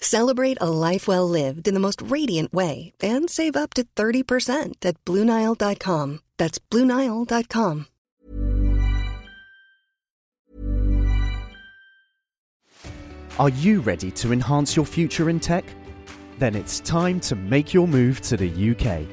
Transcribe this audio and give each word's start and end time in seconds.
Celebrate 0.00 0.58
a 0.60 0.68
life 0.68 1.06
well 1.06 1.28
lived 1.28 1.68
in 1.68 1.74
the 1.74 1.80
most 1.80 2.02
radiant 2.02 2.52
way 2.52 2.92
and 3.02 3.30
save 3.30 3.54
up 3.54 3.74
to 3.74 3.84
30% 3.96 4.84
at 4.84 5.04
BlueNile.com. 5.04 6.20
That's 6.36 6.58
BlueNile.com. 6.58 7.86
Are 13.38 13.48
you 13.48 13.80
ready 13.80 14.10
to 14.10 14.32
enhance 14.32 14.76
your 14.76 14.84
future 14.84 15.30
in 15.30 15.40
tech? 15.40 15.64
Then 16.38 16.54
it's 16.54 16.80
time 16.80 17.20
to 17.20 17.34
make 17.36 17.72
your 17.72 17.88
move 17.88 18.20
to 18.22 18.36
the 18.36 18.50
UK, 18.50 19.06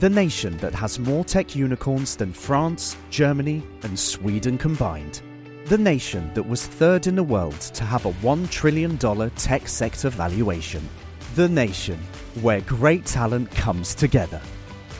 the 0.00 0.08
nation 0.08 0.56
that 0.58 0.74
has 0.74 0.98
more 0.98 1.24
tech 1.24 1.54
unicorns 1.54 2.16
than 2.16 2.32
France, 2.32 2.96
Germany, 3.10 3.62
and 3.82 3.98
Sweden 3.98 4.56
combined. 4.56 5.20
The 5.66 5.76
nation 5.76 6.30
that 6.34 6.44
was 6.44 6.64
third 6.64 7.08
in 7.08 7.16
the 7.16 7.24
world 7.24 7.60
to 7.60 7.82
have 7.82 8.06
a 8.06 8.12
$1 8.12 8.48
trillion 8.50 8.96
tech 9.30 9.66
sector 9.66 10.08
valuation. 10.10 10.88
The 11.34 11.48
nation 11.48 11.98
where 12.40 12.60
great 12.60 13.04
talent 13.04 13.50
comes 13.50 13.92
together. 13.92 14.40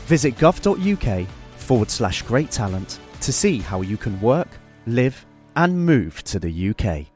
Visit 0.06 0.36
gov.uk 0.38 1.28
forward 1.56 1.88
slash 1.88 2.22
great 2.22 2.50
talent 2.50 2.98
to 3.20 3.32
see 3.32 3.58
how 3.58 3.82
you 3.82 3.96
can 3.96 4.20
work, 4.20 4.48
live, 4.86 5.24
and 5.54 5.86
move 5.86 6.24
to 6.24 6.40
the 6.40 6.70
UK. 6.70 7.15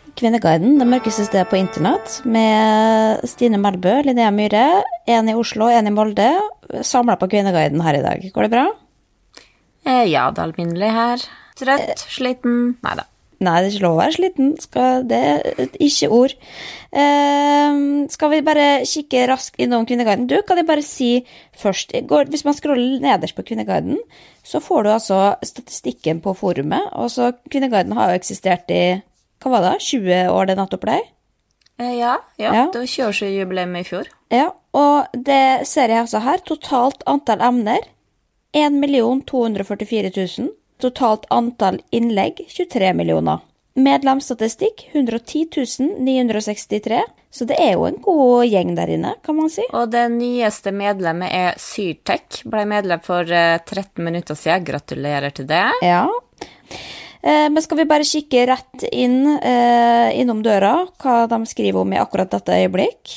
Kvinneguiden, 0.21 0.75
det 0.77 0.85
mørkeste 0.85 1.23
stedet 1.25 1.49
på 1.49 1.57
internett, 1.57 2.19
med 2.29 3.23
Stine 3.25 3.57
Melbø, 3.57 3.95
Linnea 4.05 4.29
Myhre, 4.29 4.83
en 5.09 5.31
i 5.31 5.33
Oslo, 5.33 5.65
en 5.73 5.89
i 5.89 5.93
Molde, 5.95 6.27
samla 6.85 7.15
på 7.17 7.29
Kvinneguiden 7.31 7.81
her 7.81 7.97
i 7.97 8.03
dag. 8.05 8.27
Går 8.35 8.45
det 8.45 8.51
bra? 8.53 8.67
Eh, 9.81 10.05
ja, 10.11 10.27
det 10.29 10.43
er 10.43 10.45
alminnelig 10.45 10.91
her. 10.93 11.25
Trøtt, 11.57 12.05
sliten 12.05 12.77
Nei 12.85 12.93
da. 13.01 13.07
Nei, 13.41 13.57
det 13.57 13.71
er 13.71 13.73
ikke 13.73 13.85
lov 13.87 13.95
å 13.95 14.01
være 14.03 14.17
sliten. 14.19 14.55
Skal, 14.61 15.03
det 15.09 15.25
er 15.25 15.61
et 15.65 15.77
ikke-ord. 15.89 16.35
Eh, 16.93 17.81
skal 18.13 18.35
vi 18.35 18.45
bare 18.45 18.71
kikke 18.85 19.27
raskt 19.31 19.57
innom 19.57 19.89
Kvinneguiden? 19.89 20.29
Du, 20.29 20.37
kan 20.45 20.61
jeg 20.61 20.69
bare 20.69 20.85
si 20.85 21.11
først 21.57 21.97
går, 22.05 22.29
Hvis 22.29 22.45
man 22.45 22.53
scroller 22.53 23.01
nederst 23.01 23.33
på 23.33 23.49
Kvinneguiden, 23.49 23.97
så 24.45 24.61
får 24.61 24.83
du 24.85 24.97
altså 24.99 25.23
statistikken 25.41 26.21
på 26.21 26.37
forumet. 26.37 26.93
Og 26.93 27.09
så 27.09 27.33
Kvinneguiden 27.49 27.97
har 27.97 28.11
jo 28.11 28.21
eksistert 28.21 28.69
i 28.69 28.83
hva 29.41 29.51
var 29.55 29.65
det, 29.65 29.73
20 29.81 30.29
år 30.31 30.49
det 30.49 30.57
nettopp 30.59 30.85
ble? 30.85 30.99
Eh, 31.81 31.95
ja, 31.97 32.17
ja, 32.37 32.53
Ja. 32.53 32.65
det 32.73 32.79
var 32.79 32.85
20-årsjubileum 32.85 33.77
i 33.79 33.83
fjor. 33.83 34.07
Ja, 34.29 34.51
og 34.77 35.07
det 35.13 35.67
ser 35.67 35.89
jeg 35.89 36.03
altså 36.05 36.21
her. 36.21 36.37
Totalt 36.45 37.03
antall 37.09 37.41
emner 37.41 37.81
1 38.53 38.81
244 39.25 40.11
000. 40.37 40.51
Totalt 40.81 41.25
antall 41.29 41.81
innlegg 41.91 42.45
23 42.49 42.93
millioner. 42.93 43.39
Medlemsstatistikk 43.75 44.89
110 44.93 45.47
963. 45.99 47.01
Så 47.31 47.45
det 47.47 47.55
er 47.63 47.77
jo 47.77 47.85
en 47.87 47.95
god 48.03 48.45
gjeng 48.49 48.73
der 48.75 48.89
inne, 48.91 49.13
kan 49.23 49.37
man 49.37 49.49
si. 49.49 49.63
Og 49.71 49.91
det 49.93 50.03
nyeste 50.11 50.73
medlemmet 50.75 51.31
er 51.31 51.53
Syrtek. 51.61 52.41
Ble 52.51 52.65
medlem 52.67 52.99
for 53.05 53.23
eh, 53.31 53.57
13 53.63 54.03
minutter 54.03 54.35
siden. 54.35 54.65
Gratulerer 54.67 55.31
til 55.31 55.47
det. 55.47 55.63
Ja. 55.81 56.03
Eh, 57.23 57.49
Men 57.53 57.61
skal 57.61 57.77
vi 57.81 57.85
bare 57.89 58.07
kikke 58.07 58.45
rett 58.49 58.85
inn 58.91 59.19
eh, 59.37 60.09
innom 60.21 60.41
døra, 60.45 60.87
hva 61.01 61.27
de 61.29 61.41
skriver 61.49 61.83
om 61.83 61.93
i 61.93 61.99
akkurat 62.01 62.31
dette 62.33 62.55
øyeblikk? 62.63 63.13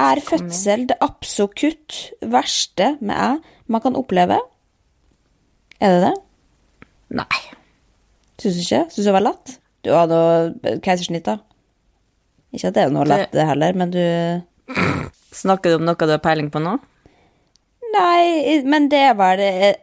Er 0.00 0.20
fødsel 0.24 0.86
det 0.88 0.96
absolutt 1.04 2.12
verste 2.32 2.94
med 3.00 3.16
æ 3.16 3.30
man 3.72 3.80
kan 3.84 3.96
oppleve? 3.96 4.38
Er 5.80 5.96
det 5.96 6.02
det? 6.06 6.14
Nei. 7.22 7.40
Syns 8.40 8.56
du 8.56 8.62
ikke? 8.62 8.82
Syns 8.92 9.04
du 9.04 9.10
det 9.10 9.16
var 9.16 9.26
lett? 9.26 9.56
Du 9.82 9.90
hadde 9.92 10.78
keisersnitt, 10.84 11.26
da? 11.26 11.38
Ikke 12.52 12.68
at 12.70 12.76
det 12.76 12.84
er 12.84 12.92
noe 12.94 13.08
lett, 13.08 13.32
det 13.32 13.46
heller, 13.48 13.76
men 13.76 13.92
du 13.92 14.00
Snakker 15.32 15.72
du 15.72 15.78
om 15.80 15.86
noe 15.88 15.96
du 15.96 16.12
har 16.12 16.20
peiling 16.24 16.50
på 16.52 16.60
nå? 16.60 16.76
Nei, 17.92 18.62
men 18.64 18.86
det 18.88 19.00
er 19.10 19.14
vel 19.18 19.40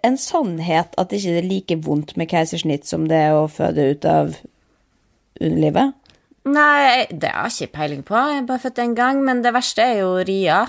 en 0.08 0.16
sannhet 0.18 0.96
at 0.98 1.10
det 1.12 1.20
ikke 1.22 1.38
er 1.42 1.46
like 1.50 1.76
vondt 1.86 2.16
med 2.18 2.30
keisersnitt 2.32 2.88
som 2.90 3.08
det 3.10 3.20
er 3.28 3.36
å 3.38 3.44
føde 3.52 3.92
ut 3.92 4.06
av 4.10 4.32
underlivet? 5.40 5.94
Nei, 6.50 7.06
det 7.12 7.30
har 7.36 7.50
jeg 7.52 7.68
ikke 7.68 7.76
peiling 7.78 8.02
på. 8.08 8.16
Jeg 8.18 8.40
har 8.42 8.48
bare 8.50 8.64
født 8.64 8.82
én 8.82 8.96
gang. 8.98 9.20
Men 9.28 9.44
det 9.46 9.52
verste 9.54 9.84
er 9.86 10.00
jo 10.02 10.16
ria, 10.26 10.64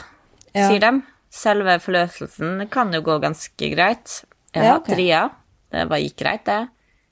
Ja. 0.53 0.69
sier 0.69 0.81
de. 0.81 1.03
Selve 1.31 1.79
forløselsen 1.81 2.69
kan 2.69 2.93
jo 2.93 3.01
gå 3.07 3.21
ganske 3.23 3.71
greit. 3.75 4.25
Jeg 4.53 4.63
har 4.63 4.67
Ja, 4.67 4.73
hatt 4.75 4.89
ok. 4.91 4.97
ria. 4.99 5.31
Det 5.71 5.89
bare 5.89 6.03
gikk 6.03 6.17
greit, 6.17 6.45
det. 6.45 6.69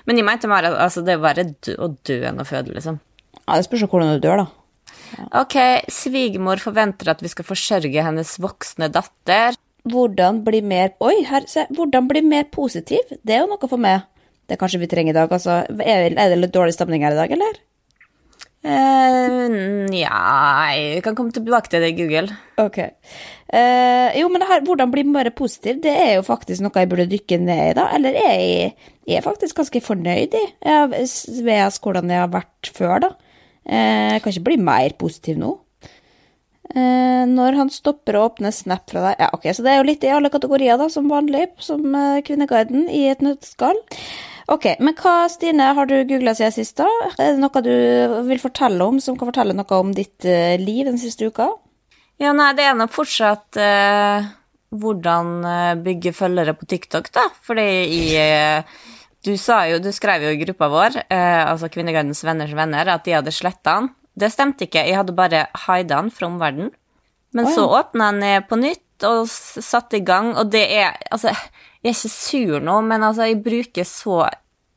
Men 0.06 0.16
de 0.16 0.22
mente 0.22 0.48
bare 0.48 0.66
at 0.66 0.78
altså, 0.78 1.04
det 1.04 1.14
er 1.14 1.22
verre 1.22 1.44
å 1.78 1.96
dø 2.04 2.22
enn 2.26 2.40
å 2.40 2.44
føde, 2.44 2.74
liksom. 2.74 2.98
Ja, 3.46 3.54
Det 3.54 3.64
spørs 3.70 3.88
hvordan 3.88 4.20
du 4.20 4.26
dør, 4.28 4.36
da. 4.44 4.46
Ok, 5.40 5.54
svigermor 5.88 6.58
forventer 6.58 7.08
at 7.08 7.20
vi 7.22 7.28
skal 7.28 7.44
forsørge 7.44 8.02
hennes 8.02 8.36
voksne 8.38 8.90
datter. 8.90 9.54
Hvordan 9.88 10.42
bli 10.46 10.60
mer 10.66 10.94
Oi, 11.04 11.22
her, 11.28 11.46
se. 11.50 11.66
Hvordan 11.74 12.08
bli 12.10 12.22
mer 12.26 12.48
positiv? 12.52 13.12
Det 13.22 13.36
er 13.36 13.44
jo 13.44 13.50
noe 13.50 13.70
for 13.70 13.80
meg. 13.80 14.06
Det 14.48 14.56
er 14.56 14.60
kanskje 14.60 14.80
vi 14.82 14.88
trenger 14.90 15.12
i 15.12 15.18
dag, 15.18 15.32
altså. 15.32 15.62
Er 15.84 16.08
det, 16.08 16.38
litt 16.40 16.54
dårlig 16.54 16.74
stemning 16.74 17.04
her 17.04 17.14
i 17.14 17.20
dag, 17.20 17.32
eller? 17.36 17.58
Eh, 18.64 19.44
Nja 19.92 20.72
Vi 20.74 21.02
kan 21.04 21.14
komme 21.14 21.30
tilbake 21.32 21.70
til 21.70 21.84
det 21.84 21.92
Google. 21.98 22.34
Ok. 22.58 22.78
Eh, 22.80 24.18
jo, 24.18 24.28
men 24.28 24.42
det 24.42 24.48
her, 24.48 24.64
hvordan 24.66 24.90
bli 24.92 25.04
mer 25.06 25.30
positiv, 25.36 25.78
det 25.84 25.94
er 25.94 26.14
jo 26.16 26.26
faktisk 26.26 26.64
noe 26.64 26.74
jeg 26.74 26.90
burde 26.90 27.08
dykke 27.12 27.38
ned 27.44 27.62
i, 27.70 27.76
da. 27.78 27.86
Eller 27.96 28.18
er 28.18 28.34
jeg, 28.40 28.74
jeg 29.08 29.20
er 29.20 29.24
faktisk 29.26 29.60
ganske 29.60 29.84
fornøyd 29.84 30.34
i 30.36 30.44
jeg 30.64 30.90
vet 31.46 31.80
hvordan 31.84 32.12
jeg 32.12 32.24
har 32.24 32.34
vært 32.34 32.72
før, 32.74 32.98
da. 33.06 33.14
Eh, 33.68 34.14
jeg 34.16 34.24
kan 34.24 34.34
ikke 34.34 34.48
bli 34.50 34.60
mer 34.64 34.96
positiv 35.00 35.38
nå. 35.40 35.54
Eh, 36.76 37.24
når 37.28 37.56
han 37.56 37.70
stopper 37.72 38.18
å 38.18 38.26
åpne 38.26 38.50
Snap 38.52 38.90
fra 38.90 39.06
deg 39.06 39.22
Ja, 39.22 39.30
ok, 39.32 39.46
så 39.56 39.62
det 39.64 39.70
er 39.72 39.78
jo 39.78 39.86
litt 39.88 40.02
i 40.04 40.10
alle 40.12 40.28
kategorier, 40.28 40.76
da, 40.76 40.90
som 40.92 41.06
vanlig, 41.08 41.46
som 41.64 41.86
eh, 41.96 42.18
Kvinneguiden 42.26 42.90
i 42.92 43.06
et 43.08 43.22
nøtteskall. 43.24 43.80
Ok, 44.52 44.66
men 44.80 44.96
hva, 44.96 45.14
Stine, 45.32 45.70
har 45.76 45.88
du 45.88 45.96
googla 46.08 46.32
siden 46.36 46.52
sist, 46.54 46.76
da? 46.80 46.88
Er 47.16 47.34
det 47.34 47.40
noe 47.40 47.62
du 47.64 47.72
vil 48.28 48.40
fortelle 48.40 48.84
om, 48.84 49.00
som 49.00 49.16
kan 49.16 49.28
fortelle 49.28 49.56
noe 49.56 49.80
om 49.80 49.94
ditt 49.96 50.24
eh, 50.28 50.56
liv 50.60 50.86
den 50.88 51.00
siste 51.00 51.28
uka? 51.28 51.50
Ja, 52.20 52.32
nei, 52.36 52.50
det 52.58 52.64
er 52.66 52.76
nå 52.76 52.88
fortsatt 52.92 53.58
eh, 53.60 54.28
hvordan 54.74 55.34
eh, 55.48 55.74
bygge 55.84 56.14
følgere 56.16 56.56
på 56.56 56.68
TikTok, 56.68 57.12
da. 57.14 57.28
Fordi 57.44 57.68
i 57.96 58.02
eh, 58.18 58.78
Du 59.24 59.32
jo, 59.34 59.78
du 59.82 59.90
skrev 59.92 60.22
jo 60.22 60.30
i 60.32 60.40
gruppa 60.40 60.68
vår, 60.72 61.02
eh, 61.10 61.44
altså 61.44 61.68
Kvinneguidens 61.68 62.24
venners 62.24 62.54
venner, 62.54 62.88
at 62.88 63.04
de 63.04 63.16
hadde 63.16 63.34
sletta 63.34 63.80
den. 63.80 63.90
Det 64.18 64.32
stemte 64.34 64.66
ikke. 64.66 64.84
Jeg 64.86 64.98
hadde 64.98 65.16
bare 65.16 65.46
hida 65.66 65.98
den 65.98 66.12
fra 66.14 66.28
omverdenen. 66.28 66.72
Men 67.36 67.44
oh, 67.44 67.50
ja. 67.50 67.56
så 67.56 67.66
åpna 67.80 68.12
jeg 68.12 68.20
den 68.20 68.46
på 68.48 68.60
nytt 68.60 69.06
og 69.08 69.28
satte 69.30 70.00
i 70.00 70.04
gang, 70.04 70.32
og 70.34 70.48
det 70.50 70.64
er 70.74 70.96
Altså, 71.12 71.30
jeg 71.84 71.92
er 71.92 71.94
ikke 71.94 72.10
sur 72.10 72.64
nå, 72.64 72.80
men 72.82 73.04
altså, 73.06 73.28
jeg 73.28 73.42
bruker 73.44 73.86
så 73.86 74.24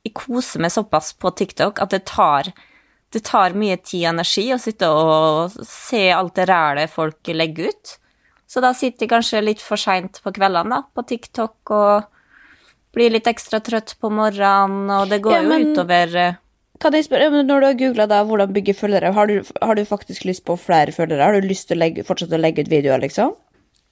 Jeg 0.06 0.14
koser 0.18 0.62
meg 0.62 0.74
såpass 0.74 1.14
på 1.18 1.32
TikTok 1.38 1.82
at 1.82 1.94
det 1.94 2.04
tar 2.10 2.52
det 3.12 3.26
tar 3.28 3.52
mye 3.60 3.76
tid 3.84 4.06
og 4.06 4.14
energi 4.14 4.46
å 4.56 4.60
sitte 4.62 4.88
og 4.88 5.58
se 5.68 6.06
alt 6.16 6.38
det 6.38 6.46
rælet 6.48 6.94
folk 6.94 7.28
legger 7.36 7.68
ut. 7.68 7.98
Så 8.48 8.64
da 8.64 8.72
sitter 8.76 9.04
jeg 9.04 9.12
kanskje 9.12 9.42
litt 9.44 9.64
for 9.64 9.80
seint 9.80 10.22
på 10.24 10.32
kveldene 10.32 10.78
da, 10.78 10.80
på 10.96 11.04
TikTok 11.10 11.74
og 11.76 12.08
blir 12.96 13.12
litt 13.12 13.28
ekstra 13.28 13.60
trøtt 13.64 13.98
på 14.00 14.12
morgenen, 14.12 14.90
og 14.96 15.12
det 15.12 15.22
går 15.24 15.38
Ja, 15.38 15.42
men- 15.44 15.62
jo 15.62 15.74
utover 15.74 16.16
eh, 16.16 16.40
Kan 16.81 16.95
jeg 16.98 17.06
spørre, 17.06 17.30
Når 17.45 17.62
du 17.62 17.66
har 17.68 17.78
googla 17.78 18.24
hvordan 18.25 18.54
bygge 18.56 18.74
følgere, 18.74 19.13
har 19.13 19.28
du, 19.30 19.44
har 19.62 19.78
du 19.78 19.86
faktisk 19.86 20.25
lyst 20.25 20.45
på 20.45 20.57
flere 20.57 20.92
følgere? 20.92 21.24
Har 21.24 21.38
du 21.38 21.48
lyst 21.48 21.69
til 21.69 21.78
å 21.78 21.83
legge, 21.83 22.06
fortsette 22.07 22.38
å 22.38 22.42
legge 22.42 22.66
ut 22.66 22.72
videoer, 22.72 23.04
liksom? 23.04 23.36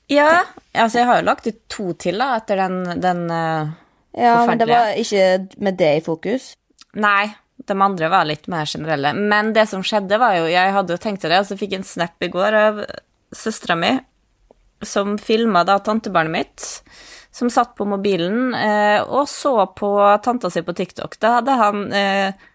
Ja, 0.10 0.42
altså 0.74 1.04
jeg 1.04 1.06
har 1.06 1.20
jo 1.20 1.28
lagt 1.28 1.46
ut 1.46 1.60
to 1.70 1.92
til 2.02 2.18
da, 2.18 2.32
etter 2.40 2.64
den, 2.64 2.80
den 2.98 3.28
uh, 3.30 3.70
Ja, 4.18 4.40
men 4.50 4.58
det 4.58 4.66
var 4.72 4.98
ikke 4.98 5.28
med 5.62 5.78
det 5.78 5.92
i 6.00 6.02
fokus. 6.02 6.56
Nei, 6.98 7.30
de 7.70 7.78
andre 7.78 8.10
var 8.10 8.26
litt 8.26 8.50
mer 8.50 8.66
generelle. 8.66 9.14
Men 9.14 9.54
det 9.54 9.68
som 9.70 9.86
skjedde, 9.86 10.18
var 10.18 10.40
jo 10.40 10.50
Jeg 10.50 10.74
hadde 10.74 10.96
jo 10.96 11.04
tenkt 11.04 11.22
til 11.22 11.34
det, 11.34 11.44
og 11.44 11.50
så 11.50 11.60
fikk 11.60 11.76
jeg 11.76 11.84
en 11.84 11.92
snap 11.92 12.26
i 12.26 12.32
går 12.34 12.58
av 12.58 12.82
søstera 13.36 13.78
mi, 13.78 13.94
som 14.82 15.18
filma 15.22 15.62
da 15.68 15.78
tantebarnet 15.84 16.34
mitt, 16.34 16.68
som 17.36 17.52
satt 17.54 17.76
på 17.78 17.86
mobilen 17.86 18.56
eh, 18.58 19.04
og 19.04 19.28
så 19.30 19.54
på 19.78 19.92
tanta 20.26 20.50
si 20.50 20.64
på 20.66 20.74
TikTok. 20.74 21.20
Da 21.22 21.36
hadde 21.38 21.58
han 21.60 21.84
eh, 21.94 22.48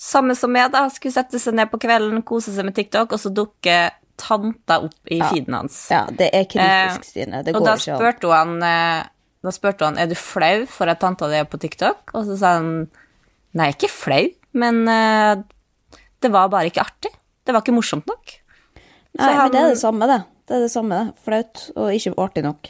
samme 0.00 0.34
som 0.38 0.52
meg, 0.52 0.70
da, 0.72 0.86
skulle 0.92 1.12
sette 1.14 1.40
seg 1.42 1.56
ned 1.58 1.70
på 1.72 1.80
kvelden, 1.82 2.22
kose 2.26 2.54
seg 2.54 2.66
med 2.68 2.76
TikTok, 2.76 3.12
og 3.12 3.20
så 3.20 3.32
dukker 3.34 3.92
tanta 4.20 4.80
opp 4.84 5.12
i 5.12 5.20
feeden 5.20 5.56
hans. 5.56 5.76
Ja, 5.92 6.02
det 6.12 6.30
er 6.36 6.44
kritisk, 6.48 7.00
Eh, 7.00 7.06
Stine. 7.08 7.42
Det 7.44 7.54
og 7.54 7.64
går 7.64 7.78
ikke 7.80 7.94
an. 7.94 8.00
spurte 8.00 8.32
han 8.34 8.56
eh, 8.66 9.06
Da 9.40 9.52
spurte 9.56 9.86
han 9.88 9.96
er 10.00 10.10
du 10.10 10.16
flau 10.18 10.66
for 10.68 10.92
at 10.92 11.00
tanta 11.00 11.28
di 11.30 11.38
er 11.38 11.46
på 11.48 11.60
TikTok, 11.60 12.12
og 12.12 12.26
så 12.28 12.36
sa 12.36 12.56
han 12.58 12.90
nei, 13.56 13.70
ikke 13.72 13.88
flau, 13.88 14.26
men 14.52 14.82
uh, 14.86 15.40
det 16.20 16.28
var 16.30 16.50
bare 16.52 16.68
ikke 16.68 16.84
artig. 16.84 17.10
Det 17.46 17.54
var 17.54 17.64
ikke 17.64 17.74
morsomt 17.74 18.06
nok. 18.10 18.34
Nei, 19.16 19.30
han, 19.32 19.48
men 19.48 19.54
det 19.54 19.62
er 19.62 19.72
det 19.72 19.80
samme, 19.80 20.06
det. 20.10 20.18
Det 20.46 20.58
er 20.58 20.66
det 20.66 20.70
samme, 20.70 20.98
det. 20.98 21.22
Flaut 21.24 21.62
og 21.74 21.88
ikke 21.96 22.12
artig 22.20 22.44
nok. 22.44 22.68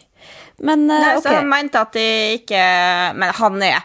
Men 0.62 0.86
uh, 0.86 0.94
Nei, 0.94 1.16
ok. 1.18 1.24
Så 1.26 1.34
han 1.34 1.50
mente 1.50 1.82
at 1.82 1.96
de 1.96 2.06
ikke 2.36 2.62
Men 3.16 3.34
han 3.38 3.62
er 3.64 3.78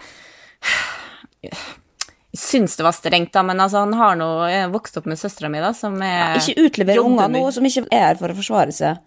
syns 2.38 2.78
det 2.78 2.86
var 2.86 2.96
strengt, 2.96 3.34
da, 3.34 3.44
men 3.48 3.60
altså, 3.64 3.84
han 3.86 3.96
har 3.98 4.16
nå 4.20 4.30
eh, 4.50 4.68
vokst 4.72 4.98
opp 5.00 5.10
med 5.10 5.20
søstera 5.20 5.50
mi, 5.52 5.62
da, 5.64 5.74
som 5.76 5.98
er 6.04 6.40
Ikke 6.40 6.68
utlevere 6.68 7.04
unger 7.06 7.32
nå 7.32 7.44
som 7.56 7.68
ikke 7.68 7.88
er 7.90 8.10
her 8.12 8.20
for 8.22 8.34
å 8.34 8.38
forsvare 8.38 8.76
seg. 8.76 9.04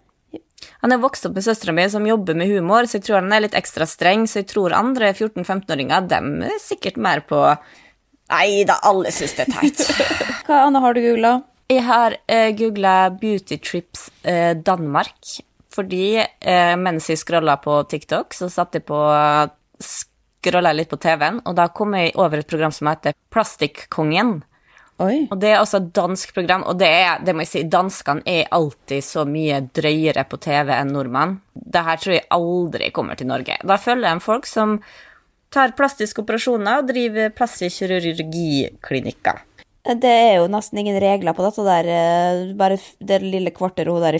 Han 0.83 0.93
er 0.95 1.01
vokst 1.01 1.27
opp 1.27 1.35
med 1.35 1.45
søstera 1.45 1.75
mi 1.75 1.85
som 1.91 2.07
jobber 2.07 2.37
med 2.37 2.49
humor, 2.51 2.87
så 2.87 2.99
jeg 2.99 3.07
tror 3.07 3.21
han 3.21 3.35
er 3.35 3.45
litt 3.45 3.57
ekstra 3.57 3.87
streng. 3.89 4.25
Så 4.27 4.41
jeg 4.41 4.49
tror 4.51 4.75
andre 4.75 5.11
14-15-åringer, 5.13 6.07
dem 6.11 6.33
er 6.47 6.57
sikkert 6.63 6.99
mer 7.01 7.23
på 7.27 7.43
Nei 8.29 8.61
da, 8.67 8.75
alle 8.85 9.09
syns 9.09 9.33
det 9.39 9.47
er 9.47 9.55
teit. 9.55 9.79
Hva 10.45 10.65
annet 10.67 10.83
har 10.83 10.93
du 10.93 11.01
googla? 11.01 11.31
Jeg 11.69 11.81
har 11.85 12.15
eh, 12.29 12.51
googla 12.57 12.95
Beauty 13.13 13.57
Trips 13.61 14.07
eh, 14.21 14.51
Danmark, 14.57 15.17
fordi 15.73 16.19
eh, 16.19 16.75
mens 16.77 17.09
jeg 17.09 17.21
scrolla 17.21 17.57
på 17.61 17.79
TikTok, 17.89 18.37
så 18.37 18.49
satte 18.53 18.77
jeg 18.79 18.85
på 18.89 19.01
Scrolla 20.39 20.71
litt 20.71 20.91
på 20.91 20.99
TV-en, 21.01 21.41
og 21.43 21.55
da 21.57 21.67
kom 21.75 21.97
jeg 21.97 22.13
over 22.15 22.39
et 22.39 22.47
program 22.47 22.71
som 22.71 22.87
heter 22.87 23.15
Plastikkongen. 23.33 24.37
Oi. 24.99 25.25
Og 25.31 25.37
det 25.39 25.51
er 25.53 25.61
også 25.61 25.79
et 25.79 25.91
dansk 25.95 26.33
program, 26.35 26.63
og 26.67 26.79
det 26.79 26.87
er, 26.87 27.21
det 27.23 27.35
må 27.35 27.43
jeg 27.45 27.51
si, 27.53 27.65
danskene 27.71 28.23
er 28.27 28.49
alltid 28.55 29.03
så 29.03 29.23
mye 29.27 29.61
drøyere 29.75 30.25
på 30.27 30.39
TV 30.43 30.73
enn 30.75 30.91
nordmenn. 30.95 31.37
Det 31.55 31.83
her 31.87 32.01
tror 32.01 32.15
jeg 32.17 32.27
aldri 32.35 32.89
kommer 32.95 33.19
til 33.19 33.29
Norge. 33.31 33.55
Da 33.63 33.79
følger 33.79 34.09
jeg 34.09 34.25
folk 34.25 34.47
som 34.49 34.79
tar 35.55 35.75
plastiske 35.77 36.23
operasjoner 36.23 36.81
og 36.81 36.89
driver 36.91 37.31
plastisk 37.35 37.83
kirurgiklinikker. 37.83 39.45
Det 39.85 40.09
er 40.11 40.35
jo 40.41 40.49
nesten 40.51 40.81
ingen 40.81 40.97
regler 40.99 41.33
på 41.33 41.43
dette 41.45 41.63
der. 41.63 41.87
eh, 41.87 42.53
Bare 42.59 42.77
det 42.99 43.21
lille 43.23 43.51
kvarteret 43.55 43.87
hun 43.87 44.01
der 44.03 44.19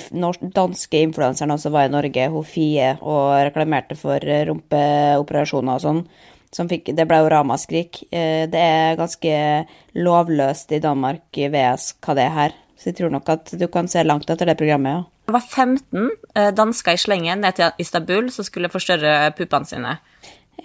danske 0.56 1.02
influenseren 1.04 1.58
som 1.60 1.74
var 1.74 1.86
i 1.90 1.92
Norge, 1.94 2.30
hun 2.32 2.44
Fie, 2.48 2.98
og 3.02 3.34
reklamerte 3.50 3.96
for 4.00 4.24
eh, 4.24 4.46
rumpeoperasjoner 4.48 5.76
og 5.76 5.82
sånn. 5.84 6.04
Fikk, 6.50 6.96
det 6.98 7.06
ble 7.08 7.20
jo 7.22 7.30
ramaskrik. 7.30 8.04
Eh, 8.12 8.48
Det 8.50 8.60
er 8.60 8.96
ganske 8.98 9.68
lovløst 9.96 10.72
i 10.72 10.80
Danmark 10.80 11.36
VS 11.36 11.96
hva 12.02 12.16
det 12.16 12.24
er 12.26 12.36
her. 12.38 12.56
Så 12.80 12.90
jeg 12.90 12.96
tror 12.96 13.12
nok 13.12 13.28
at 13.30 13.52
du 13.60 13.68
kan 13.68 13.88
se 13.92 14.02
langt 14.04 14.30
etter 14.30 14.46
det 14.48 14.58
programmet, 14.58 14.92
ja. 14.96 15.04
Det 15.30 15.34
var 15.36 15.42
15 15.46 16.10
eh, 16.36 16.52
dansker 16.56 16.96
i 16.96 16.98
slengen 16.98 17.42
ned 17.44 17.54
til 17.60 17.70
Istanbul 17.78 18.32
som 18.32 18.46
skulle 18.48 18.72
forstørre 18.72 19.30
puppene 19.38 19.68
sine. 19.68 19.98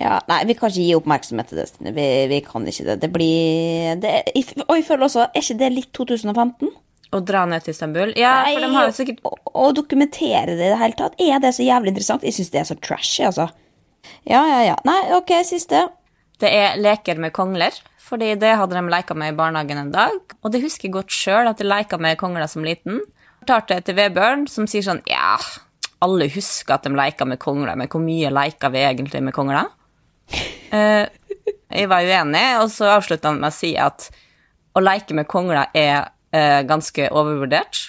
Ja, 0.00 0.18
nei, 0.28 0.40
vi 0.48 0.56
kan 0.58 0.72
ikke 0.72 0.84
gi 0.86 0.94
oppmerksomhet 0.96 1.50
til 1.50 1.60
det. 1.60 1.66
Stine. 1.70 1.92
Vi, 1.94 2.06
vi 2.30 2.40
kan 2.46 2.66
ikke 2.66 2.86
det. 2.88 2.96
Det 3.04 3.10
blir 3.14 4.00
det, 4.02 4.14
Og 4.66 4.78
jeg 4.78 4.86
føler 4.88 5.06
også, 5.06 5.28
er 5.28 5.44
ikke 5.44 5.58
det 5.60 5.70
litt 5.74 5.90
2015? 5.96 6.72
Å 7.14 7.20
dra 7.22 7.44
ned 7.46 7.62
til 7.62 7.74
Istanbul. 7.74 8.14
Ja, 8.18 8.40
for 8.48 8.64
de 8.64 8.70
har 8.74 8.88
jo 8.88 8.94
sikkert 8.96 9.20
å, 9.28 9.34
å 9.54 9.68
dokumentere 9.76 10.56
det 10.56 10.66
i 10.66 10.72
det 10.72 10.80
hele 10.80 10.98
tatt, 10.98 11.14
er 11.22 11.42
det 11.42 11.52
så 11.54 11.66
jævlig 11.66 11.94
interessant? 11.94 12.24
Jeg 12.26 12.34
syns 12.34 12.50
det 12.50 12.62
er 12.62 12.70
så 12.72 12.78
trashy, 12.82 13.22
altså. 13.28 13.48
Ja, 14.26 14.40
ja, 14.50 14.62
ja. 14.66 14.78
Nei, 14.88 14.98
ok, 15.14 15.30
siste. 15.46 15.84
Det 16.42 16.50
er 16.50 16.80
leker 16.80 17.20
med 17.22 17.32
kongler, 17.36 17.76
fordi 18.02 18.32
det 18.40 18.56
hadde 18.58 18.74
de 18.76 18.90
leka 18.90 19.14
med 19.16 19.30
i 19.30 19.36
barnehagen 19.38 19.78
en 19.84 19.92
dag. 19.94 20.34
Og 20.42 20.50
det 20.52 20.64
husker 20.64 20.88
jeg 20.88 20.96
godt 20.96 21.14
sjøl, 21.14 21.52
at 21.52 21.62
jeg 21.62 21.70
leka 21.70 22.00
med 22.02 22.18
kongler 22.20 22.50
som 22.50 22.66
liten. 22.66 23.04
Fortalte 23.44 23.78
det 23.78 23.86
til 23.86 23.98
Vebjørn, 24.00 24.48
som 24.50 24.66
sier 24.70 24.82
sånn 24.82 25.04
Ja, 25.06 25.36
alle 26.04 26.26
husker 26.32 26.76
at 26.76 26.88
de 26.88 26.92
leka 26.96 27.28
med 27.28 27.38
kongler, 27.40 27.78
men 27.78 27.88
hvor 27.92 28.02
mye 28.02 28.32
leker 28.34 28.72
vi 28.74 28.82
egentlig 28.84 29.22
med 29.24 29.36
kongler? 29.36 29.70
Eh, 30.74 31.06
jeg 31.74 31.90
var 31.90 32.06
uenig, 32.06 32.44
og 32.62 32.70
så 32.72 32.88
avslutta 32.96 33.30
han 33.30 33.40
med 33.42 33.52
å 33.52 33.54
si 33.54 33.74
at 33.78 34.08
å 34.74 34.82
leke 34.82 35.14
med 35.14 35.28
kongler 35.30 35.70
er 35.76 36.10
eh, 36.34 36.62
ganske 36.66 37.10
overvurdert. 37.14 37.82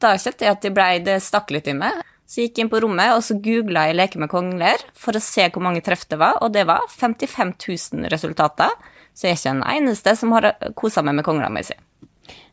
Da 0.00 0.14
kjente 0.16 0.46
jeg 0.46 0.54
at 0.54 0.62
det, 0.64 0.72
ble, 0.76 0.86
det 1.04 1.18
stakk 1.24 1.52
litt 1.54 1.68
i 1.68 1.76
meg. 1.76 2.00
Så 2.28 2.42
jeg 2.42 2.50
gikk 2.50 2.62
inn 2.62 2.70
på 2.72 2.80
rommet 2.84 3.14
og 3.16 3.22
så 3.24 3.38
googla 3.40 3.86
jeg 3.88 3.96
'leke 3.96 4.20
med 4.20 4.28
kongler' 4.28 4.82
for 4.92 5.16
å 5.16 5.22
se 5.22 5.46
hvor 5.48 5.64
mange 5.64 5.80
treff 5.80 6.04
det 6.12 6.18
var, 6.20 6.36
og 6.44 6.52
det 6.52 6.66
var 6.68 6.84
55 6.92 7.54
000 7.56 8.10
resultater. 8.12 8.74
Så 9.16 9.26
jeg 9.26 9.32
er 9.32 9.38
ikke 9.38 9.54
den 9.56 9.64
eneste 9.72 10.14
som 10.16 10.34
har 10.36 10.52
kosa 10.76 11.02
meg 11.02 11.16
med 11.16 11.24
kongler, 11.24 11.48
må 11.48 11.64
jeg 11.64 11.72
si. 11.72 11.78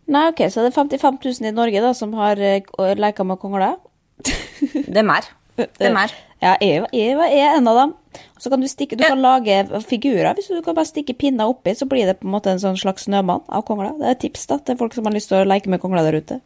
Nei, 0.07 0.29
ok, 0.31 0.45
så 0.47 0.63
det 0.63 0.71
er 0.71 0.79
55 0.79 1.19
000 1.19 1.49
i 1.49 1.53
Norge 1.53 1.81
da, 1.83 1.91
som 1.93 2.13
har 2.15 2.39
leka 2.39 3.25
med 3.27 3.41
kongler. 3.41 3.75
Det 4.24 4.97
er 4.97 5.05
mer. 5.05 5.27
Det 5.55 5.89
er. 5.89 6.15
Ja, 6.43 6.55
Eva, 6.62 7.27
er 7.31 7.55
en 7.55 7.69
av 7.71 7.77
dem. 7.79 7.93
Så 8.39 8.51
kan 8.51 8.62
du 8.62 8.67
stikke, 8.69 8.97
du 9.00 9.03
kan 9.05 9.21
lage 9.24 9.63
figurer. 9.88 10.35
Hvis 10.38 10.51
du 10.51 10.59
kan 10.63 10.75
bare 10.77 10.88
stikke 10.88 11.15
pinner 11.17 11.51
oppi, 11.51 11.74
så 11.75 11.88
blir 11.89 12.07
det 12.07 12.19
på 12.19 12.27
en 12.27 12.35
måte 12.35 12.51
en 12.51 12.62
sånn 12.62 12.77
slags 12.79 13.07
snømann 13.07 13.43
av 13.47 13.63
kongler. 13.67 13.95
Det 14.00 14.07
er 14.07 14.17
et 14.17 14.24
tips 14.27 14.45
da, 14.51 14.59
til 14.62 14.77
folk 14.79 14.95
som 14.95 15.07
har 15.07 15.15
lyst 15.15 15.31
til 15.31 15.41
å 15.41 15.47
leke 15.47 15.71
med 15.71 15.81
kongler 15.83 16.05
der 16.05 16.19
ute. 16.21 16.39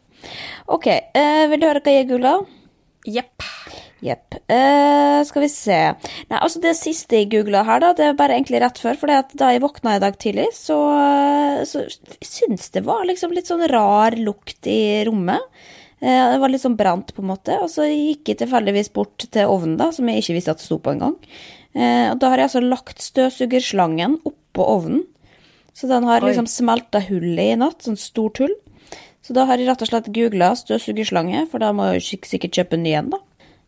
Ok, 0.70 0.88
eh, 0.88 1.44
vil 1.50 1.60
du 1.60 1.68
høre 1.68 1.82
hva 1.84 1.94
jeg 1.94 2.08
googla? 2.10 2.34
Jepp. 3.08 3.46
Jepp. 4.00 4.38
Eh, 4.48 5.18
skal 5.28 5.44
vi 5.44 5.50
se. 5.52 5.80
Nei, 6.30 6.38
altså 6.38 6.62
Det 6.62 6.72
siste 6.78 7.18
jeg 7.18 7.28
googla 7.34 7.64
her, 7.68 7.82
da, 7.82 7.92
det 7.96 8.06
er 8.06 8.16
bare 8.16 8.38
egentlig 8.38 8.62
rett 8.62 8.80
før. 8.80 8.96
For 9.00 9.10
da 9.10 9.50
jeg 9.52 9.64
våkna 9.64 9.98
i 9.98 10.02
dag 10.02 10.16
tidlig, 10.20 10.48
så, 10.56 10.78
så 11.68 11.84
syns 12.24 12.72
det 12.76 12.86
var 12.88 13.04
liksom 13.08 13.36
litt 13.36 13.50
sånn 13.50 13.66
rar 13.72 14.16
lukt 14.16 14.70
i 14.70 15.02
rommet. 15.08 15.44
Eh, 16.00 16.26
det 16.32 16.40
var 16.40 16.48
litt 16.52 16.62
sånn 16.64 16.78
brant, 16.78 17.12
på 17.14 17.22
en 17.22 17.28
måte. 17.32 17.56
Og 17.60 17.68
så 17.72 17.84
gikk 17.88 18.28
jeg 18.32 18.38
tilfeldigvis 18.42 18.92
bort 18.96 19.26
til 19.30 19.46
ovnen, 19.52 19.76
da, 19.80 19.90
som 19.92 20.08
jeg 20.08 20.22
ikke 20.22 20.36
visste 20.38 20.54
at 20.54 20.62
det 20.62 20.66
sto 20.68 20.78
på 20.80 20.94
engang. 20.94 21.16
Eh, 21.74 22.10
og 22.10 22.18
da 22.22 22.30
har 22.32 22.40
jeg 22.40 22.48
altså 22.50 22.62
lagt 22.64 23.02
støvsugerslangen 23.04 24.18
oppå 24.24 24.64
ovnen. 24.64 25.04
Så 25.76 25.86
den 25.88 26.04
har 26.04 26.20
liksom 26.20 26.48
smelta 26.50 27.00
hullet 27.06 27.52
i 27.54 27.56
natt, 27.60 27.84
sånn 27.86 27.96
stort 28.00 28.40
hull. 28.42 28.52
Så 29.22 29.32
da 29.36 29.44
har 29.46 29.60
jeg 29.60 29.68
rett 29.68 29.82
og 29.84 29.88
slett 29.88 30.08
googla 30.12 30.50
støvsugerslange, 30.58 31.44
for 31.52 31.62
da 31.62 31.70
må 31.76 31.86
jeg 31.92 32.00
jo 32.00 32.18
sikkert 32.26 32.56
kjøpe 32.58 32.74
en 32.76 32.82
ny 32.82 32.92
en, 32.98 33.10
da. 33.14 33.20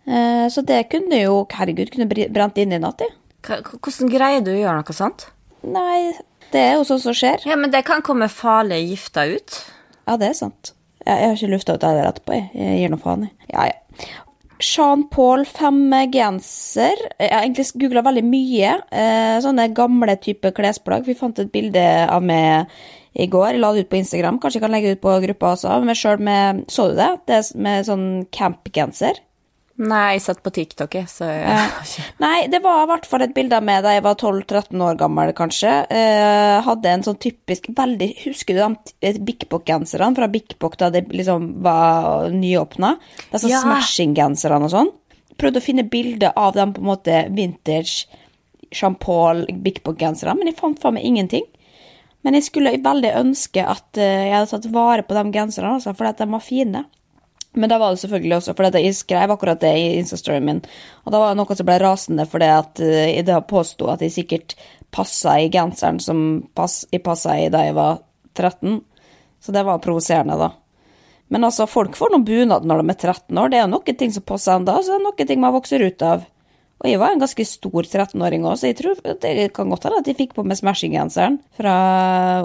Eh, 0.08 0.48
Så 0.50 0.64
det 0.66 0.88
kunne 0.90 1.20
jo, 1.20 1.46
herregud, 1.52 1.92
kunne 1.94 2.08
brent 2.10 2.58
inn 2.58 2.72
i 2.72 2.80
natt, 2.82 3.00
jeg. 3.04 3.14
Hvordan 3.42 4.10
greier 4.10 4.42
du 4.42 4.50
å 4.52 4.58
gjøre 4.58 4.80
noe 4.82 4.94
sånt? 4.96 5.28
Nei, 5.62 6.12
det 6.50 6.60
er 6.60 6.74
jo 6.78 6.84
sånn 6.88 7.00
som 7.02 7.14
skjer. 7.14 7.44
Ja, 7.46 7.56
men 7.56 7.70
det 7.70 7.84
kan 7.86 8.02
komme 8.02 8.28
farlige 8.28 8.88
gifter 8.92 9.36
ut. 9.36 9.60
Ja, 10.08 10.16
det 10.16 10.32
er 10.32 10.38
sant. 10.38 10.72
Jeg, 11.06 11.28
har 11.28 11.36
ikke 11.36 11.52
lufta 11.52 11.76
ut 11.76 11.82
det 11.82 11.94
der 11.96 12.10
etterpå, 12.10 12.36
jeg. 12.36 12.50
Jeg 12.58 12.82
gir 12.82 12.92
noe 12.92 13.02
faen, 13.02 13.26
jeg. 13.28 13.48
Ja, 13.54 13.70
ja. 13.70 14.10
Jean 14.62 15.08
Paul 15.10 15.42
5-genser. 15.48 17.00
Jeg 17.18 17.32
har 17.32 17.42
egentlig 17.42 17.66
googla 17.82 18.04
veldig 18.06 18.22
mye. 18.26 18.76
Eh, 18.94 19.38
sånne 19.42 19.72
gamle 19.74 20.14
type 20.22 20.52
klesplagg. 20.54 21.06
Vi 21.08 21.18
fant 21.18 21.40
et 21.42 21.50
bilde 21.50 21.82
av 22.06 22.22
meg 22.22 22.70
i 23.18 23.26
går. 23.26 23.56
Jeg 23.56 23.62
la 23.62 23.72
det 23.74 23.84
ut 23.84 23.90
på 23.90 23.98
Instagram. 23.98 24.38
Kanskje 24.38 24.60
jeg 24.60 24.66
kan 24.66 24.74
legge 24.74 24.92
det 24.92 25.00
ut 25.00 25.04
på 25.04 25.16
gruppa 25.26 25.52
også. 25.56 25.80
Men 25.82 25.98
selv 25.98 26.22
med 26.22 26.62
Så 26.70 26.88
du 26.92 26.96
det? 27.00 27.10
Det 27.26 27.40
er 27.40 27.50
med 27.66 27.90
sånn 27.90 28.06
campgenser. 28.30 29.18
Nei, 29.80 30.18
jeg 30.18 30.22
satt 30.26 30.42
på 30.44 30.50
TikTok, 30.52 30.94
jeg, 30.98 31.08
så 31.08 31.26
ikke 31.32 32.04
Nei, 32.20 32.46
det 32.52 32.60
var 32.64 32.82
i 32.82 32.88
hvert 32.90 33.06
fall 33.08 33.24
et 33.24 33.32
bilde 33.34 33.56
av 33.56 33.64
meg 33.64 33.80
da 33.84 33.94
jeg 33.94 34.04
var 34.04 34.18
12-13 34.20 34.82
år 34.84 34.98
gammel, 35.00 35.32
kanskje. 35.36 35.70
Eh, 35.88 36.56
hadde 36.66 36.92
en 36.92 37.04
sånn 37.06 37.20
typisk 37.22 37.70
veldig 37.76 38.10
Husker 38.26 38.58
du 38.58 38.60
de 39.00 39.12
Big 39.24 39.46
Bock-genserne 39.48 40.12
fra 40.18 40.28
Big 40.32 40.58
Bock 40.60 40.76
da 40.80 40.90
det 40.92 41.06
liksom 41.08 41.48
var 41.64 42.28
nyåpna? 42.34 42.94
Det 43.24 43.38
er 43.38 43.44
sånn 43.46 43.54
Ja. 43.54 43.62
Smashing-genserne 43.64 44.68
og 44.68 44.74
sånn. 44.74 44.92
Prøvde 45.40 45.62
å 45.62 45.64
finne 45.64 45.88
bilde 45.88 46.34
av 46.36 46.52
dem 46.58 46.76
på 46.76 46.84
en 46.84 46.90
måte 46.92 47.24
vintage 47.32 48.06
Jean 48.72 48.94
Paul 49.00 49.46
Big 49.64 49.82
Bock-genserne, 49.84 50.36
men 50.38 50.52
jeg 50.52 50.60
fant 50.60 50.80
faen 50.80 50.98
meg 50.98 51.08
ingenting. 51.08 51.48
Men 52.22 52.36
jeg 52.38 52.46
skulle 52.46 52.76
veldig 52.82 53.12
ønske 53.18 53.64
at 53.66 53.98
eh, 53.98 54.28
jeg 54.28 54.36
hadde 54.36 54.50
tatt 54.52 54.68
vare 54.74 55.04
på 55.06 55.16
de 55.16 55.24
genserne, 55.34 55.78
altså, 55.78 55.94
fordi 55.96 56.12
at 56.12 56.22
de 56.22 56.28
var 56.30 56.44
fine. 56.44 56.84
Men 57.52 57.68
da 57.68 57.76
var 57.80 57.92
det 57.92 58.00
selvfølgelig 58.00 58.36
også 58.38 58.54
fordi 58.56 58.80
jeg 58.86 58.96
skrev 58.96 59.34
akkurat 59.34 59.60
det 59.60 59.72
i 59.76 59.88
Insta-storyen 60.00 60.46
min, 60.46 60.62
og 61.04 61.12
da 61.12 61.20
var 61.20 61.32
det 61.32 61.40
noen 61.42 61.58
som 61.58 61.68
ble 61.68 61.76
rasende 61.82 62.24
fordi 62.28 62.48
at 62.48 62.80
eh, 62.80 63.10
jeg 63.18 63.42
påsto 63.50 63.90
at 63.92 64.04
jeg 64.04 64.14
sikkert 64.14 64.56
passa 64.92 65.36
i 65.40 65.50
genseren 65.52 66.00
som 66.00 66.24
jeg 66.56 67.02
passa 67.04 67.36
i 67.40 67.50
da 67.52 67.66
jeg 67.66 67.76
var 67.76 68.00
13. 68.36 68.80
Så 69.42 69.52
det 69.52 69.64
var 69.66 69.82
provoserende, 69.82 70.36
da. 70.38 70.52
Men 71.32 71.44
altså, 71.48 71.66
folk 71.66 71.96
får 71.96 72.12
noen 72.12 72.26
bunad 72.28 72.66
når 72.68 72.82
de 72.82 72.92
er 72.92 72.98
13 73.00 73.38
år. 73.40 73.50
Det 73.50 73.58
er 73.58 73.70
noen 73.72 73.96
ting 73.98 74.12
som 74.12 74.24
passer 74.28 74.54
ennå, 74.54 74.76
så 74.84 74.92
det 74.92 74.98
er 74.98 75.06
noen 75.06 75.28
ting 75.30 75.40
man 75.42 75.54
vokser 75.56 75.84
ut 75.84 76.04
av. 76.04 76.26
Og 76.82 76.90
jeg 76.90 77.00
var 77.00 77.14
en 77.14 77.22
ganske 77.22 77.46
stor 77.46 77.86
13-åring 77.86 78.44
òg, 78.44 78.58
så 78.58 78.68
jeg 78.68 78.76
tror 78.80 79.00
det 79.22 79.48
kan 79.56 79.70
godt 79.70 79.86
hende 79.86 80.02
at 80.02 80.08
jeg 80.10 80.18
fikk 80.18 80.36
på 80.36 80.44
meg 80.44 80.58
Smashing-genseren 80.58 81.38
fra 81.56 81.74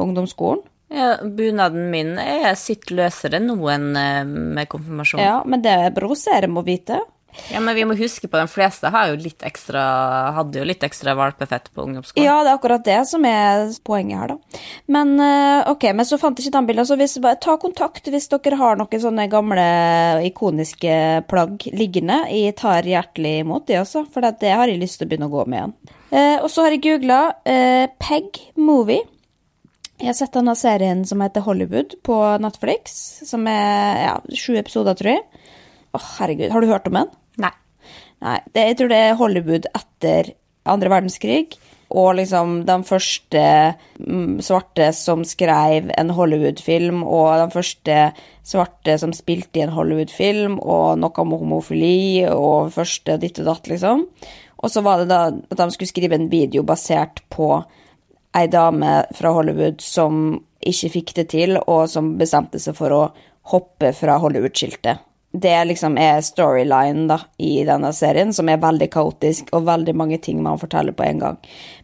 ungdomsskolen. 0.03 0.63
Ja, 0.93 1.17
Bunaden 1.23 1.89
min 1.91 2.15
er 2.21 2.55
sitt 2.59 2.91
løsere 2.95 3.41
nå 3.43 3.57
enn 3.73 3.91
eh, 3.99 4.23
med 4.25 4.69
konfirmasjon. 4.71 5.21
Ja, 5.23 5.41
men 5.45 5.63
det 5.65 5.77
provoserer, 5.97 6.47
må 6.51 6.63
vite. 6.67 7.01
Ja, 7.51 7.59
men 7.59 7.75
vi 7.75 7.83
må 7.85 7.95
huske 7.97 8.27
på 8.27 8.39
de 8.39 8.47
fleste 8.49 8.89
har 8.91 9.11
jo 9.11 9.17
litt 9.19 9.43
ekstra, 9.45 9.81
hadde 10.35 10.61
jo 10.61 10.65
litt 10.67 10.83
ekstra 10.83 11.13
valpefett 11.17 11.69
på 11.73 11.83
ungdomsskolen. 11.85 12.25
Ja, 12.25 12.39
det 12.43 12.51
er 12.51 12.57
akkurat 12.57 12.85
det 12.87 12.97
som 13.09 13.25
er 13.29 13.67
poenget 13.85 14.21
her, 14.21 14.33
da. 14.33 14.61
Men 14.95 15.13
eh, 15.21 15.69
ok, 15.71 15.89
men 15.97 16.07
så 16.07 16.19
fant 16.21 16.39
jeg 16.39 16.49
ikke 16.49 16.63
bildet. 16.71 16.89
Så 16.89 16.97
hvis, 16.99 17.17
ta 17.43 17.57
kontakt 17.61 18.09
hvis 18.11 18.29
dere 18.33 18.59
har 18.59 18.79
noen 18.79 19.03
sånne 19.03 19.27
gamle 19.31 19.67
ikoniske 20.27 20.95
plagg 21.29 21.67
liggende. 21.77 22.23
Jeg 22.33 22.57
tar 22.59 22.87
hjertelig 22.87 23.43
imot 23.43 23.67
de 23.69 23.79
også, 23.83 24.07
for 24.13 24.25
det 24.25 24.55
har 24.55 24.71
jeg 24.71 24.81
lyst 24.81 25.01
til 25.01 25.07
å 25.07 25.11
begynne 25.13 25.29
å 25.29 25.35
gå 25.35 25.45
med 25.45 25.61
igjen. 25.61 25.77
Eh, 26.07 26.37
og 26.41 26.49
så 26.51 26.65
har 26.65 26.75
jeg 26.75 26.85
googla 26.87 27.21
eh, 27.45 27.85
Peg 28.01 28.41
Movie. 28.55 29.05
Jeg 29.97 30.11
har 30.11 30.17
sett 30.19 30.35
denne 30.37 30.53
serien 30.53 30.99
som 31.09 31.21
heter 31.25 31.41
Hollywood 31.41 31.95
på 32.05 32.15
Netflix, 32.43 32.91
som 33.25 33.47
er 33.49 34.03
ja, 34.03 34.17
sju 34.29 34.53
episoder, 34.59 34.93
tror 34.97 35.15
jeg. 35.15 35.23
Å, 35.89 36.01
herregud, 36.19 36.51
har 36.53 36.61
du 36.61 36.69
hørt 36.69 36.89
om 36.91 36.99
den? 36.99 37.15
Nei. 37.41 37.53
Nei, 38.21 38.35
det, 38.53 38.65
jeg 38.67 38.77
tror 38.77 38.91
det 38.91 38.99
er 39.01 39.17
Hollywood 39.17 39.65
etter 39.77 40.29
andre 40.69 40.91
verdenskrig, 40.93 41.57
og 41.97 42.11
liksom 42.19 42.59
de 42.67 42.75
første 42.85 43.43
mm, 43.97 44.37
svarte 44.45 44.91
som 44.93 45.23
skrev 45.25 45.89
en 45.95 46.13
Hollywood-film, 46.13 47.01
og 47.01 47.41
de 47.41 47.47
første 47.55 47.97
svarte 48.45 48.99
som 49.01 49.15
spilte 49.17 49.63
i 49.63 49.65
en 49.65 49.73
Hollywood-film, 49.73 50.59
og 50.61 51.01
noe 51.01 51.25
om 51.25 51.33
homofili, 51.39 52.27
og 52.29 52.69
første 52.75 53.17
ditt 53.23 53.41
og 53.41 53.49
datt, 53.49 53.71
liksom. 53.73 54.05
Og 54.61 54.73
så 54.73 54.85
var 54.85 55.01
det 55.01 55.09
da 55.09 55.23
at 55.31 55.57
de 55.57 55.69
skulle 55.73 55.89
skrive 55.89 56.21
en 56.21 56.29
video 56.29 56.61
basert 56.67 57.23
på 57.33 57.55
ei 58.35 58.47
dame 58.51 59.01
fra 59.15 59.31
Hollywood 59.35 59.81
som 59.83 60.37
ikke 60.67 60.91
fikk 60.91 61.13
det 61.19 61.29
til, 61.33 61.57
og 61.63 61.87
som 61.91 62.15
bestemte 62.19 62.59
seg 62.59 62.75
for 62.77 62.93
å 62.93 63.03
hoppe 63.51 63.93
fra 63.95 64.17
Hollywood-skiltet. 64.19 65.03
Det 65.37 65.57
liksom 65.67 65.97
er 66.01 66.23
storyline 66.25 67.03
da, 67.11 67.17
i 67.37 67.59
denne 67.67 67.91
serien, 67.93 68.31
som 68.33 68.47
er 68.49 68.61
veldig 68.63 68.87
kaotisk, 68.93 69.51
og 69.53 69.67
veldig 69.67 69.93
mange 69.99 70.17
ting 70.23 70.39
man 70.43 70.59
forteller 70.59 70.95
på 70.97 71.05
en 71.05 71.19
gang. 71.21 71.37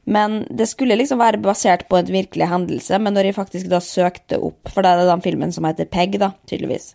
Men 0.10 0.40
det 0.50 0.70
skulle 0.72 0.98
liksom 0.98 1.22
være 1.22 1.42
basert 1.44 1.86
på 1.92 2.00
en 2.00 2.10
virkelig 2.10 2.48
hendelse, 2.50 2.98
men 3.04 3.14
når 3.14 3.30
jeg 3.30 3.38
faktisk 3.38 3.70
da 3.72 3.80
søkte 3.84 4.40
opp 4.42 4.72
For 4.74 4.82
det 4.82 4.94
er 4.96 5.12
den 5.12 5.24
filmen 5.24 5.54
som 5.54 5.68
heter 5.68 5.92
Peg, 5.92 6.18
da, 6.24 6.32
tydeligvis. 6.50 6.94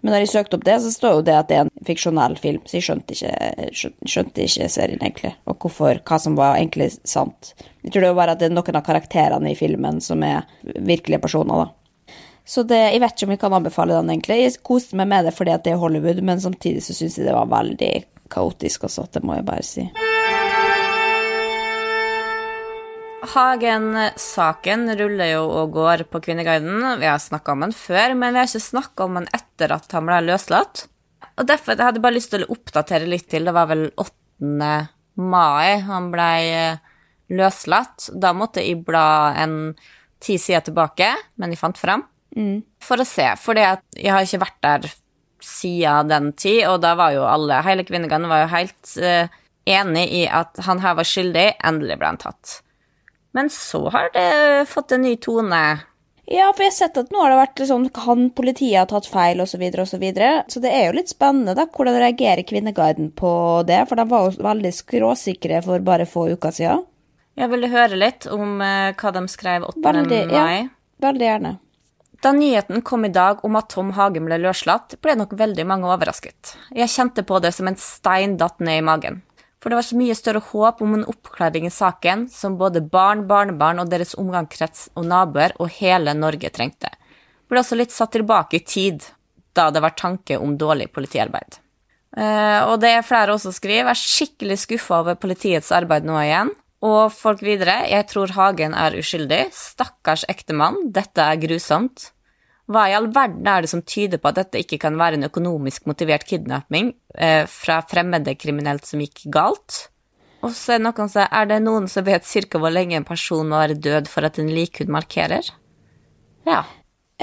Men 0.00 0.12
når 0.12 0.22
jeg 0.22 0.32
søkte 0.32 0.58
opp 0.58 0.66
det, 0.66 0.76
så 0.84 0.90
står 0.92 1.14
jo 1.16 1.22
det 1.26 1.36
at 1.36 1.48
det 1.50 1.56
er 1.56 1.64
en 1.66 1.86
fiksjonell 1.86 2.36
film, 2.40 2.60
så 2.68 2.76
jeg 2.78 2.86
skjønte 2.86 3.16
ikke, 3.16 3.94
skjønte, 4.06 4.44
ikke 4.44 4.68
serien, 4.70 5.00
egentlig, 5.02 5.32
og 5.48 5.56
hvorfor, 5.62 6.02
hva 6.06 6.18
som 6.22 6.36
var 6.38 6.58
egentlig 6.58 6.90
sant. 7.08 7.54
Jeg 7.82 7.94
tror 7.94 8.04
det 8.04 8.12
var 8.12 8.20
bare 8.20 8.36
at 8.36 8.42
det 8.42 8.50
er 8.50 8.54
noen 8.54 8.78
av 8.78 8.86
karakterene 8.86 9.52
i 9.52 9.58
filmen 9.58 10.02
som 10.04 10.22
er 10.26 10.44
virkelige 10.62 11.22
personer, 11.24 11.64
da. 11.64 12.12
Så 12.46 12.62
det, 12.62 12.78
jeg 12.78 13.02
vet 13.02 13.16
ikke 13.16 13.26
om 13.26 13.32
jeg 13.34 13.40
kan 13.42 13.56
anbefale 13.58 13.96
den, 13.96 14.12
egentlig. 14.12 14.36
Jeg 14.44 14.60
koste 14.62 14.98
meg 15.00 15.10
med 15.10 15.26
det 15.26 15.34
fordi 15.34 15.56
at 15.56 15.64
det 15.66 15.74
er 15.74 15.80
Hollywood, 15.82 16.22
men 16.22 16.42
samtidig 16.42 16.84
så 16.86 16.94
syns 16.94 17.18
jeg 17.18 17.26
det 17.26 17.34
var 17.34 17.50
veldig 17.50 17.94
kaotisk 18.30 18.86
også, 18.86 19.08
det 19.16 19.26
må 19.26 19.40
jeg 19.40 19.48
bare 19.48 19.66
si. 19.66 19.88
Hagen-saken 23.32 24.88
ruller 24.98 25.32
jo 25.32 25.44
og 25.60 25.74
går 25.76 26.04
på 26.10 26.20
Kvinneguiden. 26.24 26.82
Vi 27.00 27.08
har 27.08 27.22
snakka 27.22 27.54
om 27.54 27.64
den 27.66 27.74
før, 27.76 28.14
men 28.18 28.34
vi 28.34 28.42
har 28.42 28.50
ikke 28.50 28.64
snakka 28.66 29.06
om 29.06 29.20
den 29.20 29.28
etter 29.36 29.74
at 29.76 29.94
han 29.96 30.08
ble 30.08 30.20
løslatt. 30.26 30.86
Og 31.36 31.48
derfor 31.48 31.74
jeg 31.74 31.84
hadde 31.84 32.00
jeg 32.00 32.06
bare 32.06 32.16
lyst 32.16 32.32
til 32.32 32.46
å 32.46 32.50
oppdatere 32.54 33.08
litt 33.08 33.28
til. 33.32 33.48
Det 33.48 33.54
var 33.56 33.70
vel 33.70 33.86
8. 34.00 34.72
mai 35.20 35.78
han 35.86 36.10
ble 36.12 36.28
eh, 36.48 36.82
løslatt. 37.36 38.10
Da 38.14 38.32
måtte 38.36 38.64
jeg 38.64 38.84
bla 38.86 39.34
en 39.36 39.74
ti 40.22 40.38
sider 40.40 40.64
tilbake, 40.66 41.10
men 41.36 41.52
jeg 41.52 41.60
fant 41.60 41.80
frem. 41.80 42.04
For 42.84 43.00
å 43.00 43.08
se. 43.08 43.30
For 43.40 43.56
jeg 43.56 44.12
har 44.12 44.24
ikke 44.24 44.42
vært 44.42 44.62
der 44.64 44.88
siden 45.42 46.10
den 46.10 46.30
tid, 46.36 46.66
og 46.68 46.80
da 46.84 46.94
var 46.98 47.14
jo 47.14 47.26
alle 47.28 47.62
Hele 47.64 47.84
Kvinneguiden 47.86 48.28
var 48.28 48.44
jo 48.44 48.52
helt 48.54 48.94
uh, 48.98 49.28
enig 49.68 50.06
i 50.22 50.22
at 50.28 50.58
han 50.66 50.80
her 50.84 50.96
var 50.98 51.08
skyldig. 51.08 51.48
Endelig 51.64 51.98
ble 52.00 52.12
han 52.12 52.20
tatt. 52.20 52.60
Men 53.36 53.50
så 53.52 53.82
har 53.92 54.08
det 54.14 54.64
fått 54.70 54.96
en 54.96 55.04
ny 55.04 55.16
tone. 55.20 55.62
Ja, 56.26 56.48
for 56.50 56.64
jeg 56.64 56.72
har 56.72 56.74
sett 56.74 56.96
at 56.98 57.12
nå 57.14 57.20
har 57.22 57.30
det 57.30 57.38
vært 57.38 57.60
sånn 57.68 57.84
Kan 57.94 58.30
politiet 58.34 58.80
ha 58.80 58.86
tatt 58.90 59.06
feil, 59.06 59.38
osv., 59.44 59.60
osv. 59.68 59.84
Så, 59.92 60.00
videre. 60.02 60.30
så 60.50 60.62
det 60.64 60.72
er 60.74 60.88
jo 60.88 60.96
litt 60.96 61.12
spennende 61.12 61.54
da, 61.54 61.68
hvordan 61.70 62.00
reagerer 62.02 62.42
Kvinneguiden 62.48 63.12
på 63.14 63.30
det, 63.68 63.84
for 63.86 64.00
de 64.00 64.06
var 64.10 64.26
jo 64.26 64.46
veldig 64.48 64.72
skråsikre 64.74 65.60
for 65.62 65.84
bare 65.86 66.08
få 66.10 66.26
uker 66.34 66.56
siden. 66.56 66.82
Jeg 67.36 67.52
ville 67.52 67.70
høre 67.70 68.00
litt 68.00 68.26
om 68.32 68.58
eh, 68.64 68.96
hva 68.96 69.12
de 69.12 69.22
skrev 69.28 69.68
8. 69.68 69.84
Veldig, 69.84 70.20
mai. 70.32 70.56
ja, 70.64 70.66
veldig 71.04 71.28
gjerne. 71.28 71.52
Da 72.24 72.32
nyheten 72.32 72.82
kom 72.82 73.04
i 73.04 73.12
dag 73.12 73.44
om 73.44 73.58
at 73.60 73.68
Tom 73.74 73.92
Hagen 73.94 74.24
ble 74.26 74.40
løslatt, 74.40 74.96
ble 75.04 75.18
nok 75.20 75.36
veldig 75.36 75.66
mange 75.68 75.92
overrasket. 75.92 76.56
Jeg 76.74 76.90
kjente 76.90 77.26
på 77.28 77.38
det 77.44 77.52
som 77.52 77.68
en 77.68 77.76
stein 77.78 78.38
datt 78.40 78.58
ned 78.64 78.80
i 78.80 78.86
magen. 78.88 79.20
For 79.66 79.74
det 79.74 79.80
var 79.80 79.82
så 79.88 79.96
mye 79.98 80.14
større 80.14 80.38
håp 80.46 80.82
om 80.84 80.92
en 80.94 81.00
oppklaring 81.10 81.64
i 81.66 81.72
saken 81.74 82.20
som 82.30 82.54
både 82.54 82.84
barn, 82.86 83.24
barnebarn 83.26 83.80
og 83.82 83.88
deres 83.90 84.12
omgangskrets 84.14 84.84
og 84.94 85.08
naboer 85.10 85.56
og 85.58 85.72
hele 85.80 86.14
Norge 86.14 86.52
trengte. 86.54 86.92
Ble 87.50 87.58
også 87.58 87.74
litt 87.74 87.90
satt 87.90 88.12
tilbake 88.14 88.60
i 88.60 88.62
tid, 88.62 89.02
da 89.58 89.64
det 89.74 89.82
var 89.82 89.96
tanke 89.98 90.38
om 90.38 90.52
dårlig 90.54 90.86
politiarbeid. 90.94 91.58
Eh, 92.14 92.60
og 92.62 92.78
det 92.84 92.92
er 92.94 93.02
flere 93.08 93.34
også 93.34 93.50
skriver, 93.58 93.90
er 93.90 93.98
skikkelig 93.98 94.60
skuffa 94.68 95.00
over 95.02 95.18
politiets 95.18 95.74
arbeid 95.74 96.06
nå 96.06 96.14
igjen. 96.22 96.54
Og 96.86 97.10
folk 97.10 97.42
videre, 97.42 97.80
jeg 97.90 98.06
tror 98.06 98.38
Hagen 98.38 98.78
er 98.78 98.94
uskyldig. 99.02 99.48
Stakkars 99.50 100.28
ektemann, 100.30 100.78
dette 100.94 101.26
er 101.26 101.42
grusomt. 101.42 102.12
Hva 102.66 102.86
i 102.90 102.94
all 102.98 103.06
verden 103.14 103.46
er 103.46 103.62
det 103.62 103.70
som 103.70 103.82
tyder 103.86 104.18
på 104.18 104.30
at 104.32 104.40
dette 104.40 104.62
ikke 104.62 104.80
kan 104.82 104.96
være 104.98 105.20
en 105.20 105.28
økonomisk 105.28 105.86
motivert 105.86 106.26
kidnapping 106.26 106.90
eh, 107.14 107.44
fra 107.50 107.78
fremmede 107.86 108.34
kriminelt 108.38 108.88
som 108.88 109.02
gikk 109.04 109.28
galt? 109.34 109.84
Og 110.42 110.50
så 110.54 110.74
er 110.74 110.80
det 110.80 110.86
noen 110.88 111.12
som 111.12 111.22
er 111.30 111.46
det 111.50 111.60
noen 111.62 111.86
som 111.90 112.06
vet 112.06 112.26
cirka 112.26 112.58
hvor 112.62 112.74
lenge 112.74 112.98
en 112.98 113.06
person 113.06 113.46
må 113.46 113.60
være 113.62 113.78
død 113.78 114.10
for 114.10 114.26
at 114.26 114.40
en 114.42 114.50
likhud 114.50 114.90
markerer? 114.92 115.46
Ja. 116.46 116.64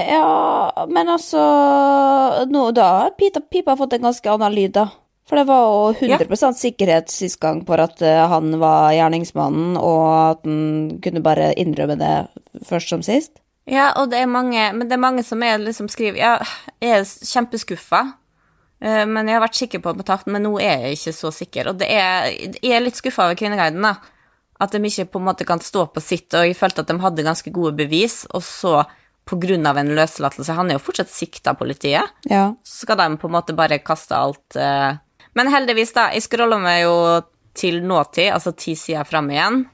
Ja, 0.00 0.86
men 0.90 1.08
altså 1.12 1.40
nå, 2.50 2.64
Da 2.74 2.88
har 3.04 3.14
Pipa, 3.14 3.76
fått 3.78 3.94
en 3.94 4.08
ganske 4.08 4.32
annen 4.32 4.56
lyd, 4.56 4.74
da. 4.74 4.88
For 5.24 5.40
det 5.40 5.46
var 5.48 5.62
jo 5.64 6.08
100% 6.10 6.58
sikkerhet 6.58 7.12
sist 7.12 7.38
gang 7.40 7.62
for 7.68 7.80
at 7.80 8.02
eh, 8.04 8.24
han 8.28 8.58
var 8.60 8.92
gjerningsmannen, 8.92 9.78
og 9.80 10.02
at 10.34 10.42
han 10.44 10.98
kunne 11.04 11.22
bare 11.24 11.54
innrømme 11.60 11.96
det 12.00 12.16
først 12.68 12.92
som 12.92 13.04
sist. 13.06 13.38
Ja, 13.70 13.90
og 13.96 14.10
det 14.12 14.20
er 14.20 14.28
mange, 14.28 14.66
men 14.76 14.88
det 14.88 14.96
er 14.96 15.00
mange 15.00 15.24
som 15.24 15.42
er 15.44 15.62
liksom 15.62 15.88
skriver 15.92 16.20
Ja, 16.20 16.32
jeg 16.84 16.98
er 16.98 17.04
kjempeskuffa, 17.04 18.02
eh, 18.84 19.04
men 19.08 19.28
jeg 19.28 19.38
har 19.38 19.44
vært 19.46 19.60
sikker 19.60 19.80
på 19.84 19.94
kontakten, 19.96 20.34
men 20.36 20.44
nå 20.44 20.58
er 20.60 20.84
jeg 20.84 20.98
ikke 20.98 21.14
så 21.16 21.32
sikker. 21.32 21.70
Og 21.72 21.78
det 21.80 21.88
er, 21.88 22.28
jeg 22.60 22.74
er 22.76 22.84
litt 22.84 23.00
skuffa 23.00 23.28
over 23.28 23.38
Kvinneguiden, 23.40 23.86
da. 23.86 23.96
At 24.62 24.74
de 24.74 24.84
ikke 24.86 25.08
på 25.16 25.22
en 25.22 25.26
måte 25.30 25.46
kan 25.48 25.62
stå 25.64 25.88
på 25.90 26.02
sitt, 26.04 26.28
og 26.36 26.44
jeg 26.46 26.58
følte 26.58 26.84
at 26.84 26.92
de 26.92 27.00
hadde 27.02 27.26
ganske 27.26 27.50
gode 27.54 27.74
bevis, 27.80 28.22
og 28.30 28.44
så 28.46 28.84
på 29.24 29.38
grunn 29.40 29.64
av 29.66 29.78
en 29.80 29.94
løslatelse 29.96 30.52
Han 30.52 30.68
er 30.68 30.76
jo 30.76 30.84
fortsatt 30.84 31.08
sikta 31.08 31.54
av 31.54 31.60
politiet. 31.62 32.12
Ja. 32.28 32.50
Så 32.60 32.84
skal 32.84 33.00
de 33.00 33.06
på 33.20 33.30
en 33.30 33.36
måte 33.38 33.56
bare 33.56 33.80
kaste 33.80 34.16
alt 34.16 34.58
eh. 34.60 35.00
Men 35.34 35.48
heldigvis, 35.50 35.94
da. 35.96 36.10
Jeg 36.14 36.28
scroller 36.28 36.60
meg 36.62 36.84
jo 36.84 36.96
til 37.56 37.80
nåtid, 37.82 38.28
altså 38.34 38.52
ti 38.54 38.76
sider 38.78 39.06
fram 39.08 39.32
igjen. 39.32 39.64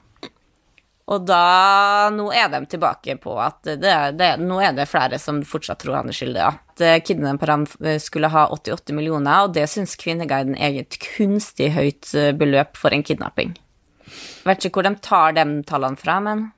Og 1.11 1.25
da 1.27 2.09
Nå 2.15 2.29
er 2.35 2.47
de 2.51 2.61
tilbake 2.71 3.17
på 3.21 3.35
at 3.41 3.67
det, 3.67 3.95
det, 4.19 4.29
nå 4.39 4.59
er 4.63 4.75
det 4.75 4.87
flere 4.89 5.19
som 5.21 5.41
fortsatt 5.47 5.81
tror 5.83 5.99
han 5.99 6.11
er 6.11 6.15
skyldig. 6.15 6.45
At 6.47 6.83
eh, 6.85 6.99
kidnapperne 7.03 7.97
skulle 8.01 8.31
ha 8.31 8.47
88 8.53 8.95
millioner, 8.95 9.45
og 9.45 9.55
det 9.57 9.67
syns 9.71 9.97
Kvinneguiden 9.99 10.55
er 10.55 10.81
et 10.81 10.97
kunstig 11.03 11.71
høyt 11.75 12.13
eh, 12.15 12.31
beløp 12.37 12.79
for 12.79 12.95
en 12.95 13.03
kidnapping. 13.05 13.53
Vet 14.47 14.65
ikke 14.65 14.81
hvor 14.81 14.87
de 14.87 14.95
tar 15.03 15.37
de 15.37 15.45
tallene 15.67 15.99
fra, 15.99 16.17
men 16.23 16.49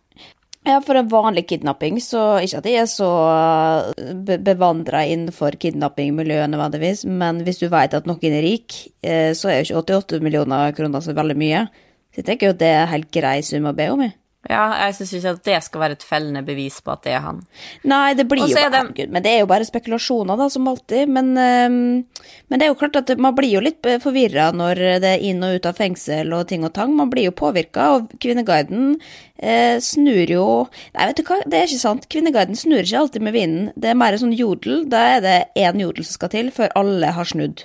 Ja, 0.63 0.77
for 0.79 0.95
en 0.95 1.09
vanlig 1.11 1.43
kidnapping, 1.49 1.97
så 1.99 2.39
ikke 2.39 2.61
at 2.61 2.67
jeg 2.69 2.83
er 2.85 2.87
så 2.87 3.09
be 4.23 4.37
bevandra 4.39 5.01
innenfor 5.11 5.57
kidnappingmiljøet 5.59 6.53
nødvendigvis, 6.53 7.03
men 7.09 7.41
hvis 7.43 7.59
du 7.59 7.67
vet 7.73 7.97
at 7.97 8.07
noen 8.07 8.37
er 8.37 8.45
rik, 8.45 8.77
eh, 9.03 9.33
så 9.35 9.51
er 9.51 9.59
jo 9.59 9.65
ikke 9.81 9.97
88 9.99 10.23
millioner 10.23 10.71
kroner 10.77 11.03
så 11.03 11.17
veldig 11.17 11.35
mye. 11.41 11.65
Så 12.13 12.21
jeg 12.21 12.29
tenker 12.29 12.47
jo 12.47 12.55
at 12.55 12.61
det 12.61 12.71
er 12.77 12.91
helt 12.93 13.11
grei 13.11 13.39
sum 13.43 13.67
å 13.67 13.75
be 13.75 13.89
om, 13.91 14.05
jeg. 14.05 14.15
Ja, 14.49 14.63
jeg 14.85 14.95
syns 14.97 15.13
ikke 15.19 15.31
at 15.37 15.43
det 15.47 15.57
skal 15.63 15.81
være 15.81 15.95
et 15.97 16.03
fellende 16.03 16.41
bevis 16.45 16.81
på 16.83 16.91
at 16.91 17.03
det 17.05 17.13
er 17.15 17.21
han. 17.23 17.37
Nei, 17.87 18.13
det 18.13 18.25
blir 18.27 18.43
jo 18.49 18.55
bare, 18.69 18.81
det- 18.93 19.09
men 19.09 19.23
det 19.23 19.31
er 19.31 19.39
jo 19.39 19.45
bare 19.47 19.63
spekulasjoner, 19.65 20.37
da, 20.37 20.49
som 20.49 20.67
alltid. 20.67 21.07
Men, 21.07 21.33
ehm, 21.37 22.05
men 22.49 22.59
det 22.59 22.65
er 22.67 22.73
jo 22.73 22.75
klart 22.75 22.95
at 22.97 23.17
man 23.17 23.35
blir 23.35 23.51
jo 23.53 23.61
litt 23.61 23.81
forvirra 24.03 24.51
når 24.53 24.75
det 24.99 25.11
er 25.13 25.23
inn 25.29 25.43
og 25.43 25.55
ut 25.55 25.65
av 25.65 25.75
fengsel 25.77 26.33
og 26.33 26.47
ting 26.49 26.63
og 26.65 26.73
tang. 26.73 26.93
Man 26.95 27.09
blir 27.09 27.29
jo 27.29 27.31
påvirka, 27.31 27.95
og 27.95 28.09
Kvinneguiden 28.19 28.97
eh, 29.39 29.77
snur 29.79 30.27
jo 30.29 30.69
Nei, 30.93 31.07
vet 31.07 31.15
du 31.17 31.23
hva, 31.23 31.39
det 31.47 31.53
er 31.61 31.67
ikke 31.67 31.79
sant. 31.79 32.09
Kvinneguiden 32.09 32.55
snur 32.55 32.83
ikke 32.83 32.99
alltid 32.99 33.21
med 33.21 33.33
vinden. 33.33 33.71
Det 33.79 33.89
er 33.91 33.95
mer 33.95 34.13
en 34.13 34.19
sånn 34.19 34.35
jodel. 34.37 34.85
Da 34.89 35.17
er 35.17 35.21
det 35.21 35.47
én 35.55 35.79
jodel 35.79 36.03
som 36.03 36.13
skal 36.19 36.29
til 36.29 36.51
før 36.51 36.69
alle 36.75 37.11
har 37.15 37.25
snudd. 37.25 37.63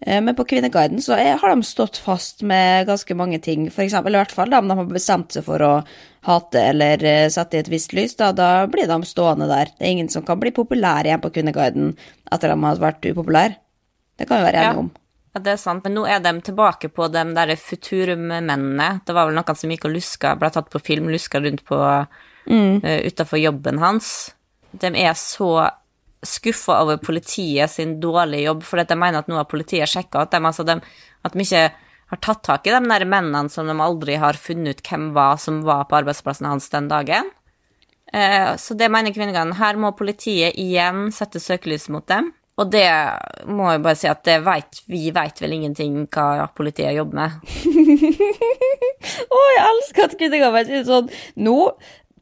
Eh, 0.00 0.22
Men 0.22 0.34
på 0.34 0.44
Kvinneguiden 0.44 1.02
så 1.02 1.16
er, 1.18 1.36
har 1.38 1.50
de 1.50 1.62
stått 1.66 1.96
fast 1.96 2.42
med 2.42 2.86
ganske 2.86 3.14
mange 3.18 3.40
ting, 3.42 3.66
for 3.70 3.82
eksempel, 3.82 4.12
eller 4.12 4.22
i 4.22 4.26
hvert 4.26 4.36
fall 4.36 4.52
da, 4.52 4.60
om 4.62 4.70
de 4.70 4.76
har 4.78 4.92
bestemt 4.92 5.34
seg 5.34 5.46
for 5.46 5.64
å 5.64 5.72
hate 6.28 6.62
eller 6.70 7.02
eh, 7.04 7.26
sette 7.32 7.58
i 7.58 7.62
et 7.64 7.72
visst 7.72 7.94
lys, 7.96 8.14
da, 8.18 8.30
da 8.36 8.66
blir 8.70 8.88
de 8.90 9.00
stående 9.06 9.48
der. 9.50 9.72
Det 9.74 9.86
er 9.86 9.96
ingen 9.96 10.12
som 10.12 10.26
kan 10.26 10.40
bli 10.40 10.54
populær 10.54 11.06
igjen 11.06 11.22
på 11.24 11.32
Kvinneguiden 11.34 11.92
etter 12.30 12.52
at 12.52 12.54
de 12.54 12.68
har 12.68 12.82
vært 12.82 13.10
upopulære. 13.10 13.58
Det 14.18 14.26
kan 14.26 14.40
vi 14.40 14.48
være 14.48 14.62
enige 14.64 14.86
om. 14.86 14.94
Ja, 15.34 15.42
det 15.44 15.52
er 15.52 15.60
sant, 15.60 15.84
men 15.84 15.94
nå 15.94 16.06
er 16.08 16.22
de 16.24 16.32
tilbake 16.42 16.88
på 16.90 17.06
de 17.12 17.22
der 17.36 17.52
Futurum-mennene. 17.60 18.88
Det 19.06 19.14
var 19.14 19.28
vel 19.28 19.36
noen 19.38 19.58
som 19.58 19.70
gikk 19.70 19.86
og 19.86 19.94
luska, 19.94 20.32
ble 20.40 20.50
tatt 20.50 20.70
på 20.72 20.80
film, 20.82 21.10
luska 21.12 21.38
rundt 21.44 21.62
på 21.68 21.78
mm. 22.48 22.80
utafor 23.06 23.38
jobben 23.38 23.78
hans. 23.82 24.32
De 24.72 24.90
er 24.98 25.14
så 25.20 25.68
skuffa 26.26 26.80
over 26.82 26.98
politiet 27.02 27.70
sin 27.70 27.98
dårlige 28.02 28.48
jobb, 28.48 28.64
at 28.80 28.90
de 28.90 28.96
mener 28.98 29.20
at 29.22 29.28
nå 29.30 29.38
har 29.38 29.48
politiet 29.50 29.90
sjekka 29.90 30.24
at 30.24 30.34
altså 30.34 30.66
at 30.66 31.34
de 31.34 31.44
ikke 31.44 31.68
har 32.08 32.20
tatt 32.24 32.42
tak 32.46 32.66
i 32.66 32.72
de 32.72 32.80
der 32.88 33.04
mennene 33.04 33.52
som 33.52 33.68
de 33.68 33.76
aldri 33.84 34.16
har 34.18 34.38
funnet 34.40 34.78
ut 34.78 34.86
hvem 34.88 35.10
var 35.16 35.36
som 35.42 35.60
var 35.66 35.84
på 35.88 36.00
arbeidsplassen 36.00 36.48
hans 36.48 36.68
den 36.72 36.88
dagen. 36.88 37.30
Eh, 38.12 38.56
så 38.56 38.74
det 38.74 38.88
mener 38.88 39.12
kvinnegangen. 39.12 39.58
Her 39.60 39.76
må 39.76 39.92
politiet 39.92 40.56
igjen 40.56 41.12
sette 41.12 41.40
søkelyset 41.42 41.92
mot 41.92 42.06
dem. 42.08 42.32
Og 42.58 42.72
det 42.72 42.88
må 43.46 43.68
jeg 43.70 43.82
bare 43.84 43.98
si 43.98 44.08
at 44.10 44.26
vet, 44.42 44.80
vi 44.90 45.12
vet 45.14 45.42
vel 45.42 45.54
ingenting 45.54 46.00
hva 46.10 46.48
politiet 46.56 46.96
jobber 46.96 47.20
med. 47.20 47.30
Å, 49.36 49.42
jeg 49.54 49.66
elsker 49.68 50.08
at 50.08 50.16
Kvinnegangen 50.18 50.66
sier 50.66 50.86
sånn 50.88 51.12
Nå, 51.46 51.54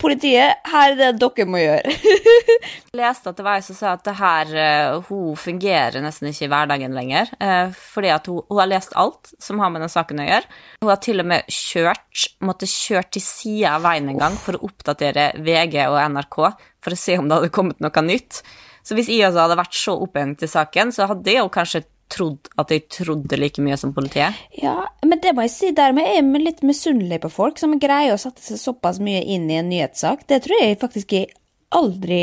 politiet, 0.00 0.60
her 0.70 0.92
er 0.92 0.96
det 0.98 1.08
dere 1.20 1.46
må 1.48 1.60
gjøre. 1.60 1.94
Jeg 2.96 2.98
leste 3.00 3.30
at 3.30 3.38
det 3.38 3.46
var 3.46 3.58
ei 3.60 3.64
som 3.66 3.76
sa 3.78 3.94
at 3.96 4.04
det 4.06 4.14
her, 4.18 4.52
eh, 4.62 4.96
hun 5.08 5.36
fungerer 5.40 6.00
nesten 6.04 6.30
ikke 6.30 6.46
i 6.46 6.50
hverdagen 6.52 6.96
lenger. 6.96 7.32
eh, 7.40 7.72
Fordi 7.94 8.12
at 8.14 8.30
hun, 8.30 8.42
hun 8.50 8.60
har 8.62 8.70
lest 8.70 8.94
alt 8.96 9.32
som 9.42 9.60
har 9.62 9.72
med 9.72 9.84
den 9.84 9.92
saken 9.92 10.22
å 10.22 10.28
gjøre. 10.28 10.52
Hun 10.82 10.92
har 10.92 11.02
til 11.04 11.24
og 11.24 11.30
med 11.32 11.50
kjørt, 11.52 12.28
måtte 12.44 12.68
kjøre 12.70 13.10
til 13.16 13.24
sida 13.24 13.74
av 13.76 13.84
veien 13.88 14.08
en 14.12 14.22
gang 14.22 14.38
for 14.40 14.56
å 14.58 14.64
oppdatere 14.70 15.32
VG 15.42 15.82
og 15.88 15.98
NRK 16.14 16.38
for 16.86 16.94
å 16.94 17.00
se 17.00 17.18
om 17.18 17.28
det 17.28 17.40
hadde 17.40 17.54
kommet 17.54 17.82
noe 17.82 18.06
nytt. 18.06 18.42
Så 18.86 18.94
hvis 18.94 19.08
jeg 19.10 19.26
også 19.26 19.42
hadde 19.42 19.58
vært 19.58 19.74
så 19.74 19.96
opphengt 19.98 20.44
i 20.46 20.50
saken, 20.50 20.92
så 20.94 21.08
hadde 21.10 21.32
jeg 21.32 21.42
jo 21.42 21.50
kanskje 21.50 21.86
trodd 22.12 22.50
at 22.60 22.70
jeg 22.72 22.86
trodde 22.92 23.38
like 23.38 23.62
mye 23.62 23.78
som 23.80 23.94
politiet. 23.96 24.36
Ja, 24.60 24.76
men 25.06 25.20
det 25.22 25.34
må 25.36 25.46
jeg 25.46 25.54
si, 25.54 25.72
dermed 25.76 26.06
er 26.06 26.20
jeg 26.20 26.44
litt 26.44 26.62
misunnelig 26.66 27.20
på 27.24 27.32
folk 27.32 27.58
som 27.60 27.74
greier 27.82 28.14
å 28.14 28.20
sette 28.20 28.44
seg 28.44 28.60
såpass 28.62 29.00
mye 29.02 29.24
inn 29.24 29.48
i 29.50 29.58
en 29.60 29.68
nyhetssak. 29.72 30.26
Det 30.30 30.42
tror 30.44 30.62
jeg 30.62 30.78
faktisk 30.82 31.16
jeg 31.16 31.32
aldri 31.76 32.20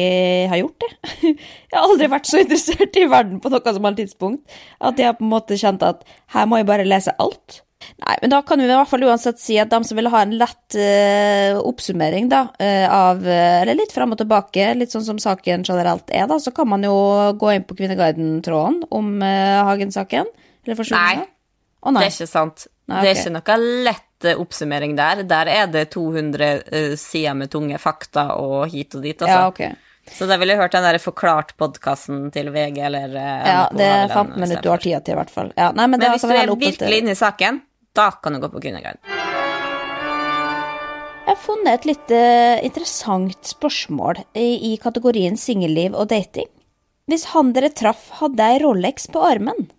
har 0.50 0.62
gjort, 0.62 0.84
det. 0.86 1.12
Jeg 1.74 1.75
har 1.75 1.84
aldri 1.84 2.08
vært 2.13 2.30
så 2.30 2.40
interessert 2.40 2.96
i 2.98 3.08
verden 3.10 3.42
på 3.44 3.50
noe 3.52 3.74
som 3.75 3.86
helst 3.88 4.00
tidspunkt 4.00 4.58
at 4.80 5.00
jeg 5.00 5.10
har 5.10 5.16
på 5.18 5.25
en 5.25 5.32
måte 5.34 5.58
kjent 5.60 5.84
at 5.84 6.04
her 6.36 6.46
må 6.48 6.60
jeg 6.60 6.68
bare 6.70 6.86
lese 6.88 7.15
alt. 7.19 7.63
Nei, 8.04 8.15
men 8.22 8.34
da 8.34 8.41
kan 8.46 8.62
vi 8.62 8.67
i 8.67 8.72
hvert 8.74 8.91
fall 8.91 9.06
uansett 9.08 9.41
si 9.41 9.58
at 9.62 9.72
de 9.72 9.80
som 9.88 10.00
vil 10.00 10.10
ha 10.13 10.24
en 10.26 10.36
lett 10.39 10.78
uh, 10.78 11.60
oppsummering 11.63 12.30
da, 12.32 12.46
uh, 12.60 12.88
av 12.93 13.24
eh, 13.28 13.62
Eller 13.62 13.78
litt 13.80 13.93
fram 13.96 14.15
og 14.15 14.22
tilbake, 14.22 14.72
litt 14.80 14.93
sånn 14.93 15.06
som 15.08 15.22
saken 15.22 15.65
generelt 15.67 16.12
er, 16.12 16.28
da, 16.30 16.39
så 16.39 16.54
kan 16.56 16.69
man 16.72 16.86
jo 16.86 16.96
gå 17.39 17.54
inn 17.56 17.67
på 17.67 17.78
Kvinneguiden-tråden 17.80 18.84
om 18.93 19.15
uh, 19.22 19.63
Hagen-saken. 19.69 20.32
Eller 20.63 20.80
forsvunnet. 20.80 21.24
Nei. 21.24 21.30
Å 21.84 21.91
Det 21.91 22.06
er 22.08 22.13
ikke 22.13 22.32
sant. 22.32 22.67
Nei, 22.88 23.00
Det 23.04 23.13
er 23.13 23.22
ikke 23.22 23.38
noe 23.38 23.58
lett 23.88 24.28
oppsummering 24.39 24.96
der. 24.96 25.24
Der 25.28 25.50
er 25.52 25.72
det 25.72 25.89
200 25.96 26.52
eh, 26.63 26.93
sider 27.00 27.36
med 27.36 27.52
tunge 27.52 27.80
fakta 27.82 28.34
og 28.39 28.72
hit 28.72 28.96
og 28.96 29.04
dit, 29.04 29.19
altså. 29.19 29.39
Ja, 29.39 29.50
ok. 29.52 29.91
Så 30.13 30.28
da 30.28 30.36
ville 30.36 30.56
jeg 30.56 30.60
hørt 30.60 30.74
den 30.76 30.84
der 30.84 31.00
forklart-podkasten 31.00 32.26
til 32.36 32.50
VG 32.52 32.82
eller 32.89 33.13
eh, 33.15 33.46
Ja, 33.48 33.62
det 33.72 33.88
er 33.88 34.10
15 34.12 34.36
minutter 34.36 34.65
du 34.65 34.72
har 34.74 34.84
tida 34.84 35.00
til, 35.00 35.15
i 35.15 35.19
hvert 35.22 35.32
fall. 35.32 35.54
Ja, 35.56 35.69
nei, 35.72 35.88
men, 35.88 35.96
Men 35.96 36.04
det 36.04 36.10
hvis 36.15 36.26
kan 36.26 36.34
du 36.34 36.39
er 36.41 36.56
virkelig 36.65 37.00
inne 37.04 37.15
i 37.15 37.19
saken, 37.19 37.62
da 37.93 38.12
kan 38.12 38.34
du 38.34 38.39
gå 38.41 38.49
på 38.49 38.62
Kvinneguiden. 38.62 39.01
Jeg 41.23 41.38
har 41.38 41.39
funnet 41.39 41.73
et 41.73 41.86
litt 41.88 42.12
eh, 42.12 42.60
interessant 42.67 43.47
spørsmål 43.47 44.19
i, 44.36 44.75
kategorien 44.82 45.38
singelliv 45.39 45.95
og 45.95 46.10
dating. 46.12 46.49
Hvis 47.08 47.29
han 47.32 47.53
dere 47.56 47.71
traff 47.71 48.10
hadde 48.19 48.43
ei 48.43 48.60
Rolex 48.63 49.08
på 49.12 49.21
armen, 49.23 49.69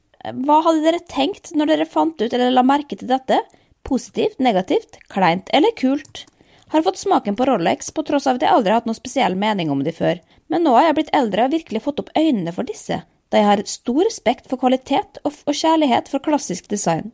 hva 0.44 0.62
hadde 0.64 0.84
dere 0.86 1.02
tenkt 1.04 1.52
når 1.52 1.72
dere 1.72 1.88
fant 1.88 2.16
ut 2.20 2.30
eller 2.30 2.54
la 2.54 2.64
merke 2.64 2.96
til 2.96 3.10
dette? 3.10 3.42
Positivt, 3.84 4.38
negativt, 4.40 4.96
kleint 5.12 5.50
eller 5.52 5.74
kult? 5.76 6.24
Har 6.72 6.84
fått 6.86 7.02
smaken 7.02 7.36
på 7.36 7.44
Rolex 7.48 7.92
på 7.92 8.06
tross 8.08 8.26
av 8.26 8.38
at 8.38 8.46
jeg 8.46 8.54
aldri 8.54 8.72
har 8.72 8.80
hatt 8.80 8.88
noe 8.88 8.96
spesiell 8.96 9.36
mening 9.36 9.68
om 9.70 9.84
de 9.84 9.92
før, 9.92 10.22
men 10.48 10.64
nå 10.64 10.72
har 10.78 10.88
jeg 10.88 10.96
blitt 11.00 11.12
eldre 11.16 11.44
og 11.44 11.52
virkelig 11.52 11.84
fått 11.84 12.00
opp 12.00 12.14
øynene 12.16 12.54
for 12.56 12.64
disse, 12.68 13.02
da 13.28 13.42
jeg 13.42 13.50
har 13.50 13.62
stor 13.68 14.00
respekt 14.06 14.48
for 14.48 14.60
kvalitet 14.62 15.20
og 15.28 15.52
kjærlighet 15.52 16.08
for 16.08 16.24
klassisk 16.24 16.72
design. 16.72 17.12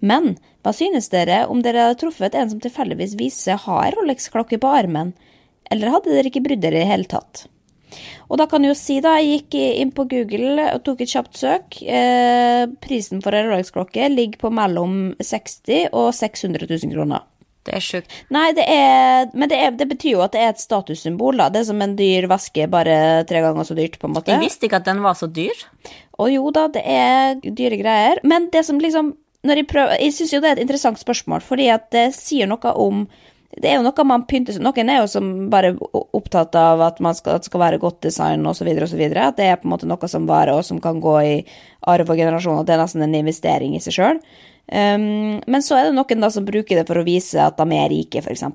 Men 0.00 0.34
hva 0.64 0.72
synes 0.76 1.08
dere 1.12 1.44
om 1.52 1.62
dere 1.64 1.86
hadde 1.86 2.00
truffet 2.02 2.36
en 2.36 2.50
som 2.52 2.60
tilfeldigvis 2.60 3.16
viser 3.20 3.52
seg 3.52 3.64
ha 3.66 3.78
ei 3.84 3.94
Rolex-klokke 3.94 4.60
på 4.60 4.74
armen, 4.80 5.14
eller 5.70 5.94
hadde 5.94 6.12
dere 6.12 6.32
ikke 6.32 6.44
brydd 6.44 6.62
dere 6.64 6.82
i 6.82 6.90
hele 6.90 7.08
tatt? 7.08 7.46
Og 8.30 8.38
da 8.38 8.46
kan 8.46 8.62
jeg 8.62 8.70
jo 8.70 8.78
si, 8.78 9.00
da, 9.02 9.16
jeg 9.18 9.40
gikk 9.40 9.56
inn 9.82 9.90
på 9.94 10.06
Google 10.10 10.68
og 10.70 10.84
tok 10.86 11.02
et 11.02 11.10
kjapt 11.10 11.40
søk. 11.40 11.80
Eh, 11.82 12.68
prisen 12.84 13.22
for 13.24 13.34
ei 13.34 13.42
Rolex-klokke 13.46 14.06
ligger 14.12 14.44
på 14.44 14.52
mellom 14.54 15.16
60 15.18 15.90
og 15.90 16.12
600 16.14 16.68
000 16.70 16.94
kroner. 16.94 17.26
Det 17.66 17.74
er 17.76 17.82
sjukt. 17.84 18.12
Nei, 18.32 18.46
det 18.56 18.64
er 18.72 19.26
Men 19.36 19.50
det, 19.50 19.58
er, 19.60 19.72
det 19.76 19.86
betyr 19.90 20.14
jo 20.14 20.22
at 20.24 20.32
det 20.32 20.40
er 20.40 20.54
et 20.54 20.62
statussymbol, 20.62 21.36
da. 21.42 21.50
Det 21.52 21.60
er 21.60 21.66
som 21.68 21.82
en 21.84 21.96
dyr 21.98 22.28
vaske, 22.30 22.68
bare 22.72 23.24
tre 23.28 23.42
ganger 23.44 23.68
så 23.68 23.76
dyrt, 23.76 23.98
på 24.00 24.08
en 24.08 24.14
måte. 24.16 24.32
Jeg 24.32 24.44
visste 24.46 24.68
ikke 24.68 24.80
at 24.80 24.88
den 24.88 25.02
var 25.04 25.18
så 25.18 25.28
dyr. 25.28 25.66
Å 26.20 26.28
jo 26.30 26.54
da, 26.56 26.68
det 26.72 26.84
er 26.84 27.36
dyre 27.42 27.80
greier. 27.80 28.22
Men 28.24 28.48
det 28.54 28.64
som 28.68 28.80
liksom 28.80 29.12
når 29.46 29.62
Jeg, 29.62 29.66
prøver, 29.70 29.96
jeg 30.02 30.14
syns 30.16 30.32
jo 30.34 30.40
det 30.42 30.50
er 30.50 30.58
et 30.58 30.64
interessant 30.66 31.00
spørsmål, 31.00 31.44
fordi 31.44 31.70
at 31.72 31.88
det 31.94 32.10
sier 32.16 32.48
noe 32.50 32.72
om 32.76 33.06
Det 33.50 33.66
er 33.66 33.78
jo 33.78 33.84
noe 33.86 34.04
man 34.06 34.26
pynter 34.30 34.54
seg 34.54 34.62
Noen 34.62 34.92
er 34.92 35.00
jo 35.00 35.08
som 35.10 35.30
bare 35.50 35.72
opptatt 35.90 36.54
av 36.54 36.82
at, 36.86 37.00
skal, 37.18 37.38
at 37.38 37.42
det 37.42 37.50
skal 37.50 37.64
være 37.64 37.80
godt 37.82 38.02
design 38.06 38.46
osv., 38.46 38.68
osv. 38.68 39.02
At 39.10 39.40
det 39.40 39.48
er 39.48 39.58
på 39.58 39.66
en 39.66 39.74
måte 39.74 39.88
noe 39.90 40.08
som 40.12 40.28
varer, 40.28 40.54
og 40.54 40.64
som 40.64 40.78
kan 40.80 41.00
gå 41.02 41.16
i 41.24 41.34
arv 41.90 42.12
og 42.12 42.20
generasjon. 42.20 42.60
At 42.60 42.68
det 42.68 42.76
er 42.76 42.84
nesten 42.84 43.02
en 43.02 43.18
investering 43.18 43.74
i 43.74 43.82
seg 43.82 43.96
sjøl. 43.96 44.22
Um, 44.70 45.40
men 45.50 45.64
så 45.66 45.80
er 45.80 45.88
det 45.88 45.96
noen 45.96 46.22
da 46.22 46.30
som 46.30 46.46
bruker 46.46 46.78
det 46.78 46.86
for 46.86 47.00
å 47.00 47.06
vise 47.06 47.42
at 47.42 47.58
de 47.58 47.74
er 47.74 47.90
rike, 47.90 48.22
f.eks. 48.22 48.46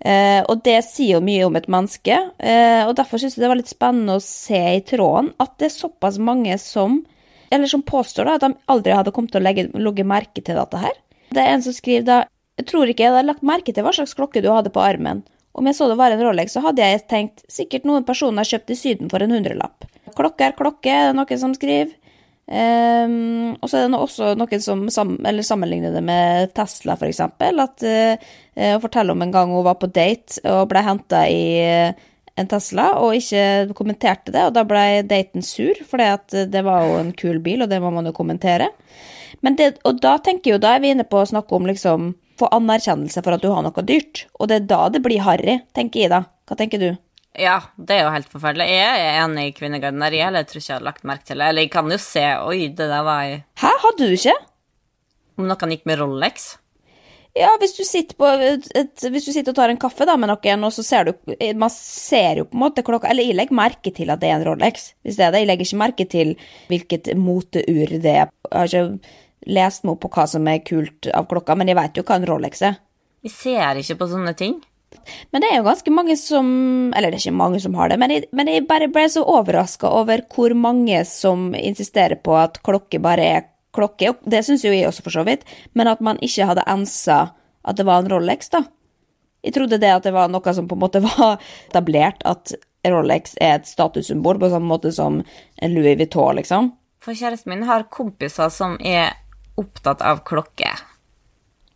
Uh, 0.00 0.40
og 0.48 0.62
det 0.64 0.78
sier 0.86 1.18
jo 1.18 1.24
mye 1.24 1.44
om 1.44 1.58
et 1.60 1.68
menneske, 1.68 2.16
uh, 2.40 2.82
og 2.86 2.94
derfor 2.96 3.20
syns 3.20 3.36
jeg 3.36 3.44
det 3.44 3.50
var 3.52 3.60
litt 3.60 3.68
spennende 3.68 4.16
å 4.16 4.24
se 4.24 4.62
i 4.78 4.80
tråden 4.88 5.34
at 5.36 5.58
det 5.60 5.68
er 5.68 5.74
såpass 5.74 6.16
mange 6.16 6.56
som 6.62 7.02
eller 7.50 7.70
som 7.70 7.82
påstår 7.82 8.28
da, 8.28 8.36
at 8.38 8.44
de 8.46 8.54
aldri 8.70 8.94
hadde 8.94 9.12
kommet 9.14 9.34
til 9.34 9.42
å 9.42 9.44
legge, 9.44 9.66
legge 9.74 10.06
merke 10.06 10.42
til 10.42 10.58
dette 10.58 10.80
her. 10.80 10.96
Det 11.30 11.42
er 11.42 11.54
en 11.54 11.64
som 11.64 11.74
skriver 11.74 12.06
da 12.06 12.20
Jeg 12.58 12.66
tror 12.68 12.90
ikke 12.90 13.04
jeg 13.06 13.12
hadde 13.14 13.28
lagt 13.28 13.44
merke 13.46 13.72
til 13.72 13.86
hva 13.86 13.92
slags 13.96 14.12
klokke 14.18 14.42
du 14.44 14.50
hadde 14.52 14.72
på 14.74 14.82
armen. 14.84 15.22
Om 15.56 15.66
jeg 15.66 15.78
så 15.78 15.86
det 15.88 15.96
var 15.98 16.12
en 16.12 16.20
Rolex, 16.22 16.52
så 16.52 16.62
hadde 16.62 16.84
jeg 16.84 17.06
tenkt 17.10 17.40
sikkert 17.50 17.86
noen 17.88 18.04
personer 18.06 18.44
har 18.44 18.50
kjøpt 18.50 18.74
i 18.74 18.76
Syden 18.76 19.10
for 19.10 19.24
en 19.24 19.32
hundrelapp. 19.32 19.86
Klokke 20.16 20.50
er 20.50 20.56
klokke, 20.58 20.92
er 20.92 21.10
det 21.10 21.16
noen 21.16 21.40
som 21.40 21.54
skriver. 21.56 21.96
Um, 22.50 23.54
og 23.62 23.70
så 23.70 23.78
er 23.78 23.86
det 23.86 23.98
også 24.02 24.32
noen 24.34 24.62
som 24.62 24.80
sam, 24.90 25.12
eller 25.22 25.46
sammenligner 25.46 25.94
det 25.94 26.02
med 26.02 26.52
Tesla, 26.54 26.96
eksempel. 27.06 27.62
At, 27.62 27.82
uh, 27.86 28.30
fortelle 28.54 28.80
forteller 28.82 29.16
om 29.16 29.24
en 29.24 29.34
gang 29.34 29.54
hun 29.54 29.66
var 29.66 29.78
på 29.80 29.90
date 29.90 30.42
og 30.50 30.68
ble 30.70 30.82
henta 30.84 31.24
i 31.30 31.44
uh, 31.64 32.08
en 32.38 32.48
Tesla 32.50 32.92
og 33.00 33.16
ikke 33.18 33.74
kommenterte 33.78 34.32
det, 34.34 34.46
og 34.48 34.54
da 34.56 34.64
ble 34.68 35.02
daten 35.08 35.44
sur, 35.44 35.78
for 35.88 36.00
det 36.00 36.64
var 36.66 36.86
jo 36.86 36.98
en 37.00 37.12
kul 37.16 37.40
bil, 37.44 37.64
og 37.64 37.70
det 37.72 37.80
må 37.82 37.92
man 37.94 38.08
jo 38.08 38.16
kommentere. 38.16 38.70
Men 39.40 39.56
det, 39.56 39.78
og 39.88 40.00
da 40.02 40.16
tenker 40.22 40.54
jo, 40.54 40.62
da 40.62 40.74
er 40.76 40.82
vi 40.84 40.92
inne 40.94 41.06
på 41.08 41.20
å 41.20 41.28
snakke 41.28 41.56
om 41.56 41.68
liksom 41.68 42.10
få 42.40 42.48
anerkjennelse 42.56 43.22
for 43.24 43.36
at 43.36 43.44
du 43.44 43.50
har 43.52 43.64
noe 43.64 43.84
dyrt. 43.86 44.26
Og 44.40 44.50
det 44.50 44.60
er 44.60 44.68
da 44.68 44.82
det 44.92 45.02
blir 45.04 45.22
harry, 45.24 45.60
tenker 45.76 46.06
Ida. 46.06 46.24
Hva 46.48 46.56
tenker 46.58 46.82
du? 46.82 46.90
Ja, 47.38 47.60
det 47.78 47.94
er 47.94 48.06
jo 48.06 48.14
helt 48.14 48.30
forferdelig. 48.32 48.66
Jeg 48.72 49.02
er 49.04 49.20
enig 49.22 49.46
i 49.48 49.52
kvinnegardeneri, 49.56 50.22
eller 50.26 50.42
jeg 50.42 50.50
tror 50.50 50.60
ikke 50.60 50.72
jeg 50.72 50.78
har 50.78 50.88
lagt 50.88 51.06
merke 51.08 51.28
til 51.28 51.38
det. 51.40 51.50
Eller 51.52 51.66
jeg 51.66 51.72
kan 51.72 51.92
jo 51.92 52.00
se 52.02 52.24
Oi, 52.48 52.58
det 52.74 52.88
der 52.90 53.04
var 53.06 53.22
jeg... 53.28 53.44
Hæ, 53.62 53.70
hadde 53.84 54.08
du 54.08 54.16
ikke? 54.16 54.34
Om 55.38 55.46
noen 55.48 55.76
gikk 55.76 55.86
med 55.88 56.00
Rolex? 56.02 56.50
Ja, 57.38 57.50
hvis 57.62 57.76
du 57.76 57.84
et, 57.84 58.64
et, 58.74 59.04
hvis 59.12 59.26
du 59.28 59.30
sitter 59.30 59.52
og 59.52 59.58
tar 59.60 59.70
en 59.70 59.78
kaffe 59.78 60.06
da 60.08 60.16
med 60.18 60.32
noen, 60.32 60.64
og 60.66 60.72
så 60.74 60.82
ser 60.82 61.06
du 61.06 61.12
Man 61.54 61.70
ser 61.70 62.40
jo 62.40 62.48
på 62.50 62.56
en 62.56 62.64
måte 62.64 62.82
klokka 62.82 63.10
Eller 63.12 63.28
jeg 63.28 63.36
legger 63.38 63.54
merke 63.54 63.92
til 63.94 64.10
at 64.10 64.18
det 64.22 64.32
er 64.32 64.40
en 64.40 64.46
Rolex, 64.48 64.92
hvis 65.06 65.18
det 65.18 65.26
er 65.28 65.34
det. 65.34 65.44
Jeg 65.44 65.50
legger 65.52 65.68
ikke 65.68 65.82
merke 65.84 66.06
til 66.10 66.32
hvilket 66.72 67.12
moteur 67.18 67.94
det 67.94 68.16
er. 68.16 68.32
Jeg 68.50 68.56
har 68.56 68.72
ikke 68.72 69.52
lest 69.60 69.86
meg 69.86 69.94
opp 69.94 70.02
på 70.04 70.10
hva 70.16 70.26
som 70.28 70.48
er 70.50 70.64
kult 70.66 71.06
av 71.14 71.28
klokka, 71.30 71.54
men 71.56 71.70
jeg 71.70 71.78
vet 71.78 72.00
jo 72.00 72.04
hva 72.08 72.18
en 72.18 72.26
Rolex 72.28 72.64
er. 72.66 72.80
Vi 73.22 73.30
ser 73.32 73.78
ikke 73.78 74.00
på 74.00 74.10
sånne 74.10 74.34
ting. 74.36 74.58
Men 75.30 75.44
det 75.44 75.52
er 75.52 75.60
jo 75.60 75.68
ganske 75.68 75.92
mange 75.94 76.16
som 76.18 76.48
Eller 76.96 77.12
det 77.12 77.20
er 77.20 77.22
ikke 77.22 77.38
mange 77.38 77.60
som 77.62 77.76
har 77.78 77.92
det, 77.92 77.98
men 78.02 78.10
jeg, 78.10 78.26
men 78.34 78.50
jeg 78.50 78.66
bare 78.66 78.90
ble 78.90 79.06
så 79.12 79.22
overraska 79.22 79.90
over 80.00 80.24
hvor 80.34 80.54
mange 80.58 81.04
som 81.06 81.52
insisterer 81.54 82.18
på 82.18 82.34
at 82.34 82.58
klokke 82.66 82.98
bare 83.02 83.28
er 83.38 83.46
klokke. 83.76 84.14
Det 84.24 84.42
syns 84.46 84.64
jo 84.64 84.72
jeg 84.74 84.88
også, 84.88 85.04
for 85.06 85.14
så 85.14 85.24
vidt, 85.26 85.46
men 85.78 85.90
at 85.90 86.02
man 86.04 86.20
ikke 86.24 86.48
hadde 86.50 86.66
ensa 86.70 87.22
at 87.62 87.76
det 87.76 87.86
var 87.88 88.02
en 88.02 88.10
Rolex, 88.12 88.50
da. 88.52 88.64
Jeg 89.44 89.56
trodde 89.56 89.78
det 89.80 89.92
at 89.92 90.04
det 90.04 90.12
var 90.12 90.28
noe 90.32 90.54
som 90.56 90.68
på 90.68 90.76
en 90.76 90.84
måte 90.84 91.02
var 91.06 91.38
etablert, 91.68 92.24
at 92.28 92.54
Rolex 92.88 93.36
er 93.40 93.58
et 93.58 93.68
statussymbol, 93.68 94.40
på 94.40 94.50
samme 94.52 94.70
måte 94.70 94.92
som 94.96 95.20
en 95.20 95.74
Louis 95.74 95.98
Vuitton, 96.00 96.38
liksom. 96.40 96.72
For 97.00 97.16
kjæresten 97.16 97.52
min 97.52 97.66
har 97.68 97.88
kompiser 97.92 98.52
som 98.52 98.76
er 98.84 99.14
opptatt 99.60 100.02
av 100.04 100.22
klokke. 100.28 100.72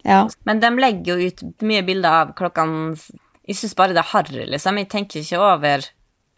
Ja. 0.04 0.24
Men 0.44 0.61
de 0.61 0.70
legger 0.76 1.16
jo 1.16 1.28
ut 1.28 1.62
mye 1.64 1.85
bilder 1.85 2.16
av 2.20 2.33
klokkene 2.37 2.92
Jeg 3.48 3.57
syns 3.57 3.72
bare 3.76 3.96
det 3.96 4.02
er 4.02 4.11
harry, 4.12 4.44
liksom. 4.52 4.76
Jeg 4.80 4.90
tenker 4.92 5.20
ikke 5.20 5.40
over 5.40 5.87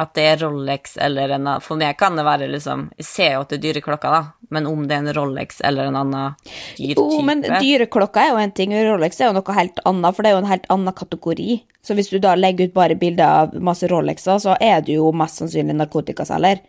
at 0.02 0.12
det 0.14 0.26
er 0.30 0.42
Rolex 0.44 0.96
eller 1.02 1.34
en 1.34 1.48
For 1.64 1.78
meg 1.80 1.98
kan 1.98 2.18
det 2.18 2.26
være 2.26 2.46
liksom 2.52 2.90
Jeg 2.98 3.08
ser 3.08 3.32
jo 3.34 3.42
at 3.42 3.50
det 3.50 3.58
er 3.58 3.64
dyre 3.64 3.82
klokker, 3.82 4.14
da, 4.14 4.35
men 4.54 4.66
om 4.70 4.84
det 4.86 4.94
er 4.94 5.02
en 5.04 5.14
Rolex 5.16 5.60
eller 5.64 5.90
en 5.90 5.98
annen 5.98 6.36
dyr 6.76 6.94
type 6.94 7.02
Jo, 7.02 7.22
men 7.26 7.42
dyreklokka 7.42 8.22
er 8.22 8.30
jo 8.32 8.38
en 8.42 8.54
ting, 8.54 8.74
Rolex 8.86 9.20
er 9.20 9.30
jo 9.30 9.36
noe 9.38 9.56
helt 9.56 9.80
annet, 9.88 10.16
for 10.16 10.22
det 10.22 10.30
er 10.30 10.36
jo 10.36 10.42
en 10.44 10.50
helt 10.50 10.68
annen 10.72 10.96
kategori. 10.96 11.58
Så 11.86 11.96
hvis 11.98 12.10
du 12.10 12.18
da 12.22 12.34
legger 12.38 12.70
ut 12.70 12.76
bare 12.76 12.98
bilder 12.98 13.26
av 13.26 13.58
masse 13.62 13.88
Rolexer, 13.90 14.40
så 14.42 14.56
er 14.62 14.80
du 14.86 14.96
jo 14.96 15.10
mest 15.14 15.42
sannsynlig 15.42 15.76
narkotikaselger. 15.78 16.62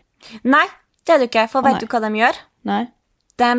Nei, 0.50 0.66
det 1.06 1.16
er 1.16 1.22
du 1.22 1.28
ikke, 1.30 1.48
for 1.52 1.66
vet 1.66 1.82
du 1.82 1.88
hva 1.90 2.02
de 2.04 2.12
gjør? 2.20 2.42
Nei? 2.70 2.84
De, 3.38 3.54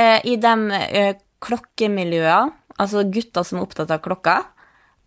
eh, 0.00 0.18
I 0.24 0.36
de 0.40 0.80
eh, 0.80 1.14
klokkemiljøene, 1.44 2.52
altså 2.80 3.04
gutter 3.12 3.46
som 3.46 3.60
er 3.60 3.68
opptatt 3.68 3.92
av 3.94 4.02
klokka, 4.04 4.40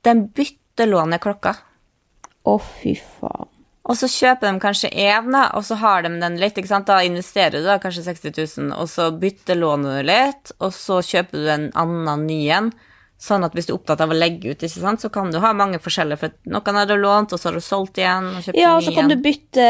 de 0.05 0.15
bytter 0.37 0.89
låne 0.89 1.19
klokka. 1.21 1.57
Å, 2.47 2.57
fy 2.61 2.95
faen. 2.95 3.49
Og 3.87 3.95
så 3.95 4.09
kjøper 4.11 4.49
de 4.49 4.59
kanskje 4.59 4.89
én, 4.91 5.31
og 5.31 5.63
så 5.63 5.77
har 5.79 6.03
de 6.03 6.11
den 6.19 6.35
litt. 6.41 6.59
Da 6.87 6.99
investerer 7.07 7.55
du 7.55 7.67
da 7.67 7.77
kanskje 7.79 8.03
60 8.09 8.35
000, 8.35 8.73
og 8.75 8.89
så 8.91 9.07
byttelåner 9.15 10.01
du 10.01 10.09
litt, 10.09 10.51
og 10.59 10.75
så 10.75 10.99
kjøper 11.05 11.43
du 11.43 11.49
en 11.53 11.69
annen 11.79 12.27
ny 12.27 12.41
en. 12.57 12.69
Sånn 13.17 13.47
at 13.47 13.55
hvis 13.57 13.65
du 13.65 13.71
er 13.73 13.79
opptatt 13.79 14.03
av 14.03 14.11
å 14.13 14.17
legge 14.17 14.51
ut, 14.51 14.65
sant, 14.69 15.01
så 15.01 15.09
kan 15.09 15.31
du 15.33 15.39
ha 15.41 15.53
mange 15.57 15.79
forskjeller. 15.81 16.19
For 16.21 16.35
noen 16.51 16.77
har 16.77 16.89
du 16.89 16.97
lånt, 16.99 17.33
og 17.33 17.41
så 17.41 17.49
har 17.49 17.57
du 17.57 17.63
solgt 17.65 17.97
igjen, 17.97 18.27
og 18.35 18.51
Ja, 18.53 18.75
og 18.75 18.83
så 18.85 18.93
kan 18.93 19.09
du 19.09 19.15
bytte, 19.17 19.65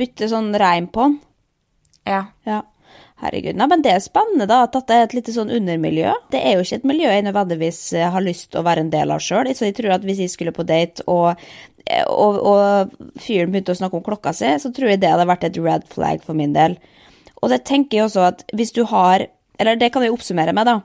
bytte 0.00 0.30
sånn 0.32 0.50
reim 0.58 0.88
på 0.90 1.06
den. 1.06 1.20
Ja. 2.08 2.24
Ja. 2.48 2.64
Herregud. 3.18 3.56
Nei, 3.58 3.66
men 3.66 3.80
det 3.82 3.90
er 3.90 4.02
spennende, 4.02 4.46
da, 4.46 4.60
at 4.64 4.76
dette 4.76 4.94
er 4.94 5.08
et 5.08 5.14
lite 5.16 5.32
sånn 5.34 5.50
undermiljø. 5.50 6.12
Det 6.30 6.38
er 6.38 6.54
jo 6.54 6.62
ikke 6.62 6.76
et 6.78 6.86
miljø 6.86 7.08
jeg 7.10 7.24
nødvendigvis 7.26 7.80
eh, 7.98 8.10
har 8.14 8.22
lyst 8.22 8.52
til 8.52 8.60
å 8.60 8.66
være 8.66 8.84
en 8.84 8.92
del 8.92 9.10
av 9.10 9.22
sjøl. 9.24 9.50
Så 9.58 9.66
jeg 9.66 9.74
tror 9.74 9.96
at 9.96 10.06
hvis 10.06 10.22
jeg 10.22 10.30
skulle 10.30 10.54
på 10.54 10.66
date, 10.66 11.02
og, 11.10 11.42
og, 12.10 12.38
og 12.42 13.20
fyren 13.22 13.52
begynte 13.52 13.74
å 13.74 13.78
snakke 13.78 13.98
om 13.98 14.04
klokka 14.04 14.34
si, 14.36 14.50
så 14.60 14.70
tror 14.74 14.92
jeg 14.92 15.02
det 15.02 15.10
hadde 15.12 15.28
vært 15.28 15.48
et 15.48 15.58
red 15.62 15.86
flag 15.92 16.22
for 16.24 16.38
min 16.38 16.54
del. 16.56 16.76
Og 17.42 17.52
det 17.52 17.62
tenker 17.68 17.98
jeg 17.98 18.08
også 18.08 18.24
at 18.28 18.46
hvis 18.56 18.74
du 18.74 18.84
har 18.90 19.28
Eller 19.58 19.74
det 19.74 19.88
kan 19.90 20.04
jeg 20.04 20.14
oppsummere 20.14 20.52
med, 20.54 20.68
da. 20.68 20.76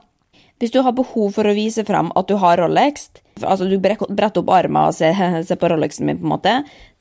Hvis 0.57 0.71
du 0.73 0.79
har 0.81 0.95
behov 0.97 1.35
for 1.35 1.45
å 1.45 1.53
vise 1.53 1.83
fram 1.85 2.07
at 2.17 2.25
du 2.25 2.39
har 2.41 2.57
Rolex, 2.57 3.11
altså 3.41 3.67
du 3.69 3.75
bretter 3.77 4.41
opp 4.41 4.49
armen 4.49 4.87
og 4.87 4.95
ser, 4.97 5.13
ser 5.45 5.59
på 5.61 5.69
Rolexen 5.69 6.07
min, 6.07 6.17
på 6.17 6.25
en 6.25 6.31
måte, 6.31 6.53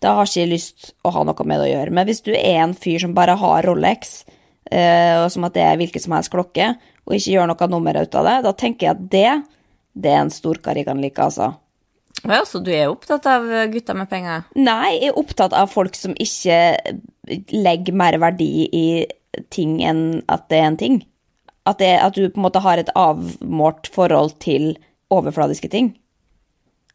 da 0.04 0.12
har 0.18 0.28
ikke 0.28 0.42
jeg 0.42 0.50
lyst 0.50 0.90
å 1.00 1.14
ha 1.14 1.22
noe 1.24 1.46
med 1.48 1.62
det 1.62 1.70
å 1.70 1.72
gjøre. 1.72 1.94
Men 1.96 2.08
hvis 2.10 2.20
du 2.26 2.32
er 2.34 2.60
en 2.60 2.76
fyr 2.76 3.00
som 3.00 3.14
bare 3.16 3.38
har 3.40 3.64
Rolex, 3.64 4.26
eh, 4.68 5.16
og 5.22 5.30
som 5.32 5.48
at 5.48 5.56
det 5.56 5.64
er 5.64 5.80
hvilken 5.80 6.04
som 6.04 6.16
helst 6.18 6.32
klokke, 6.34 6.74
og 7.06 7.16
ikke 7.16 7.36
gjør 7.38 7.48
noe 7.54 7.70
nummer 7.72 8.02
ut 8.02 8.20
av 8.20 8.28
det, 8.28 8.36
da 8.44 8.52
tenker 8.52 8.88
jeg 8.88 8.96
at 8.98 9.08
det, 9.16 9.32
det 10.04 10.12
er 10.12 10.20
en 10.26 10.36
storkar 10.36 10.76
jeg 10.76 10.90
kan 10.90 11.00
like, 11.00 11.24
altså. 11.24 11.54
Ja, 12.28 12.42
så 12.46 12.60
du 12.62 12.70
er 12.74 12.90
opptatt 12.90 13.26
av 13.30 13.48
gutter 13.72 13.96
med 13.98 14.10
penger? 14.10 14.44
Nei, 14.58 14.98
jeg 14.98 15.10
er 15.10 15.18
opptatt 15.18 15.56
av 15.56 15.70
folk 15.72 15.96
som 15.98 16.14
ikke 16.20 16.58
legger 17.54 17.96
mer 17.96 18.18
verdi 18.22 18.68
i 18.68 18.86
ting 19.54 19.80
enn 19.84 20.22
at 20.30 20.48
det 20.52 20.60
er 20.60 20.68
en 20.68 20.78
ting. 20.80 21.00
At, 21.68 21.78
det, 21.78 21.92
at 22.02 22.16
du 22.18 22.26
på 22.26 22.40
en 22.40 22.46
måte 22.46 22.62
har 22.62 22.80
et 22.80 22.90
avmålt 22.98 23.88
forhold 23.94 24.36
til 24.42 24.74
overfladiske 25.12 25.70
ting. 25.72 25.92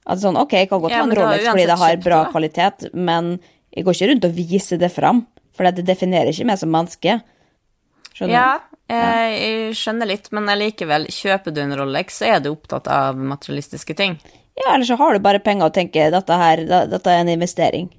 At 0.08 0.22
sånn, 0.24 0.40
ok, 0.40 0.56
jeg 0.64 0.70
kan 0.72 0.82
godt 0.84 0.94
Ja, 0.94 1.04
ha 1.04 1.08
en 1.08 1.16
Rolex 1.16 1.48
fordi 1.48 1.68
det 1.68 1.80
har 1.82 2.02
bra 2.04 2.22
kvalitet, 2.32 2.88
men 2.96 3.38
jeg 3.76 3.86
går 3.86 3.98
ikke 3.98 4.10
rundt 4.12 4.28
og 4.30 4.38
viser 4.38 4.80
det 4.82 4.92
fram, 4.94 5.26
for 5.56 5.68
det 5.68 5.86
definerer 5.88 6.32
ikke 6.32 6.48
meg 6.48 6.60
som 6.62 6.72
menneske. 6.72 7.20
Skjønner 8.16 8.34
Ja, 8.34 8.50
eh, 8.88 9.32
jeg 9.36 9.78
skjønner 9.80 10.10
litt, 10.10 10.32
men 10.36 10.52
likevel, 10.60 11.08
kjøper 11.12 11.56
du 11.56 11.64
en 11.64 11.76
Rolex, 11.80 12.22
så 12.22 12.32
er 12.36 12.44
du 12.44 12.52
opptatt 12.54 12.88
av 12.92 13.20
materialistiske 13.20 13.98
ting. 14.00 14.16
Ja, 14.58 14.74
eller 14.74 14.86
så 14.90 14.98
har 14.98 15.14
du 15.14 15.22
bare 15.24 15.40
penger 15.44 15.70
og 15.70 15.76
tenker 15.76 16.12
dette 16.12 16.38
her, 16.42 16.64
dette 16.90 17.14
er 17.14 17.22
en 17.22 17.30
investering. 17.30 17.90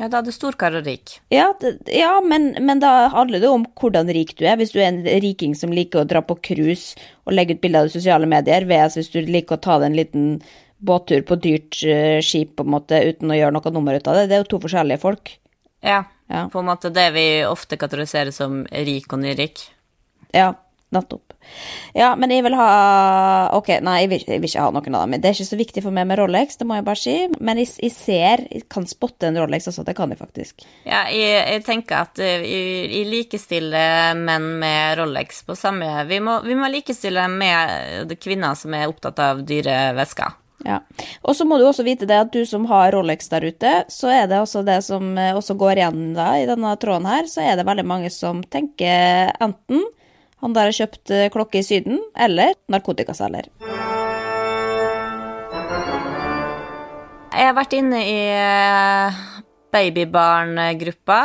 Ja, 0.00 0.08
da 0.08 0.20
er 0.20 0.24
du 0.24 0.32
storkar 0.32 0.72
og 0.78 0.86
rik. 0.88 1.18
Ja, 1.32 1.50
ja 1.92 2.12
men, 2.24 2.54
men 2.64 2.80
da 2.80 3.08
handler 3.12 3.40
det 3.40 3.48
jo 3.48 3.56
om 3.58 3.66
hvordan 3.76 4.08
rik 4.16 4.32
du 4.38 4.46
er. 4.48 4.56
Hvis 4.56 4.72
du 4.72 4.78
er 4.80 4.88
en 4.88 5.02
riking 5.04 5.52
som 5.58 5.72
liker 5.76 6.02
å 6.02 6.08
dra 6.08 6.22
på 6.24 6.38
cruise 6.40 6.96
og 7.28 7.34
legge 7.36 7.56
ut 7.58 7.60
bilder 7.64 7.84
av 7.88 7.92
sosiale 7.92 8.28
medier, 8.30 8.64
VS 8.68 8.96
hvis 8.96 9.12
du 9.12 9.18
liker 9.28 9.58
å 9.58 9.60
ta 9.66 9.76
deg 9.80 9.90
en 9.90 9.98
liten 9.98 10.30
båttur 10.80 11.20
på 11.28 11.36
dyrt 11.44 11.82
eh, 11.84 12.22
skip 12.24 12.54
på 12.56 12.64
en 12.64 12.72
måte 12.72 12.96
uten 13.04 13.28
å 13.32 13.36
gjøre 13.36 13.52
noe 13.58 13.72
nummer 13.74 13.98
ut 14.00 14.08
av 14.08 14.16
det. 14.16 14.30
Det 14.30 14.38
er 14.38 14.42
jo 14.44 14.48
to 14.54 14.62
forskjellige 14.64 15.02
folk. 15.02 15.34
Ja, 15.84 16.04
Ja. 16.30 16.46
på 16.48 16.60
en 16.62 16.68
måte 16.70 16.92
det 16.94 17.08
vi 17.12 17.26
ofte 17.44 17.76
kategoriserer 17.76 18.30
som 18.32 18.62
rik 18.70 19.12
og 19.12 19.20
nyrik. 19.20 19.66
Ja, 20.32 20.52
nettopp. 20.94 21.29
Ja, 21.96 22.12
men 22.18 22.30
jeg 22.30 22.44
vil 22.46 22.54
ha 22.58 22.70
Ok, 23.56 23.72
nei, 23.82 23.96
jeg 24.04 24.10
vil, 24.12 24.24
jeg 24.28 24.42
vil 24.42 24.50
ikke 24.50 24.64
ha 24.64 24.74
noen 24.74 24.96
av 24.96 25.06
dem. 25.06 25.16
Det 25.20 25.30
er 25.30 25.36
ikke 25.36 25.48
så 25.48 25.58
viktig 25.60 25.84
for 25.84 25.96
meg 25.96 26.08
med 26.10 26.20
Rolex, 26.20 26.58
det 26.60 26.68
må 26.68 26.78
jeg 26.78 26.86
bare 26.86 27.02
si. 27.02 27.16
Men 27.40 27.60
jeg, 27.62 27.70
jeg 27.82 27.94
ser, 27.94 28.44
jeg 28.50 28.66
kan 28.70 28.86
spotte 28.90 29.30
en 29.30 29.38
Rolex 29.40 29.70
også, 29.70 29.84
det 29.86 29.96
kan 29.98 30.12
jeg 30.12 30.20
faktisk. 30.20 30.66
Ja, 30.84 31.06
jeg, 31.14 31.40
jeg 31.56 31.64
tenker 31.66 32.04
at 32.04 32.22
eh, 32.22 32.44
jeg, 32.46 32.90
jeg 32.94 33.08
likestiller 33.10 34.18
menn 34.18 34.52
med 34.62 35.00
Rolex 35.00 35.42
på 35.46 35.56
samme 35.58 35.88
Vi 36.08 36.20
må, 36.22 36.40
vi 36.46 36.56
må 36.58 36.68
likestille 36.70 37.26
med 37.32 38.14
kvinner 38.20 38.58
som 38.58 38.74
er 38.76 38.88
opptatt 38.90 39.18
av 39.24 39.42
dyre 39.46 39.90
vesker. 39.98 40.38
Ja. 40.64 40.80
Og 41.22 41.36
så 41.36 41.46
må 41.48 41.58
du 41.58 41.64
også 41.66 41.84
vite 41.86 42.08
det 42.08 42.18
at 42.20 42.32
du 42.34 42.42
som 42.48 42.66
har 42.68 42.92
Rolex 42.92 43.30
der 43.32 43.46
ute, 43.48 43.72
så 43.88 44.10
er 44.12 44.26
det 44.28 44.42
også 44.42 44.62
det 44.66 44.80
som 44.84 45.14
eh, 45.18 45.32
også 45.36 45.56
går 45.60 45.80
igjen 45.80 46.10
da 46.16 46.34
i 46.40 46.46
denne 46.48 46.74
tråden 46.80 47.08
her, 47.08 47.28
så 47.30 47.44
er 47.44 47.56
det 47.58 47.66
veldig 47.68 47.86
mange 47.88 48.12
som 48.12 48.42
tenker 48.44 49.32
enten 49.40 49.86
han 50.40 50.56
der 50.56 50.70
har 50.70 50.76
kjøpt 50.76 51.12
eh, 51.14 51.28
klokke 51.32 51.60
i 51.60 51.66
Syden, 51.66 52.00
eller 52.16 52.54
narkotikaselger. 52.72 53.50
Jeg 57.30 57.46
har 57.46 57.54
vært 57.56 57.76
inne 57.76 58.00
i 58.04 58.16
eh, 58.34 59.20
babybarngruppa, 59.72 61.20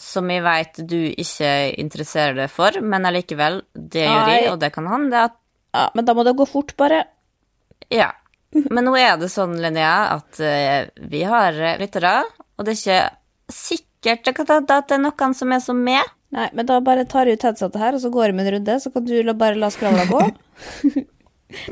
som 0.00 0.30
jeg 0.30 0.44
vet 0.44 0.80
du 0.88 0.98
ikke 1.08 1.50
interesserer 1.80 2.36
deg 2.36 2.52
for, 2.52 2.78
men 2.84 3.08
allikevel, 3.08 3.62
det 3.74 4.04
gjør 4.06 4.32
jeg, 4.32 4.46
og 4.52 4.60
det 4.62 4.72
kan 4.74 4.88
hende 4.92 5.26
at 5.30 5.36
Ja, 5.76 5.90
men 5.92 6.06
da 6.08 6.14
må 6.16 6.22
det 6.24 6.32
gå 6.38 6.46
fort, 6.48 6.72
bare. 6.78 7.02
Ja. 7.92 8.14
Men 8.54 8.86
nå 8.86 8.94
er 8.96 9.18
det 9.20 9.28
sånn, 9.28 9.58
Linnea, 9.60 10.14
at 10.14 10.38
eh, 10.40 10.88
vi 11.10 11.20
har 11.28 11.58
lyttere, 11.80 12.22
og 12.56 12.64
det 12.64 12.72
er 12.72 12.78
ikke 12.80 13.00
sikkert 13.52 14.30
at 14.30 14.68
det 14.88 14.96
er 14.96 15.02
noen 15.02 15.36
som 15.36 15.52
er 15.52 15.60
som 15.60 15.82
meg. 15.84 16.15
Nei, 16.36 16.48
men 16.52 16.66
da 16.68 16.76
bare 16.84 17.06
tar 17.08 17.26
jeg 17.30 17.38
ut 17.38 17.46
headsetet 17.48 17.80
her, 17.80 17.96
og 17.96 18.02
så 18.02 18.10
går 18.12 18.30
vi 18.32 18.36
med 18.36 18.46
en 18.50 18.54
runde, 18.58 18.74
så 18.82 18.90
kan 18.92 19.04
du 19.08 19.32
bare 19.40 19.56
la 19.56 19.70
skravla 19.72 20.04
gå. 20.10 20.20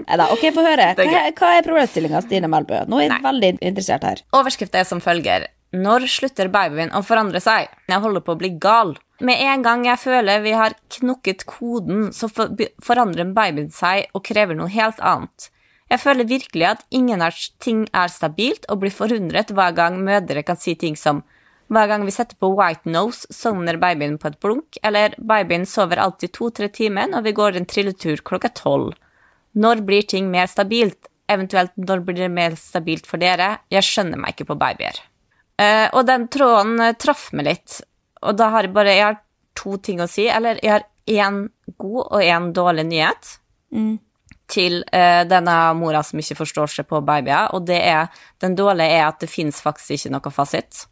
Nei 0.06 0.16
da, 0.20 0.28
ok, 0.32 0.44
få 0.54 0.62
høre. 0.64 0.86
Hva, 0.96 1.04
er- 1.18 1.32
hva 1.36 1.50
er 1.58 1.66
problemstillinga, 1.66 2.20
Stine 2.24 2.48
Melbø? 2.50 2.84
Nå 2.88 3.00
er 3.00 3.08
jeg 3.08 3.12
Nei. 3.16 3.22
veldig 3.26 3.50
interessert 3.60 4.06
her. 4.06 4.22
Overskriften 4.38 4.80
er 4.80 4.86
som 4.88 5.02
følger. 5.04 5.48
Når 5.74 6.06
slutter 6.08 6.48
babyen 6.54 6.92
å 6.94 7.00
forandre 7.02 7.40
seg? 7.42 7.66
Jeg 7.90 8.00
holder 8.04 8.22
på 8.22 8.36
å 8.36 8.38
bli 8.38 8.52
gal. 8.62 8.94
Med 9.24 9.40
en 9.42 9.64
gang 9.66 9.82
jeg 9.88 9.98
føler 9.98 10.40
vi 10.44 10.52
har 10.54 10.76
knukket 10.96 11.42
koden, 11.50 12.12
så 12.14 12.28
forandrer 12.30 13.32
babyen 13.34 13.68
seg 13.74 14.06
og 14.14 14.22
krever 14.26 14.54
noe 14.58 14.70
helt 14.70 15.02
annet. 15.02 15.50
Jeg 15.90 16.00
føler 16.00 16.24
virkelig 16.30 16.68
at 16.70 16.86
ingen 16.94 17.20
av 17.22 17.34
ting 17.62 17.84
er 17.92 18.08
stabilt, 18.14 18.64
og 18.70 18.80
blir 18.84 18.94
forundret 18.94 19.50
hver 19.54 19.74
gang 19.76 19.98
mødre 20.06 20.42
kan 20.46 20.56
si 20.58 20.76
ting 20.78 20.94
som 20.96 21.20
hver 21.74 21.88
gang 21.90 22.04
vi 22.06 22.12
setter 22.14 22.38
på 22.40 22.52
white 22.56 22.88
nose, 22.90 23.26
sovner 23.34 23.78
babyen 23.80 24.16
på 24.20 24.30
et 24.30 24.38
blunk, 24.42 24.78
eller 24.82 25.16
babyen 25.18 25.66
sover 25.68 26.00
alltid 26.02 26.32
to-tre 26.34 26.68
timer 26.72 27.10
når 27.12 27.26
vi 27.26 27.34
går 27.36 27.58
en 27.58 27.66
trilletur 27.68 28.22
klokka 28.26 28.50
tolv. 28.54 28.94
Når 29.54 29.82
blir 29.86 30.06
ting 30.10 30.30
mer 30.32 30.48
stabilt? 30.50 31.10
Eventuelt 31.30 31.72
når 31.80 32.02
blir 32.04 32.24
det 32.24 32.30
mer 32.32 32.56
stabilt 32.58 33.06
for 33.08 33.22
dere? 33.22 33.58
Jeg 33.72 33.86
skjønner 33.86 34.20
meg 34.20 34.34
ikke 34.34 34.50
på 34.50 34.58
babyer. 34.60 34.98
Uh, 35.60 35.88
og 35.94 36.02
den 36.08 36.26
tråden 36.32 36.80
uh, 36.82 36.94
traff 36.98 37.28
meg 37.32 37.48
litt, 37.48 37.78
og 38.24 38.34
da 38.38 38.50
har 38.50 38.66
jeg 38.66 38.74
bare 38.74 38.96
Jeg 38.96 39.04
har 39.04 39.20
to 39.54 39.76
ting 39.78 40.02
å 40.02 40.08
si. 40.10 40.26
Eller 40.26 40.58
jeg 40.62 40.72
har 40.72 40.88
én 41.06 41.44
god 41.78 42.00
og 42.08 42.22
én 42.22 42.50
dårlig 42.56 42.86
nyhet 42.88 43.36
til 44.50 44.80
uh, 44.92 45.22
denne 45.28 45.54
mora 45.78 46.02
som 46.04 46.18
ikke 46.20 46.40
forstår 46.42 46.74
seg 46.74 46.88
på 46.90 47.00
babyer, 47.06 47.54
og 47.54 47.66
det 47.68 47.78
er 47.80 48.10
Den 48.42 48.56
dårlige 48.58 48.98
er 48.98 49.06
at 49.06 49.22
det 49.22 49.30
fins 49.30 49.62
faktisk 49.62 49.96
ikke 49.96 50.16
noe 50.16 50.34
fasit 50.34 50.84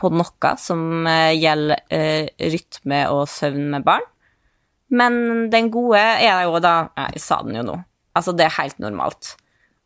på 0.00 0.10
noe 0.12 0.52
som 0.60 1.06
eh, 1.08 1.34
gjelder 1.38 1.82
eh, 1.92 2.28
rytme 2.52 3.00
og 3.12 3.26
søvn 3.30 3.70
med 3.74 3.86
barn. 3.86 4.04
Men 4.92 5.48
den 5.50 5.72
gode 5.74 5.98
er 5.98 6.44
jo 6.46 6.60
da 6.62 6.92
Jeg 7.10 7.22
sa 7.24 7.40
den 7.42 7.56
jo 7.58 7.64
nå. 7.66 7.80
Altså, 8.14 8.32
det 8.36 8.46
er 8.46 8.58
helt 8.60 8.78
normalt. 8.78 9.34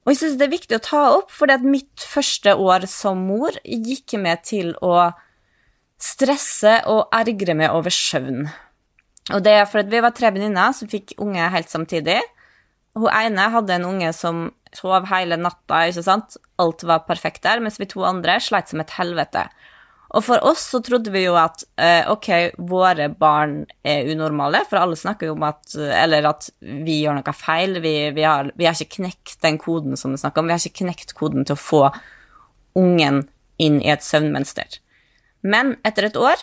Og 0.04 0.12
jeg 0.12 0.20
syns 0.20 0.36
det 0.40 0.46
er 0.46 0.52
viktig 0.52 0.76
å 0.76 0.84
ta 0.84 1.00
opp, 1.16 1.32
fordi 1.32 1.56
at 1.56 1.64
mitt 1.66 2.04
første 2.04 2.54
år 2.56 2.86
som 2.90 3.24
mor 3.28 3.56
gikk 3.64 4.16
med 4.20 4.44
til 4.48 4.72
å 4.84 5.10
stresse 6.00 6.78
og 6.88 7.12
ergre 7.12 7.56
meg 7.58 7.74
over 7.76 7.92
søvn. 7.92 8.46
Og 9.34 9.42
det 9.44 9.52
er 9.58 9.68
fordi 9.68 9.92
vi 9.96 10.04
var 10.04 10.14
tre 10.16 10.30
venninner 10.32 10.72
som 10.76 10.90
fikk 10.90 11.14
unge 11.20 11.50
helt 11.52 11.70
samtidig. 11.70 12.20
Hun 12.96 13.10
ene 13.12 13.50
hadde 13.52 13.76
en 13.76 13.86
unge 13.92 14.12
som 14.16 14.48
sov 14.74 15.06
hele 15.10 15.38
natta, 15.38 15.84
ikke 15.90 16.06
sant. 16.06 16.38
Alt 16.62 16.84
var 16.88 17.04
perfekt 17.06 17.44
der, 17.44 17.60
mens 17.62 17.78
vi 17.80 17.88
to 17.90 18.02
andre 18.06 18.38
sleit 18.42 18.70
som 18.70 18.82
et 18.82 18.96
helvete. 18.96 19.46
Og 20.10 20.24
for 20.26 20.42
oss 20.46 20.64
så 20.72 20.80
trodde 20.82 21.12
vi 21.14 21.22
jo 21.22 21.36
at 21.38 21.62
eh, 21.78 22.02
ok, 22.10 22.56
våre 22.66 23.06
barn 23.14 23.60
er 23.86 24.08
unormale, 24.10 24.64
for 24.66 24.80
alle 24.80 24.98
snakker 24.98 25.30
jo 25.30 25.36
om 25.36 25.44
at 25.46 25.76
Eller 25.78 26.26
at 26.26 26.48
vi 26.60 27.00
gjør 27.04 27.20
noe 27.20 27.34
feil. 27.36 27.78
Vi, 27.84 27.94
vi, 28.16 28.24
har, 28.26 28.50
vi 28.58 28.66
har 28.66 28.74
ikke 28.74 29.02
knekt 29.04 29.38
den 29.44 29.60
koden 29.62 29.94
som 30.00 30.14
vi 30.14 30.22
snakker 30.22 30.42
om. 30.42 30.50
Vi 30.50 30.56
har 30.56 30.66
ikke 30.66 30.82
knekt 30.82 31.14
koden 31.18 31.46
til 31.46 31.54
å 31.54 31.62
få 31.62 31.84
ungen 32.78 33.24
inn 33.60 33.78
i 33.84 33.92
et 33.92 34.04
søvnmønster. 34.06 34.80
Men 35.46 35.76
etter 35.86 36.08
et 36.08 36.18
år 36.18 36.42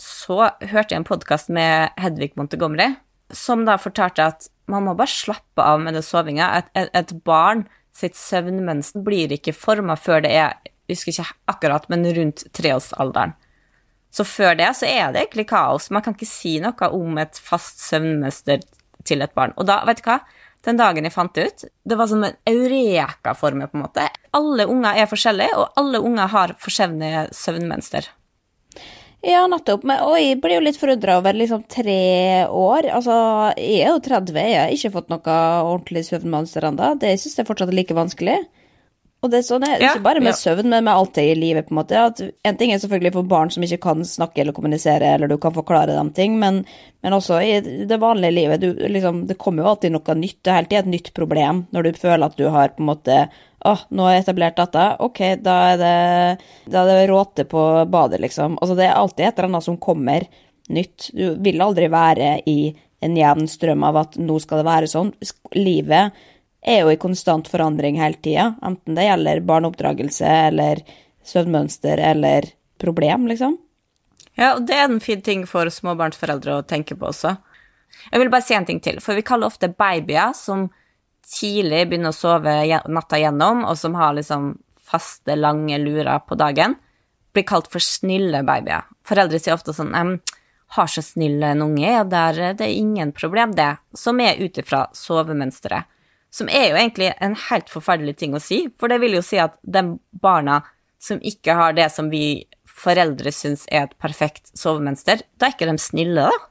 så 0.00 0.52
hørte 0.70 0.94
jeg 0.94 1.02
en 1.02 1.08
podkast 1.08 1.50
med 1.52 1.92
Hedvig 2.00 2.32
Montgomery, 2.38 2.94
som 3.34 3.66
da 3.66 3.76
fortalte 3.80 4.30
at 4.32 4.48
man 4.70 4.86
må 4.86 4.94
bare 4.96 5.10
slappe 5.12 5.64
av 5.64 5.82
med 5.82 5.98
det 5.98 6.06
sovinga. 6.06 6.46
Et, 6.60 6.70
et, 6.78 6.90
et 7.02 7.12
barn 7.26 7.66
sitt 7.96 8.16
søvnmønster 8.18 9.02
blir 9.04 9.34
ikke 9.34 9.54
forma 9.56 9.96
før 9.98 10.22
det 10.24 10.32
er 10.38 10.54
husker 10.96 11.14
ikke 11.14 11.38
akkurat, 11.52 11.88
men 11.92 12.04
rundt 12.16 12.44
treårsalderen. 12.56 13.36
Så 14.10 14.26
før 14.26 14.56
det 14.58 14.72
så 14.74 14.88
er 14.90 15.12
det 15.14 15.22
egentlig 15.22 15.46
kaos. 15.52 15.88
Man 15.94 16.02
kan 16.02 16.16
ikke 16.16 16.28
si 16.28 16.56
noe 16.62 16.92
om 16.96 17.18
et 17.22 17.38
fast 17.38 17.82
søvnmønster 17.86 18.64
til 19.06 19.22
et 19.22 19.34
barn. 19.38 19.54
Og 19.56 19.68
da, 19.70 19.80
vet 19.86 20.02
du 20.02 20.08
hva? 20.08 20.20
Den 20.66 20.76
dagen 20.76 21.06
jeg 21.06 21.14
fant 21.14 21.32
det 21.36 21.44
ut, 21.48 21.62
det 21.88 21.96
var 21.96 22.08
som 22.10 22.24
en 22.26 22.34
eureka 22.50 23.32
for 23.38 23.56
meg, 23.56 23.70
på 23.70 23.78
en 23.78 23.84
måte. 23.86 24.08
Alle 24.36 24.66
unger 24.68 24.98
er 25.00 25.08
forskjellige, 25.08 25.54
og 25.56 25.78
alle 25.80 26.02
unger 26.04 26.28
har 26.34 26.52
forskjellige 26.60 27.30
søvnmønster. 27.38 28.10
Ja, 29.24 29.44
nettopp. 29.48 29.86
Men, 29.88 30.02
og 30.04 30.18
jeg 30.20 30.38
blir 30.40 30.58
jo 30.58 30.64
litt 30.64 30.78
forundra 30.80 31.18
over 31.20 31.36
liksom 31.36 31.64
tre 31.68 32.44
år. 32.46 32.90
Altså, 32.92 33.14
jeg 33.60 33.86
er 33.86 33.94
jo 33.94 34.02
30, 34.04 34.36
jeg 34.36 34.60
har 34.60 34.76
ikke 34.76 34.92
fått 34.96 35.10
noe 35.12 35.38
ordentlig 35.64 36.06
søvnmønster 36.08 36.68
ennå. 36.68 36.94
Det 37.00 37.14
syns 37.20 37.40
jeg 37.40 37.48
fortsatt 37.48 37.72
er 37.72 37.80
like 37.80 37.96
vanskelig. 37.96 38.38
Og 39.20 39.28
det 39.28 39.40
er 39.40 39.44
sånn, 39.44 39.64
Ja, 39.68 39.90
ikke 39.92 40.04
bare 40.06 40.22
med 40.22 40.32
ja. 40.32 40.38
søvn, 40.38 40.70
men 40.72 40.86
med 40.86 40.94
alt 40.94 41.12
det 41.18 41.26
i 41.28 41.34
livet, 41.36 41.66
på 41.68 41.74
en 41.74 41.78
måte. 41.82 41.98
At 42.08 42.22
en 42.24 42.56
ting 42.56 42.72
er 42.72 42.80
selvfølgelig 42.80 43.12
for 43.18 43.28
barn 43.28 43.50
som 43.52 43.64
ikke 43.66 43.80
kan 43.82 44.00
snakke 44.08 44.40
eller 44.40 44.56
kommunisere, 44.56 45.10
eller 45.16 45.28
du 45.28 45.36
kan 45.40 45.52
forklare 45.52 45.92
dem 45.92 46.08
ting, 46.16 46.38
men, 46.40 46.62
men 47.04 47.16
også 47.16 47.42
i 47.44 47.84
det 47.90 48.00
vanlige 48.00 48.36
livet. 48.38 48.64
Du, 48.64 48.72
liksom, 48.88 49.26
det 49.28 49.36
kommer 49.42 49.62
jo 49.64 49.74
alltid 49.74 49.92
noe 49.92 50.16
nytt. 50.16 50.38
Det 50.40 50.54
er 50.54 50.62
alltid 50.62 50.78
et 50.80 50.92
nytt 50.94 51.12
problem 51.16 51.66
når 51.76 51.86
du 51.90 52.00
føler 52.00 52.26
at 52.30 52.40
du 52.40 52.46
har 52.48 52.72
på 52.76 52.84
en 52.84 52.90
måte 52.94 53.20
Å, 53.60 53.74
nå 53.92 54.06
har 54.06 54.14
jeg 54.14 54.22
etablert 54.24 54.56
dette. 54.56 54.84
Ok, 55.04 55.18
da 55.44 55.54
er 55.74 55.80
det, 55.82 55.96
da 56.72 56.80
er 56.86 57.02
det 57.02 57.10
råte 57.10 57.44
på 57.44 57.64
badet, 57.92 58.22
liksom. 58.24 58.54
Altså, 58.56 58.72
det 58.78 58.86
er 58.86 58.94
alltid 58.96 59.26
et 59.26 59.34
eller 59.36 59.50
annet 59.50 59.66
som 59.66 59.76
kommer 59.76 60.24
nytt. 60.72 61.10
Du 61.12 61.34
vil 61.44 61.60
aldri 61.60 61.90
være 61.92 62.38
i 62.48 62.72
en 63.04 63.18
jevn 63.20 63.44
strøm 63.48 63.84
av 63.84 63.98
at 64.00 64.16
nå 64.16 64.38
skal 64.40 64.62
det 64.62 64.68
være 64.70 64.88
sånn. 64.88 65.12
Livet 65.60 66.16
er 66.60 66.82
jo 66.82 66.92
i 66.92 67.00
konstant 67.00 67.48
forandring 67.48 67.98
hele 68.00 68.18
tida, 68.20 68.54
enten 68.66 68.96
det 68.96 69.06
gjelder 69.06 69.44
barneoppdragelse 69.48 70.32
eller 70.50 70.82
søvnmønster 71.26 72.00
eller 72.10 72.50
problem, 72.80 73.28
liksom. 73.30 73.56
Ja, 74.36 74.54
og 74.54 74.66
det 74.68 74.76
er 74.76 74.88
en 74.88 75.00
fin 75.04 75.22
ting 75.24 75.46
for 75.48 75.68
småbarnsforeldre 75.72 76.60
å 76.60 76.66
tenke 76.66 76.96
på 76.96 77.10
også. 77.10 77.34
Jeg 78.10 78.22
vil 78.22 78.30
bare 78.32 78.46
si 78.46 78.56
en 78.56 78.66
ting 78.68 78.80
til, 78.82 79.00
for 79.02 79.18
vi 79.18 79.24
kaller 79.26 79.50
ofte 79.50 79.72
babyer 79.72 80.34
som 80.36 80.68
tidlig 81.30 81.86
begynner 81.88 82.14
å 82.14 82.16
sove 82.16 82.54
natta 82.88 83.20
gjennom, 83.20 83.64
og 83.68 83.76
som 83.78 83.96
har 83.98 84.14
liksom 84.16 84.54
faste, 84.90 85.36
lange 85.36 85.78
lurer 85.78 86.22
på 86.26 86.38
dagen, 86.38 86.76
blir 87.34 87.46
kalt 87.46 87.70
for 87.70 87.82
snille 87.84 88.42
babyer. 88.46 88.86
Foreldre 89.06 89.38
sier 89.38 89.54
ofte 89.54 89.74
sånn 89.74 89.94
ehm, 89.94 90.16
har 90.74 90.90
så 90.90 91.02
snill 91.02 91.42
en 91.46 91.62
unge, 91.66 91.86
ja, 91.86 92.02
der, 92.06 92.54
det 92.58 92.66
er 92.66 92.78
ingen 92.78 93.12
problem, 93.14 93.54
det. 93.58 93.74
Som 93.94 94.22
er 94.22 94.38
ut 94.38 94.58
ifra 94.58 94.84
sovemønsteret. 94.94 95.90
Som 96.30 96.48
er 96.48 96.68
jo 96.70 96.76
egentlig 96.78 97.08
en 97.20 97.34
helt 97.48 97.70
forferdelig 97.72 98.16
ting 98.20 98.36
å 98.38 98.40
si, 98.42 98.62
for 98.78 98.88
det 98.92 99.00
vil 99.02 99.16
jo 99.18 99.22
si 99.26 99.38
at 99.42 99.56
de 99.66 99.82
barna 100.22 100.60
som 101.00 101.18
ikke 101.26 101.56
har 101.58 101.72
det 101.74 101.88
som 101.90 102.10
vi 102.12 102.44
foreldre 102.80 103.32
syns 103.34 103.64
er 103.72 103.88
et 103.88 103.96
perfekt 104.00 104.52
sovemønster, 104.56 105.24
da 105.40 105.48
er 105.48 105.54
ikke 105.56 105.66
de 105.68 105.74
snille, 105.82 106.28
da. 106.30 106.46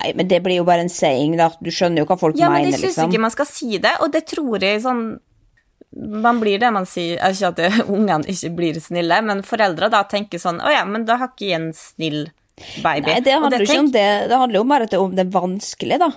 Nei, 0.00 0.12
men 0.18 0.28
det 0.28 0.40
blir 0.44 0.58
jo 0.60 0.64
bare 0.68 0.84
en 0.84 0.92
saying, 0.92 1.36
da. 1.38 1.50
Du 1.62 1.70
skjønner 1.72 2.02
jo 2.02 2.08
hva 2.08 2.16
folk 2.20 2.36
Ja, 2.40 2.48
men 2.50 2.64
de 2.68 2.72
syns 2.74 2.90
liksom. 2.96 3.10
ikke 3.12 3.20
man 3.22 3.32
skal 3.34 3.48
si 3.48 3.78
det, 3.82 3.92
og 4.00 4.12
det 4.14 4.24
tror 4.30 4.62
jeg 4.64 4.82
sånn 4.84 5.04
Man 5.92 6.38
blir 6.40 6.56
det 6.62 6.70
man 6.72 6.86
sier 6.88 7.18
er 7.20 7.34
Ikke 7.36 7.50
at 7.50 7.58
det- 7.60 7.84
ungene 7.96 8.24
ikke 8.32 8.50
blir 8.56 8.78
snille, 8.80 9.18
men 9.24 9.42
foreldre 9.44 9.90
da 9.92 10.02
tenker 10.08 10.40
sånn 10.40 10.60
Å 10.64 10.72
ja, 10.72 10.84
men 10.88 11.04
da 11.08 11.18
har 11.20 11.28
ikke 11.34 11.48
jeg 11.50 11.58
en 11.60 11.72
snill 11.76 12.22
baby. 12.82 13.08
Nei, 13.12 13.20
det 13.24 13.32
handler 13.36 13.58
jo 13.60 13.66
ikke 13.68 13.78
om 13.80 13.90
det. 13.92 14.08
Det 14.32 14.38
handler 14.38 14.58
jo 14.60 14.64
bare 14.68 14.88
om 15.00 15.14
det 15.16 15.26
er 15.26 15.30
vanskelig, 15.34 15.98
da. 16.00 16.10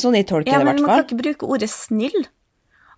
Sånn 0.00 0.18
jeg 0.18 0.28
tolker 0.28 0.52
Ja, 0.52 0.60
det, 0.60 0.66
i 0.66 0.68
men 0.68 0.82
man 0.84 0.92
kan 0.92 1.06
ikke 1.06 1.20
bruke 1.22 1.48
ordet 1.48 1.70
snill. 1.72 2.26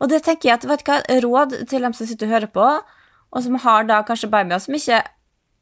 Og 0.02 0.10
det 0.10 0.24
tenker 0.26 0.50
jeg 0.50 0.58
at, 0.58 0.66
vet 0.66 0.82
du 0.82 0.90
hva, 0.90 1.00
råd 1.22 1.56
til 1.70 1.84
dem 1.86 1.94
som 1.94 2.08
sitter 2.08 2.26
og 2.26 2.34
hører 2.34 2.50
på, 2.50 2.68
og 3.32 3.44
som 3.44 3.58
har 3.62 3.86
da 3.88 4.00
kanskje 4.06 4.30
babyer 4.32 4.62
som 4.62 4.74
ikke 4.76 4.98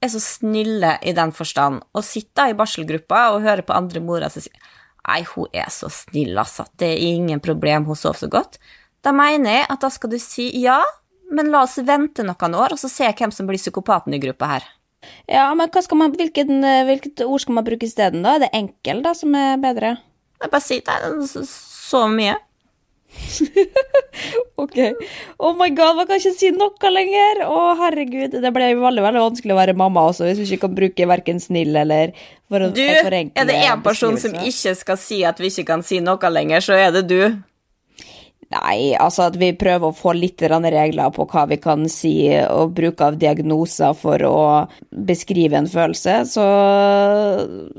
er 0.01 0.09
så 0.09 0.21
snille 0.23 0.95
i 1.05 1.13
den 1.17 1.33
forstand, 1.37 1.83
og 1.93 2.07
sitter 2.07 2.47
da 2.47 2.47
i 2.49 2.57
barselgruppa 2.57 3.27
og 3.35 3.45
hører 3.45 3.67
på 3.67 3.77
andre 3.77 4.03
morer 4.05 4.33
som 4.33 4.45
sier 4.45 4.77
Nei, 5.11 5.23
hun 5.33 5.49
er 5.57 5.71
så 5.73 5.89
snill, 5.91 6.37
altså. 6.39 6.67
Det 6.79 6.87
er 6.87 7.01
ingen 7.17 7.41
problem, 7.43 7.87
hun 7.89 7.97
sover 7.99 8.21
så 8.21 8.29
godt. 8.31 8.59
Da 9.03 9.15
mener 9.17 9.57
jeg 9.57 9.65
at 9.73 9.81
da 9.83 9.89
skal 9.91 10.13
du 10.13 10.19
si 10.21 10.51
ja, 10.61 10.77
men 11.33 11.49
la 11.51 11.65
oss 11.65 11.79
vente 11.89 12.23
noen 12.23 12.55
år, 12.55 12.77
og 12.77 12.79
så 12.79 12.91
se 12.93 13.09
hvem 13.09 13.33
som 13.35 13.49
blir 13.49 13.59
psykopaten 13.59 14.15
i 14.15 14.21
gruppa 14.23 14.51
her. 14.53 14.69
Ja, 15.25 15.49
men 15.57 15.73
man, 15.97 16.13
hvilken, 16.13 16.63
eh, 16.63 16.85
hvilket 16.85 17.25
ord 17.25 17.41
skal 17.41 17.57
man 17.57 17.65
bruke 17.65 17.89
isteden, 17.89 18.23
da? 18.23 18.37
Er 18.37 18.45
det 18.45 18.53
enkel, 18.53 19.03
da, 19.03 19.15
som 19.17 19.35
er 19.35 19.57
bedre? 19.57 19.97
Jeg 20.41 20.53
bare 20.53 20.65
sier 20.65 20.87
nei, 20.87 21.27
så, 21.49 22.07
mye. 22.09 22.39
Ok. 24.61 24.77
Oh 25.41 25.55
my 25.57 25.71
god, 25.75 25.97
man 25.97 26.07
kan 26.07 26.21
ikke 26.21 26.35
si 26.37 26.51
noe 26.55 26.91
lenger! 26.93 27.43
Å, 27.49 27.61
herregud. 27.81 28.37
Det 28.43 28.53
ble 28.55 28.71
veldig 28.79 29.05
veldig 29.05 29.23
vanskelig 29.25 29.55
å 29.55 29.59
være 29.59 29.77
mamma 29.79 30.05
også, 30.11 30.27
hvis 30.29 30.43
vi 30.43 30.49
ikke 30.51 30.67
kan 30.67 30.77
bruke 30.77 31.09
verken 31.11 31.41
snill 31.43 31.77
eller 31.81 32.13
for 32.51 32.67
å 32.67 32.71
Du, 32.75 32.83
er 32.85 33.11
det 33.49 33.57
én 33.57 33.85
person 33.85 34.19
som 34.21 34.35
ikke 34.37 34.75
skal 34.79 35.01
si 35.01 35.23
at 35.27 35.41
vi 35.41 35.53
ikke 35.53 35.67
kan 35.73 35.85
si 35.87 36.03
noe 36.05 36.33
lenger, 36.33 36.65
så 36.65 36.77
er 36.77 36.93
det 36.99 37.07
du. 37.11 37.23
Nei, 38.51 38.97
altså 38.99 39.29
at 39.29 39.37
vi 39.39 39.53
prøver 39.55 39.93
å 39.93 39.95
få 39.95 40.11
litt 40.17 40.43
regler 40.43 41.13
på 41.15 41.27
hva 41.31 41.45
vi 41.47 41.61
kan 41.63 41.85
si, 41.89 42.33
og 42.51 42.73
bruke 42.75 43.07
av 43.07 43.19
diagnoser 43.21 43.95
for 43.95 44.25
å 44.27 44.41
beskrive 44.91 45.61
en 45.61 45.69
følelse, 45.71 46.17
så, 46.27 46.47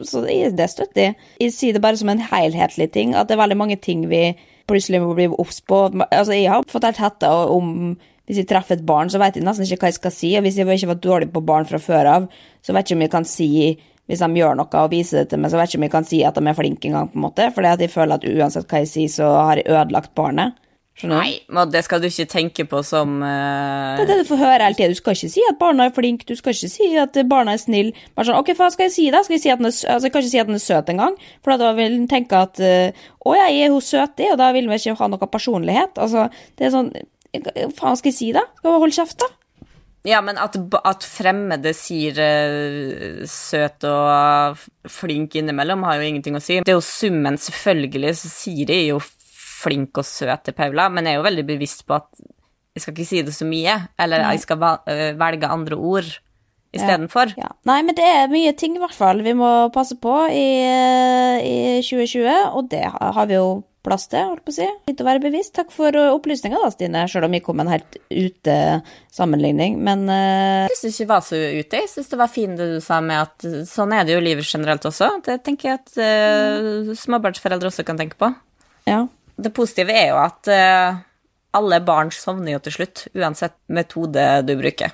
så 0.07 0.23
det 0.23 0.69
støtter 0.71 1.09
jeg. 1.09 1.17
Jeg 1.43 1.55
sier 1.57 1.75
det 1.75 1.83
bare 1.83 1.99
som 1.99 2.13
en 2.13 2.23
helhetlig 2.23 2.87
ting, 2.95 3.11
at 3.19 3.27
det 3.27 3.35
er 3.35 3.43
veldig 3.43 3.59
mange 3.59 3.75
ting 3.83 4.07
vi 4.07 4.29
plutselig 4.71 5.03
må 5.03 5.11
bli 5.17 5.27
obs 5.35 5.59
på. 5.67 5.89
Altså, 6.07 6.37
jeg 6.37 6.47
har 6.53 6.63
fortalt 6.71 7.03
Hetta 7.03 7.33
om 7.51 7.97
hvis 8.29 8.39
jeg 8.39 8.47
treffer 8.47 8.77
et 8.77 8.87
barn, 8.87 9.09
så 9.11 9.19
vet 9.19 9.35
jeg 9.35 9.43
nesten 9.43 9.67
ikke 9.67 9.83
hva 9.83 9.91
jeg 9.91 9.99
skal 9.99 10.13
si, 10.15 10.31
og 10.39 10.45
hvis 10.45 10.55
jeg 10.61 10.71
ikke 10.71 10.93
var 10.93 11.03
dårlig 11.03 11.33
på 11.33 11.43
barn 11.43 11.67
fra 11.67 11.81
før 11.83 12.07
av, 12.13 12.27
så 12.63 12.71
vet 12.71 12.87
jeg 12.87 12.95
ikke 12.95 12.99
om 13.01 13.03
jeg 13.09 13.15
kan 13.17 13.27
si 13.27 13.49
hvis 14.11 14.19
de 14.19 14.41
gjør 14.41 14.57
noe 14.59 14.81
og 14.81 14.91
viser 14.91 15.21
det 15.21 15.31
til 15.31 15.39
meg, 15.39 15.53
så 15.53 15.59
vet 15.59 15.69
jeg 15.69 15.77
ikke 15.77 15.79
om 15.79 15.87
jeg 15.87 15.93
kan 15.93 16.09
si 16.09 16.17
at 16.27 16.35
de 16.35 16.43
er 16.51 16.57
flinke 16.57 16.89
engang, 16.89 17.07
på 17.13 17.19
en 17.19 17.27
måte, 17.29 17.47
fordi 17.55 17.71
at 17.71 17.85
jeg 17.85 17.93
føler 17.93 18.19
at 18.19 18.27
uansett 18.27 18.67
hva 18.67 18.83
jeg 18.83 18.91
sier, 18.91 19.13
så 19.13 19.29
har 19.37 19.61
jeg 19.61 19.71
ødelagt 19.71 20.11
barnet. 20.19 20.57
Skjønner 20.99 21.15
du? 21.15 21.23
Nei, 21.23 21.35
men 21.55 21.69
det 21.71 21.81
skal 21.85 22.01
du 22.03 22.09
ikke 22.09 22.27
tenke 22.29 22.65
på 22.67 22.81
som 22.83 23.21
uh... 23.23 23.95
Det 23.95 24.03
er 24.03 24.09
det 24.09 24.17
du 24.19 24.27
får 24.27 24.41
høre 24.41 24.67
hele 24.67 24.75
tida. 24.75 24.91
Du 24.91 24.99
skal 24.99 25.15
ikke 25.15 25.31
si 25.31 25.45
at 25.47 25.59
barna 25.61 25.87
er 25.87 25.95
flinke, 25.95 26.27
du 26.27 26.35
skal 26.35 26.51
ikke 26.57 26.71
si 26.73 26.89
at 26.99 27.21
barna 27.31 27.55
er 27.55 27.61
snille. 27.63 27.95
Bare 28.11 28.27
sånn, 28.27 28.41
ok, 28.41 28.51
hva 28.59 28.67
skal 28.73 28.89
jeg 28.89 28.95
si 28.97 29.07
da? 29.13 29.23
Skal 29.23 29.37
jeg 29.37 29.45
si 29.45 29.53
at 29.53 29.63
den 29.63 29.71
er, 29.71 29.77
altså, 29.95 30.09
jeg 30.09 30.13
kan 30.13 30.25
ikke 30.25 30.33
si 30.33 30.43
at 30.43 30.51
den 30.51 30.59
er 30.59 30.65
søt 30.65 30.91
engang, 30.91 31.15
for 31.45 31.63
da 31.63 31.71
vil 31.79 31.95
den 31.95 32.09
tenke 32.11 32.43
at 32.43 32.59
uh, 32.59 33.07
å 33.23 33.37
ja, 33.39 33.47
er 33.47 33.71
hun 33.71 33.85
søt, 33.85 34.17
det, 34.19 34.33
og 34.35 34.41
da 34.43 34.51
vil 34.57 34.67
vi 34.67 34.81
ikke 34.81 34.99
ha 34.99 35.09
noe 35.13 35.31
personlighet. 35.31 35.95
Altså, 35.95 36.27
det 36.59 36.67
er 36.67 36.75
sånn, 36.75 36.91
hva 37.39 37.71
faen 37.79 38.01
skal 38.01 38.11
jeg 38.11 38.19
si 38.19 38.33
da? 38.35 38.43
Skal 38.59 38.75
hun 38.75 38.83
holde 38.83 38.99
kjeft 38.99 39.23
da? 39.23 39.31
Ja, 40.07 40.21
men 40.25 40.39
at, 40.41 40.55
at 40.57 41.05
fremmede 41.05 41.75
sier 41.77 42.17
eh, 42.23 43.21
søt 43.29 43.85
og 43.85 44.61
flink 44.89 45.37
innimellom, 45.37 45.85
har 45.85 45.99
jo 45.99 46.07
ingenting 46.09 46.39
å 46.39 46.41
si. 46.41 46.57
Det 46.65 46.73
er 46.73 46.79
jo 46.79 46.85
summen, 46.85 47.37
selvfølgelig, 47.41 48.15
så 48.17 48.31
sier 48.33 48.71
de 48.71 48.79
jo 48.87 49.01
flink 49.61 50.01
og 50.01 50.07
søt 50.07 50.47
til 50.47 50.57
Paula, 50.57 50.87
men 50.89 51.05
jeg 51.05 51.17
er 51.17 51.21
jo 51.21 51.27
veldig 51.27 51.45
bevisst 51.51 51.85
på 51.85 51.99
at 51.99 52.09
jeg 52.73 52.83
skal 52.83 52.95
ikke 52.95 53.09
si 53.11 53.21
det 53.27 53.35
så 53.35 53.45
mye, 53.45 53.77
eller 53.99 54.23
jeg 54.31 54.45
skal 54.45 54.61
øh, 54.63 55.07
velge 55.19 55.53
andre 55.53 55.77
ord 55.77 56.07
istedenfor. 56.71 57.33
Ja. 57.37 57.51
Nei, 57.67 57.81
men 57.83 57.97
det 57.97 58.05
er 58.07 58.31
mye 58.31 58.53
ting, 58.57 58.77
i 58.77 58.81
hvert 58.81 58.95
fall, 58.95 59.21
vi 59.25 59.33
må 59.37 59.51
passe 59.75 59.97
på 60.01 60.15
i, 60.31 60.47
i 61.43 61.57
2020, 61.83 62.31
og 62.55 62.71
det 62.71 62.85
har 62.87 63.11
har 63.17 63.27
vi 63.29 63.37
jo 63.37 63.49
plass 63.85 64.07
til, 64.11 64.23
holdt 64.29 64.43
på 64.45 64.53
å 64.53 64.57
si. 64.59 64.67
Fint 64.87 65.03
å 65.03 65.07
være 65.07 65.23
bevisst. 65.23 65.53
Takk 65.57 65.71
for 65.73 65.95
opplysninga 66.01 66.59
da, 66.61 66.71
Stine, 66.73 67.05
sjøl 67.09 67.27
om 67.27 67.37
vi 67.37 67.41
kom 67.43 67.59
med 67.59 67.67
en 67.67 67.75
helt 67.75 67.97
ute 68.09 68.57
sammenligning, 69.13 69.79
men 69.83 70.05
uh... 70.09 70.67
Jeg 70.71 70.79
syns 70.79 70.99
ikke 71.01 71.11
var 71.13 71.25
så 71.25 71.39
ute. 71.39 71.81
Jeg 71.81 71.89
syns 71.91 72.11
det 72.11 72.19
var 72.21 72.31
fint 72.31 72.59
det 72.59 72.69
du 72.75 72.81
sa 72.83 72.99
med 73.03 73.23
at 73.23 73.47
sånn 73.69 73.95
er 73.97 74.05
det 74.05 74.15
jo 74.15 74.21
i 74.21 74.27
livet 74.29 74.47
generelt 74.47 74.85
også. 74.87 75.09
Det 75.25 75.39
tenker 75.45 75.71
jeg 75.71 75.81
at 75.81 75.95
uh, 75.97 76.93
småbarnsforeldre 76.97 77.71
også 77.71 77.87
kan 77.87 77.99
tenke 78.01 78.19
på. 78.21 78.33
ja. 78.89 79.05
Det 79.41 79.49
positive 79.55 79.93
er 79.95 80.11
jo 80.11 80.17
at 80.21 80.49
uh, 80.51 80.99
alle 81.57 81.79
barn 81.81 82.11
sovner 82.13 82.53
jo 82.53 82.61
til 82.67 82.75
slutt, 82.75 83.07
uansett 83.17 83.55
metode 83.73 84.25
du 84.45 84.53
bruker. 84.59 84.93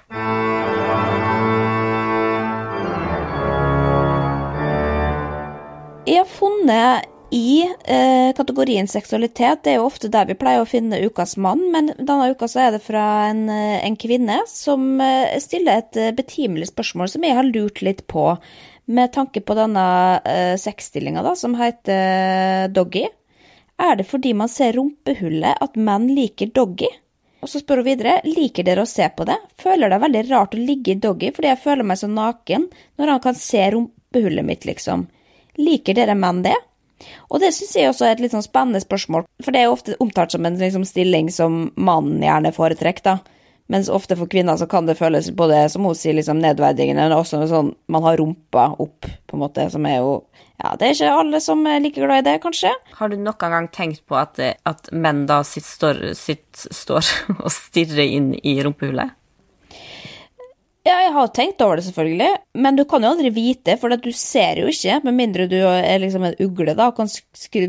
Jeg 6.07 6.21
har 6.21 6.29
funnet 6.31 7.09
i 7.31 7.67
eh, 7.83 8.33
kategorien 8.35 8.87
seksualitet, 8.87 9.63
det 9.63 9.73
er 9.73 9.81
jo 9.81 9.87
ofte 9.89 10.09
der 10.11 10.29
vi 10.29 10.37
pleier 10.39 10.63
å 10.63 10.69
finne 10.69 10.99
ukas 11.03 11.35
mann, 11.41 11.59
men 11.73 11.91
denne 11.97 12.29
uka 12.31 12.47
så 12.47 12.61
er 12.63 12.75
det 12.77 12.83
fra 12.85 13.03
en, 13.27 13.49
eh, 13.51 13.83
en 13.83 13.97
kvinne 13.99 14.39
som 14.47 15.01
eh, 15.03 15.35
stiller 15.43 15.81
et 15.81 15.99
eh, 15.99 16.13
betimelig 16.15 16.69
spørsmål 16.71 17.11
som 17.11 17.25
jeg 17.27 17.35
har 17.35 17.49
lurt 17.49 17.81
litt 17.83 18.05
på, 18.07 18.29
med 18.87 19.11
tanke 19.15 19.43
på 19.43 19.57
denne 19.57 19.87
eh, 20.23 20.53
sexstillinga 20.61 21.25
som 21.35 21.57
heter 21.59 22.71
doggy. 22.71 23.03
Er 23.77 23.99
det 23.99 24.07
fordi 24.07 24.31
man 24.33 24.49
ser 24.49 24.77
rumpehullet 24.79 25.59
at 25.61 25.75
menn 25.75 26.07
liker 26.15 26.53
doggy? 26.55 26.89
Og 27.43 27.51
så 27.51 27.59
spør 27.61 27.83
hun 27.83 27.89
videre, 27.91 28.15
liker 28.25 28.65
dere 28.65 28.87
å 28.87 28.89
se 28.89 29.05
på 29.13 29.27
det? 29.27 29.35
Føler 29.61 29.91
det 29.91 29.99
veldig 30.01 30.23
rart 30.31 30.55
å 30.55 30.63
ligge 30.63 30.95
i 30.95 31.01
doggy 31.01 31.33
fordi 31.35 31.51
jeg 31.51 31.61
føler 31.61 31.85
meg 31.85 31.99
så 31.99 32.09
naken 32.09 32.65
når 32.97 33.13
han 33.13 33.21
kan 33.27 33.37
se 33.37 33.67
rumpehullet 33.75 34.47
mitt, 34.47 34.65
liksom. 34.65 35.05
Liker 35.59 35.97
dere 35.97 36.15
menn 36.17 36.41
det? 36.47 36.55
Og 37.29 37.41
det 37.43 37.53
syns 37.55 37.75
jeg 37.77 37.89
også 37.91 38.07
er 38.07 38.15
et 38.15 38.23
litt 38.23 38.35
sånn 38.35 38.45
spennende 38.45 38.81
spørsmål, 38.83 39.25
for 39.43 39.53
det 39.53 39.61
er 39.61 39.67
jo 39.69 39.75
ofte 39.77 39.97
omtalt 40.03 40.33
som 40.33 40.45
en 40.47 40.59
liksom, 40.59 40.85
stilling 40.87 41.31
som 41.33 41.67
mannen 41.75 42.23
gjerne 42.25 42.53
foretrekker, 42.55 43.05
da. 43.05 43.37
Mens 43.67 43.89
ofte 43.91 44.15
for 44.15 44.31
kvinner 44.31 44.55
så 44.55 44.63
kan 44.71 44.85
det 44.87 44.95
føles 44.95 45.27
både, 45.35 45.65
som 45.69 45.83
hun 45.83 45.95
sier, 45.97 46.15
liksom 46.15 46.39
nedverdigende, 46.39 47.03
men 47.03 47.15
også 47.17 47.41
sånn 47.51 47.73
man 47.91 48.05
har 48.05 48.15
rumpa 48.21 48.69
opp, 48.79 49.09
på 49.27 49.35
en 49.35 49.43
måte, 49.43 49.67
som 49.73 49.87
er 49.89 49.99
jo 49.99 50.19
Ja, 50.57 50.71
det 50.79 50.87
er 50.87 50.93
ikke 50.95 51.17
alle 51.19 51.39
som 51.43 51.59
er 51.69 51.83
like 51.83 52.01
glad 52.01 52.23
i 52.23 52.29
det, 52.31 52.39
kanskje. 52.41 52.71
Har 52.97 53.11
du 53.11 53.17
noen 53.19 53.51
gang 53.53 53.67
tenkt 53.69 54.01
på 54.09 54.17
at, 54.17 54.39
at 54.39 54.87
menn 54.89 55.27
da 55.29 55.43
sitt 55.45 55.67
står, 55.67 55.99
står 56.15 57.11
og 57.43 57.51
stirrer 57.53 58.07
inn 58.07 58.31
i 58.39 58.55
rumpehullet? 58.65 59.13
Ja, 60.87 61.01
jeg 61.03 61.11
har 61.11 61.31
tenkt 61.35 61.59
over 61.65 61.75
det, 61.75 61.83
selvfølgelig, 61.83 62.29
men 62.63 62.77
du 62.77 62.85
kan 62.87 63.03
jo 63.03 63.09
aldri 63.11 63.27
vite, 63.35 63.73
for 63.81 63.91
du 63.91 64.11
ser 64.15 64.61
jo 64.61 64.69
ikke, 64.71 65.01
med 65.03 65.17
mindre 65.17 65.47
du 65.51 65.57
er 65.59 65.99
liksom 65.99 66.23
en 66.23 66.37
ugle 66.45 66.77
da, 66.77 66.85
og 66.87 67.01
kan 67.01 67.09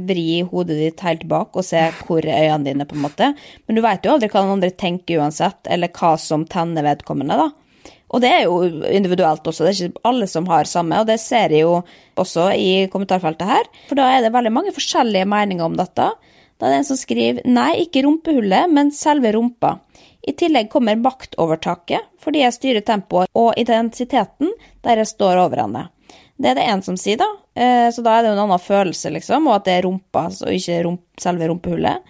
vri 0.07 0.27
hodet 0.47 0.77
ditt 0.79 1.03
helt 1.03 1.25
bak 1.31 1.59
og 1.59 1.67
se 1.67 1.81
hvor 2.05 2.23
øynene 2.23 2.69
dine, 2.69 2.87
på 2.87 2.95
en 2.95 3.03
måte. 3.03 3.33
Men 3.67 3.75
du 3.75 3.83
vet 3.83 4.07
jo 4.07 4.13
aldri 4.15 4.29
hva 4.31 4.45
den 4.45 4.55
andre 4.55 4.71
tenker 4.71 5.19
uansett, 5.19 5.67
eller 5.67 5.91
hva 5.99 6.13
som 6.23 6.47
tenner 6.47 6.87
vedkommende, 6.87 7.41
da. 7.41 7.49
Og 8.15 8.23
det 8.23 8.31
er 8.37 8.47
jo 8.47 8.87
individuelt 8.87 9.51
også, 9.51 9.67
det 9.67 9.73
er 9.73 9.89
ikke 9.89 10.07
alle 10.13 10.31
som 10.31 10.47
har 10.53 10.71
samme, 10.71 11.03
og 11.03 11.11
det 11.11 11.19
ser 11.19 11.51
jeg 11.57 11.67
jo 11.67 11.81
også 12.23 12.53
i 12.55 12.71
kommentarfeltet 12.93 13.51
her, 13.51 13.67
for 13.91 13.99
da 13.99 14.13
er 14.15 14.23
det 14.23 14.35
veldig 14.37 14.55
mange 14.55 14.77
forskjellige 14.77 15.27
meninger 15.27 15.67
om 15.67 15.75
dette. 15.81 16.07
Da 16.59 16.67
er 16.67 16.77
det 16.77 16.79
en 16.85 16.89
som 16.93 16.99
skriver 16.99 17.43
nei, 17.51 17.73
ikke 17.83 18.07
rumpehullet, 18.07 18.71
men 18.71 18.95
selve 18.95 19.35
rumpa. 19.35 19.75
I 20.23 20.33
tillegg 20.33 20.71
kommer 20.71 20.99
maktovertaket, 20.99 22.09
fordi 22.21 22.43
jeg 22.43 22.57
styrer 22.57 22.85
tempoet 22.85 23.31
og 23.39 23.55
identiteten 23.61 24.51
der 24.85 25.01
jeg 25.03 25.11
står 25.13 25.41
over 25.45 25.63
henne. 25.63 25.85
Det 26.39 26.53
er 26.53 26.59
det 26.59 26.67
en 26.71 26.83
som 26.87 26.97
sier, 26.99 27.19
da. 27.19 27.29
Eh, 27.55 27.91
Så 27.91 28.03
da 28.03 28.19
er 28.19 28.23
det 28.23 28.31
jo 28.31 28.37
en 28.37 28.45
annen 28.45 28.63
følelse, 28.63 29.11
liksom, 29.11 29.49
og 29.49 29.57
at 29.59 29.65
det 29.67 29.77
er 29.79 29.87
rumpa, 29.89 30.29
og 30.31 30.55
ikke 30.55 30.83
rump, 30.87 31.03
selve 31.19 31.49
rumpehullet. 31.51 32.03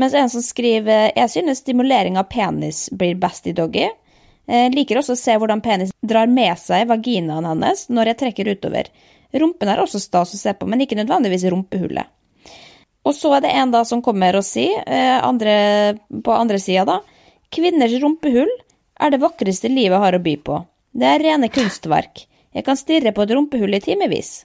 Mens 0.00 0.14
en 0.14 0.30
som 0.32 0.42
skriver 0.42 1.12
jeg 1.16 1.30
synes 1.30 1.60
stimulering 1.60 2.16
av 2.18 2.30
penis 2.30 2.88
blir 2.90 3.18
best 3.20 3.46
i 3.46 3.52
doggy. 3.52 3.90
Jeg 4.50 4.72
liker 4.74 4.98
også 4.98 5.14
å 5.14 5.20
se 5.20 5.36
hvordan 5.38 5.60
penis 5.62 5.92
drar 6.02 6.26
med 6.26 6.58
seg 6.58 6.88
vaginaen 6.90 7.46
hennes 7.46 7.84
når 7.92 8.10
jeg 8.10 8.20
trekker 8.22 8.50
utover. 8.56 8.88
Rumpen 9.30 9.68
er 9.70 9.78
også 9.78 10.00
stas 10.02 10.34
å 10.34 10.40
se 10.40 10.54
på, 10.58 10.66
men 10.66 10.80
ikke 10.82 10.98
nødvendigvis 10.98 11.44
rumpehullet. 11.52 12.08
Og 13.06 13.14
så 13.14 13.36
er 13.36 13.44
det 13.44 13.52
en 13.56 13.70
da 13.72 13.84
som 13.86 14.02
kommer 14.02 14.36
og 14.36 14.44
sier, 14.44 14.82
eh, 14.86 15.18
andre, 15.22 15.98
på 16.10 16.34
andre 16.34 16.58
sida 16.58 16.84
da, 16.88 16.98
kvinners 17.54 17.96
rumpehull 18.02 18.50
er 19.00 19.12
det 19.12 19.22
vakreste 19.22 19.70
livet 19.72 20.02
har 20.02 20.16
å 20.16 20.22
by 20.22 20.36
på. 20.44 20.60
Det 20.92 21.06
er 21.06 21.24
rene 21.24 21.50
kunstverk. 21.52 22.26
Jeg 22.54 22.66
kan 22.66 22.78
stirre 22.78 23.12
på 23.14 23.24
et 23.24 23.34
rumpehull 23.36 23.76
i 23.76 23.82
timevis. 23.82 24.40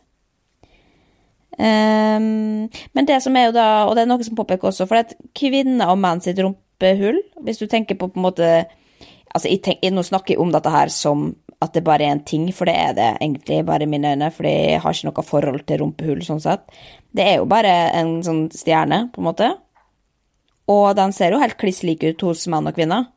Um, 1.56 2.68
men 2.68 3.08
det 3.08 3.22
som 3.24 3.36
er 3.40 3.48
jo 3.48 3.56
da, 3.56 3.68
og 3.88 3.96
det 3.96 4.04
er 4.04 4.10
noe 4.12 4.26
som 4.28 4.36
påpeker 4.38 4.70
også, 4.70 4.88
for 4.90 5.00
at 5.00 5.16
kvinner 5.38 5.94
og 5.94 6.02
menn 6.04 6.22
sitt 6.24 6.40
rumpehull, 6.42 7.22
hvis 7.48 7.62
du 7.62 7.70
tenker 7.72 7.98
på 8.00 8.12
på 8.12 8.20
en 8.22 8.28
måte 8.30 8.50
Altså, 9.36 9.50
jeg 9.52 9.66
tenk, 9.66 9.82
nå 9.92 10.00
snakker 10.00 10.32
jeg 10.32 10.40
om 10.40 10.52
dette 10.54 10.72
her 10.72 10.88
som 10.88 11.26
at 11.60 11.74
det 11.76 11.82
bare 11.84 12.06
er 12.06 12.14
en 12.14 12.22
ting, 12.24 12.46
for 12.56 12.70
det 12.70 12.76
er 12.80 12.94
det 12.96 13.08
egentlig 13.18 13.58
bare 13.68 13.84
i 13.84 13.90
mine 13.92 14.14
øyne, 14.14 14.30
fordi 14.32 14.54
jeg 14.54 14.80
har 14.80 14.96
ikke 14.96 15.10
noe 15.10 15.26
forhold 15.28 15.66
til 15.68 15.82
rumpehull 15.82 16.22
sånn 16.24 16.40
sett. 16.40 16.64
Det 17.12 17.26
er 17.26 17.42
jo 17.42 17.50
bare 17.52 17.74
en 18.00 18.14
sånn 18.24 18.46
stjerne, 18.56 19.02
på 19.12 19.20
en 19.20 19.28
måte. 19.28 19.50
Og 20.72 20.96
den 20.98 21.14
ser 21.14 21.34
jo 21.34 21.42
helt 21.42 21.60
kliss 21.62 21.84
lik 21.86 22.04
ut 22.04 22.24
hos 22.26 22.48
mann 22.52 22.68
og 22.70 22.78
kvinner. 22.78 23.12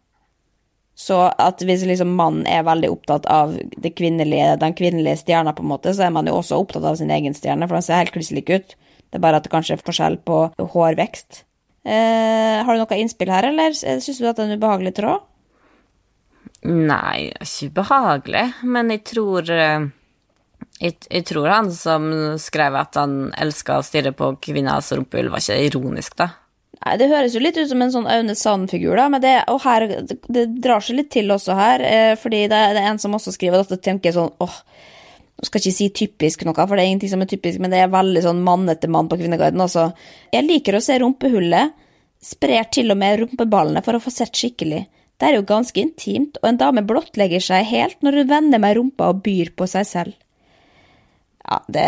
Så 0.99 1.17
at 1.39 1.63
hvis 1.63 1.85
liksom 1.87 2.11
mannen 2.19 2.47
er 2.51 2.67
veldig 2.67 2.89
opptatt 2.91 3.27
av 3.31 3.53
kvinnelige, 3.97 4.57
den 4.59 4.75
kvinnelige 4.75 5.21
stjerna, 5.21 5.55
på 5.55 5.63
en 5.63 5.71
måte, 5.71 5.93
så 5.95 6.09
er 6.09 6.15
man 6.15 6.27
jo 6.27 6.35
også 6.41 6.59
opptatt 6.59 6.89
av 6.91 6.97
sin 6.99 7.13
egen 7.15 7.37
stjerne, 7.39 7.69
for 7.69 7.79
den 7.79 7.87
ser 7.87 8.03
helt 8.03 8.15
kliss 8.17 8.33
lik 8.35 8.51
ut. 8.51 8.75
Det 9.09 9.21
er 9.21 9.23
bare 9.23 9.39
at 9.39 9.47
det 9.47 9.53
kanskje 9.53 9.77
er 9.77 9.85
forskjell 9.85 10.19
på 10.27 10.41
hårvekst. 10.75 11.45
Eh, 11.87 12.59
har 12.67 12.75
du 12.75 12.83
noe 12.83 12.99
innspill 12.99 13.31
her, 13.31 13.47
eller 13.53 13.77
syns 13.79 14.19
du 14.19 14.27
at 14.27 14.41
det 14.41 14.49
er 14.49 14.51
en 14.51 14.59
ubehagelig 14.59 14.97
tråd? 14.99 15.23
Nei, 16.67 17.31
ikke 17.39 17.71
ubehagelig, 17.71 18.45
men 18.67 18.91
jeg 18.91 19.05
tror 19.07 19.55
eh, 19.55 19.87
jeg, 20.83 20.99
jeg 21.07 21.25
tror 21.31 21.49
han 21.53 21.71
som 21.75 22.11
skrev 22.43 22.75
at 22.79 22.99
han 22.99 23.31
elska 23.39 23.79
å 23.79 23.87
stirre 23.87 24.11
på 24.19 24.35
kvinners 24.43 24.91
rumpehull, 24.99 25.31
var 25.31 25.47
ikke 25.47 25.63
ironisk, 25.71 26.19
da. 26.19 26.33
Det 26.96 27.09
høres 27.11 27.35
jo 27.37 27.42
litt 27.42 27.59
ut 27.59 27.68
som 27.70 27.83
en 27.85 27.92
sånn 27.92 28.09
Aune 28.11 28.35
Sand-figur, 28.38 28.94
da, 28.96 29.09
men 29.12 29.22
det, 29.24 29.35
og 29.53 29.61
her, 29.64 29.87
det, 30.09 30.44
drar 30.62 30.85
seg 30.85 31.01
litt 31.01 31.11
til 31.12 31.31
også 31.35 31.57
her, 31.59 31.85
eh, 31.85 32.12
fordi 32.20 32.46
det, 32.51 32.61
det 32.77 32.83
er 32.83 32.92
en 32.92 33.03
som 33.03 33.16
også 33.18 33.35
skriver 33.35 33.64
at 33.64 33.72
det 33.74 33.81
tenker 33.85 34.14
sånn 34.14 34.31
åh, 34.44 34.57
nå 35.38 35.46
skal 35.46 35.62
ikke 35.62 35.74
si 35.77 35.88
typisk 35.94 36.46
noe, 36.46 36.57
for 36.59 36.74
det 36.74 36.85
er 36.85 36.92
ingenting 36.92 37.12
som 37.12 37.22
er 37.22 37.31
typisk, 37.31 37.61
men 37.62 37.74
det 37.74 37.83
er 37.85 37.92
veldig 37.92 38.24
sånn 38.24 38.40
mann 38.46 38.64
etter 38.72 38.90
mann 38.90 39.11
på 39.11 39.20
Kvinneguiden 39.20 39.62
også. 39.62 39.90
Jeg 40.35 40.46
liker 40.48 40.79
å 40.79 40.83
se 40.83 40.96
rumpehullet, 40.98 41.77
sprer 42.24 42.66
til 42.74 42.90
og 42.90 42.98
med 42.98 43.20
rumpeballene 43.20 43.85
for 43.87 43.94
å 43.94 44.03
få 44.03 44.11
sett 44.11 44.35
skikkelig. 44.35 44.87
Det 45.18 45.29
er 45.29 45.37
jo 45.38 45.46
ganske 45.46 45.79
intimt, 45.83 46.40
og 46.42 46.48
en 46.51 46.59
dame 46.59 46.83
blottlegger 46.87 47.42
seg 47.42 47.68
helt 47.70 48.03
når 48.03 48.20
hun 48.20 48.33
vender 48.33 48.62
med 48.62 48.79
rumpa 48.79 49.12
og 49.12 49.22
byr 49.27 49.55
på 49.59 49.66
seg 49.70 49.87
selv. 49.87 50.18
Ja, 51.49 51.63
det, 51.73 51.83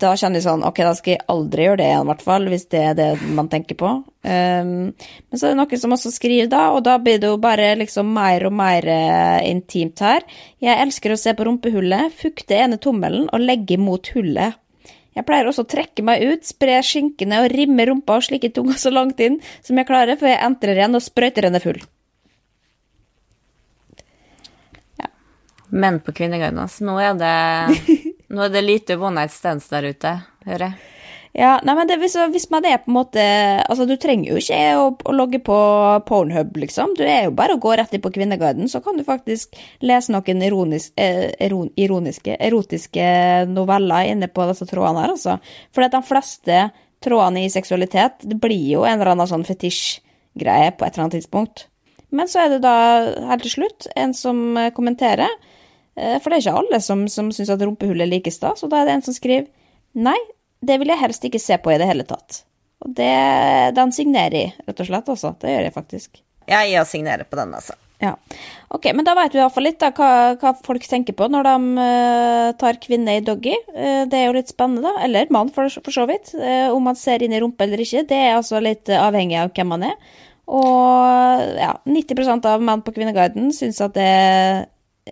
da 0.00 0.14
kjenner 0.16 0.40
jeg 0.40 0.46
sånn, 0.46 0.62
ok, 0.64 0.78
da 0.86 0.92
skal 0.96 1.12
jeg 1.12 1.24
aldri 1.28 1.66
gjøre 1.66 1.80
det 1.82 1.88
igjen, 1.90 2.06
i 2.06 2.08
hvert 2.08 2.22
fall, 2.24 2.46
hvis 2.48 2.62
det 2.72 2.80
er 2.80 2.94
det 2.96 3.08
man 3.36 3.50
tenker 3.52 3.76
på. 3.76 3.90
Um, 4.24 4.70
men 4.96 5.36
så 5.36 5.50
er 5.50 5.52
det 5.52 5.58
noen 5.58 5.82
som 5.82 5.92
også 5.92 6.14
skriver 6.14 6.48
da, 6.48 6.62
og 6.72 6.80
da 6.86 6.94
blir 7.02 7.20
det 7.20 7.28
jo 7.28 7.36
bare 7.42 7.74
liksom 7.76 8.08
mer 8.16 8.46
og 8.48 8.56
mer 8.56 8.88
uh, 8.88 9.44
intimt 9.44 10.00
her. 10.00 10.24
Jeg 10.64 10.80
elsker 10.86 11.12
å 11.12 11.20
se 11.20 11.36
på 11.36 11.44
rumpehullet, 11.44 12.16
fukte 12.22 12.56
ene 12.56 12.80
tommelen 12.80 13.28
og 13.28 13.44
legge 13.44 13.76
mot 13.76 14.14
hullet. 14.16 14.56
Jeg 15.12 15.28
pleier 15.28 15.50
også 15.50 15.66
å 15.66 15.72
trekke 15.74 16.08
meg 16.08 16.24
ut, 16.24 16.48
spre 16.48 16.80
skinkene 16.80 17.44
og 17.44 17.52
rimme 17.52 17.84
rumpa 17.90 18.16
og 18.16 18.30
slikke 18.30 18.48
tunga 18.56 18.80
så 18.80 18.94
langt 18.94 19.20
inn 19.20 19.42
som 19.60 19.76
jeg 19.76 19.92
klarer, 19.92 20.16
før 20.16 20.32
jeg 20.32 20.46
entrer 20.46 20.80
igjen 20.80 20.96
og 20.96 21.04
sprøyter 21.04 21.50
henne 21.50 21.60
full. 21.60 21.84
Menn 25.72 26.02
på 26.04 26.12
Kvinneguiden, 26.12 26.58
altså. 26.60 26.84
Nå 26.84 26.98
er 27.00 27.14
det, 27.16 27.36
nå 28.32 28.46
er 28.46 28.52
det 28.54 28.64
lite 28.64 28.96
one 28.98 29.20
night 29.20 29.34
stands 29.34 29.68
der 29.72 29.92
ute, 29.92 30.16
hører 30.48 30.70
jeg. 30.70 30.92
Ja, 31.32 31.54
nei, 31.64 31.72
men 31.72 31.88
det, 31.88 31.96
hvis, 32.02 32.12
hvis 32.28 32.50
man 32.52 32.66
er 32.68 32.82
på 32.82 32.90
en 32.90 32.96
måte 32.98 33.22
Altså, 33.64 33.86
du 33.88 33.94
trenger 33.96 34.34
jo 34.34 34.40
ikke 34.40 34.58
å, 34.76 34.88
å 34.92 35.14
logge 35.16 35.38
på 35.40 35.56
Pornhub, 36.04 36.58
liksom. 36.60 36.92
Du 36.98 37.06
er 37.06 37.24
jo 37.24 37.32
bare 37.36 37.56
å 37.56 37.62
gå 37.62 37.72
rett 37.78 37.94
inn 37.96 38.02
på 38.04 38.12
Kvinneguiden, 38.12 38.68
så 38.68 38.82
kan 38.84 39.00
du 39.00 39.04
faktisk 39.06 39.56
lese 39.80 40.12
noen 40.12 40.44
ironisk, 40.44 40.92
eh, 41.00 41.30
eron, 41.40 41.70
ironiske, 41.80 42.36
erotiske 42.36 43.06
noveller 43.48 44.10
inne 44.12 44.28
på 44.28 44.44
disse 44.50 44.68
trådene 44.68 45.06
her, 45.06 45.14
altså. 45.16 45.38
For 45.72 45.88
de 45.88 46.02
fleste 46.04 46.62
trådene 47.02 47.46
i 47.46 47.52
seksualitet, 47.52 48.20
det 48.28 48.36
blir 48.42 48.68
jo 48.74 48.84
en 48.84 48.98
eller 48.98 49.14
annen 49.14 49.30
sånn 49.30 49.48
fetisjgreie 49.48 50.74
på 50.76 50.84
et 50.84 50.92
eller 50.92 51.06
annet 51.06 51.16
tidspunkt. 51.22 51.66
Men 52.12 52.28
så 52.28 52.44
er 52.44 52.52
det 52.52 52.60
da, 52.66 52.76
helt 53.32 53.48
til 53.48 53.56
slutt, 53.56 53.88
en 53.96 54.12
som 54.16 54.44
eh, 54.60 54.68
kommenterer. 54.76 55.32
Eh, 55.96 56.16
For 56.22 56.30
det 56.30 56.38
er 56.38 56.44
ikke 56.46 56.62
alle 56.62 56.80
som, 56.84 57.04
som 57.12 57.28
syns 57.34 57.52
at 57.52 57.62
rumpehull 57.62 58.04
er 58.04 58.10
like 58.10 58.32
stas, 58.32 58.64
og 58.64 58.72
da 58.72 58.80
er 58.80 58.88
det 58.88 58.96
en 58.98 59.04
som 59.08 59.16
skriver 59.16 59.50
Nei, 59.92 60.18
det 60.64 60.78
vil 60.80 60.88
jeg 60.88 61.02
helst 61.02 61.24
ikke 61.28 61.42
se 61.42 61.58
på 61.60 61.74
i 61.74 61.78
det 61.80 61.88
hele 61.90 62.06
tatt. 62.08 62.44
Og 62.82 62.94
det, 62.96 63.12
den 63.76 63.92
signerer 63.94 64.38
jeg, 64.38 64.52
rett 64.66 64.80
og 64.80 64.88
slett. 64.88 65.10
Også. 65.12 65.34
Det 65.42 65.52
gjør 65.52 65.66
jeg 65.66 65.74
faktisk. 65.74 66.22
Ja, 66.48 66.62
jeg 66.66 66.86
signerer 66.88 67.28
på 67.28 67.36
den, 67.38 67.52
altså. 67.54 67.76
Ja. 68.02 68.16
Ok, 68.74 68.88
men 68.96 69.06
da 69.06 69.14
vet 69.14 69.36
vi 69.36 69.38
iallfall 69.38 69.68
litt 69.68 69.78
da, 69.78 69.92
hva, 69.94 70.34
hva 70.40 70.50
folk 70.66 70.82
tenker 70.90 71.14
på 71.14 71.28
når 71.30 71.46
de 71.46 71.52
uh, 71.76 72.48
tar 72.58 72.80
kvinne 72.82 73.18
i 73.18 73.22
doggy. 73.22 73.54
Uh, 73.70 74.02
det 74.10 74.18
er 74.18 74.26
jo 74.26 74.34
litt 74.34 74.50
spennende, 74.50 74.88
da. 74.88 75.04
Eller 75.06 75.30
mann, 75.34 75.52
for, 75.54 75.70
for 75.84 75.94
så 75.94 76.08
vidt. 76.10 76.32
Uh, 76.34 76.72
om 76.72 76.82
man 76.88 76.98
ser 76.98 77.22
inn 77.22 77.36
i 77.36 77.40
rumpa 77.42 77.68
eller 77.68 77.84
ikke. 77.84 78.06
Det 78.10 78.18
er 78.18 78.34
altså 78.40 78.62
litt 78.64 78.90
avhengig 78.96 79.38
av 79.44 79.52
hvem 79.54 79.70
man 79.76 79.86
er. 79.92 80.12
Og 80.52 81.58
ja, 81.60 81.76
90% 81.86 82.48
av 82.50 82.64
menn 82.64 82.82
på 82.82 82.96
Kvinneguiden 82.96 83.52
syns 83.54 83.78
at 83.84 83.94
det 83.94 84.10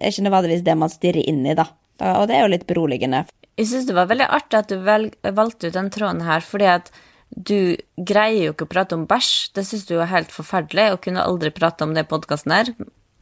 er 0.01 0.13
ikke 0.13 0.27
nødvendigvis 0.27 0.65
det 0.67 0.79
man 0.81 0.93
stirrer 0.93 1.29
inn 1.29 1.45
i, 1.47 1.55
da. 1.59 1.69
da 2.01 2.17
og 2.21 2.29
det 2.31 2.39
er 2.39 2.45
jo 2.45 2.55
litt 2.55 2.67
beroligende. 2.69 3.25
Jeg 3.61 3.69
syns 3.69 3.87
det 3.89 3.97
var 3.97 4.09
veldig 4.11 4.29
artig 4.33 4.59
at 4.61 4.73
du 4.73 4.83
vel, 4.85 5.11
valgte 5.37 5.69
ut 5.69 5.77
den 5.77 5.91
tråden 5.93 6.25
her, 6.25 6.45
fordi 6.45 6.69
at 6.73 6.93
du 7.31 7.77
greier 7.95 8.49
jo 8.49 8.55
ikke 8.55 8.67
å 8.67 8.71
prate 8.73 8.97
om 8.97 9.07
bæsj. 9.11 9.53
Det 9.55 9.65
syns 9.69 9.87
du 9.87 9.97
er 10.01 10.11
helt 10.11 10.33
forferdelig, 10.35 10.91
og 10.95 11.03
kunne 11.05 11.25
aldri 11.25 11.53
prate 11.55 11.87
om 11.87 11.95
det 11.95 12.07
i 12.07 12.11
podkasten 12.11 12.55
her. 12.55 12.73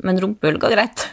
Men 0.05 0.21
rumpehull 0.23 0.61
går 0.63 0.77
greit. 0.77 1.09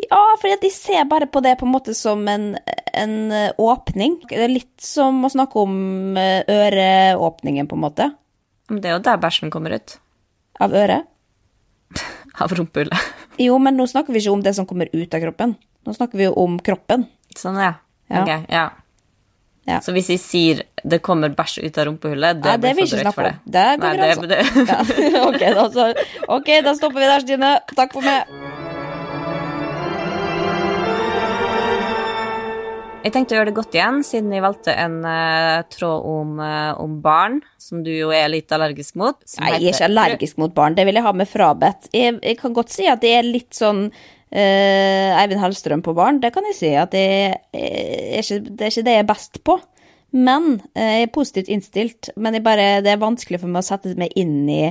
Ja, 0.00 0.20
fordi 0.40 0.54
at 0.54 0.64
de 0.64 0.70
ser 0.72 1.08
bare 1.10 1.28
på 1.28 1.42
det 1.44 1.56
på 1.60 1.66
en 1.66 1.74
måte 1.74 1.94
som 1.98 2.22
en, 2.30 2.54
en 2.96 3.16
eh, 3.34 3.50
åpning. 3.60 4.20
Det 4.30 4.38
er 4.46 4.52
litt 4.52 4.84
som 4.84 5.18
å 5.26 5.32
snakke 5.32 5.60
om 5.60 6.16
eh, 6.20 6.44
øreåpningen, 6.48 7.68
på 7.68 7.76
en 7.76 7.84
måte. 7.84 8.10
Men 8.70 8.80
det 8.80 8.90
er 8.90 8.96
jo 8.96 9.04
der 9.08 9.20
bæsjen 9.20 9.52
kommer 9.52 9.74
ut. 9.76 9.98
Av 10.62 10.76
øret. 10.76 11.10
Av 12.40 12.54
rumpehullet. 12.54 13.19
Jo, 13.40 13.56
men 13.62 13.78
nå 13.78 13.86
snakker 13.88 14.12
vi 14.12 14.20
ikke 14.22 14.34
om 14.34 14.44
det 14.44 14.52
som 14.56 14.68
kommer 14.68 14.90
ut 14.92 15.16
av 15.16 15.22
kroppen. 15.22 15.56
Nå 15.86 15.96
snakker 15.96 16.20
vi 16.20 16.28
jo 16.28 16.36
om 16.42 16.58
kroppen. 16.60 17.06
Sånn, 17.36 17.58
ja. 17.62 17.74
Ja. 18.10 18.22
Ok, 18.22 18.50
ja. 18.50 18.68
Ja. 19.68 19.78
Så 19.84 19.92
hvis 19.94 20.08
vi 20.10 20.16
sier 20.18 20.62
det 20.82 20.98
kommer 21.04 21.32
bæsj 21.36 21.60
ut 21.62 21.78
av 21.78 21.86
rumpehullet, 21.90 22.40
det 22.40 22.48
Nei, 22.48 22.56
det 22.62 22.72
blir 22.78 22.88
for 22.88 22.96
drøyt 22.96 23.14
for 23.18 23.28
det? 23.28 23.34
Det 23.44 23.66
Nei, 23.82 23.92
det, 24.00 24.30
det, 24.32 24.40
Ja. 24.72 24.80
okay, 25.28 25.52
da, 25.54 25.68
så, 25.72 25.90
ok, 26.26 26.50
da 26.66 26.74
stopper 26.78 27.04
vi 27.04 27.12
der, 27.12 27.26
Stine. 27.26 27.54
Takk 27.76 27.94
for 27.96 28.06
meg. 28.06 28.59
Jeg 33.00 33.14
tenkte 33.14 33.32
å 33.32 33.38
gjøre 33.38 33.48
det 33.48 33.56
godt 33.56 33.76
igjen, 33.76 34.02
siden 34.04 34.32
jeg 34.34 34.42
valgte 34.44 34.74
en 34.76 34.98
uh, 35.06 35.62
tråd 35.72 36.08
om, 36.10 36.34
uh, 36.42 36.72
om 36.82 36.98
barn, 37.00 37.38
som 37.60 37.80
du 37.84 37.88
jo 37.94 38.10
er 38.12 38.28
litt 38.28 38.52
allergisk 38.52 38.98
mot. 39.00 39.16
som 39.24 39.46
Nei, 39.46 39.54
jeg 39.54 39.70
er 39.70 39.78
ikke 39.78 39.88
allergisk 39.88 40.40
mot 40.42 40.52
barn. 40.56 40.76
Det 40.76 40.84
vil 40.84 41.00
jeg 41.00 41.06
ha 41.06 41.14
med 41.16 41.30
frabedt. 41.30 41.88
Jeg, 41.96 42.18
jeg 42.20 42.36
kan 42.42 42.56
godt 42.56 42.74
si 42.74 42.90
at 42.92 43.00
det 43.00 43.14
er 43.16 43.24
litt 43.24 43.56
sånn 43.56 43.86
uh, 43.88 45.20
Eivind 45.22 45.40
Hellstrøm 45.40 45.84
på 45.86 45.96
barn. 45.96 46.20
Det 46.20 46.32
kan 46.34 46.44
jeg 46.50 46.58
si 46.58 46.74
at 46.76 46.96
jeg, 46.96 47.40
jeg 47.56 48.20
er 48.20 48.20
ikke, 48.20 48.40
det 48.50 48.68
er 48.68 48.74
ikke 48.74 48.86
det 48.90 48.96
jeg 48.98 49.06
er 49.06 49.10
best 49.14 49.42
på. 49.48 49.56
Men 50.10 50.52
jeg 50.76 51.06
er 51.06 51.12
positivt 51.14 51.48
innstilt. 51.54 52.12
Men 52.20 52.36
bare, 52.44 52.82
det 52.84 52.92
er 52.92 53.00
vanskelig 53.00 53.40
for 53.40 53.48
meg 53.48 53.64
å 53.64 53.70
sette 53.70 53.96
meg 53.96 54.12
inn 54.18 54.42
i 54.50 54.64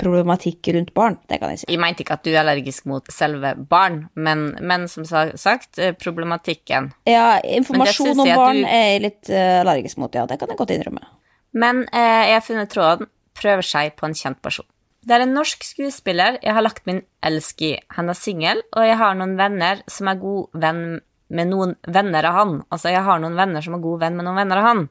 problematikk 0.00 0.66
rundt 0.74 0.94
barn. 0.96 1.18
Det 1.28 1.38
kan 1.40 1.50
jeg 1.52 1.58
si. 1.60 1.66
Jeg 1.68 1.80
mente 1.82 2.00
ikke 2.02 2.16
at 2.16 2.24
du 2.24 2.30
er 2.32 2.40
allergisk 2.40 2.86
mot 2.86 3.04
selve 3.12 3.54
barn, 3.68 4.08
men, 4.16 4.56
men 4.64 4.88
som 4.88 5.04
sagt, 5.04 5.78
eh, 5.78 5.92
problematikken. 5.92 6.92
Ja, 7.06 7.40
informasjon 7.44 8.18
om 8.24 8.30
barn 8.36 8.62
du- 8.62 8.68
er 8.70 8.86
jeg 8.94 9.02
litt 9.02 9.30
eh, 9.30 9.60
allergisk 9.60 9.98
mot, 9.98 10.14
ja. 10.14 10.24
Det 10.26 10.38
kan 10.40 10.48
jeg 10.48 10.56
godt 10.58 10.70
innrømme. 10.70 11.04
Men 11.52 11.84
eh, 11.92 12.22
jeg 12.30 12.34
har 12.40 12.40
funnet 12.48 12.70
tråden 12.72 13.06
'prøver 13.34 13.62
seg 13.66 13.96
på 13.96 14.06
en 14.06 14.14
kjent 14.14 14.40
person'. 14.42 14.66
Det 15.04 15.12
er 15.18 15.20
en 15.26 15.34
norsk 15.34 15.62
skuespiller 15.62 16.38
jeg 16.42 16.54
har 16.54 16.62
lagt 16.62 16.86
min 16.86 17.02
elsk 17.22 17.60
i. 17.62 17.78
Han 17.90 18.08
er 18.08 18.14
singel, 18.14 18.62
og 18.72 18.86
jeg 18.86 18.96
har 18.96 19.14
noen 19.14 19.36
venner 19.36 19.82
som 19.86 20.08
er 20.08 20.14
god 20.16 20.48
venn 20.54 21.00
med 21.28 21.48
noen 21.50 21.74
venner 21.86 22.24
av 22.24 22.34
han. 22.34 22.62
Altså, 22.72 22.88
jeg 22.90 23.02
har 23.04 23.18
noen 23.20 23.36
venner 23.36 23.60
som 23.60 23.74
er 23.74 23.82
god 23.84 24.00
venn 24.00 24.16
med 24.16 24.24
noen 24.24 24.36
venner 24.36 24.56
av 24.62 24.64
han. 24.64 24.88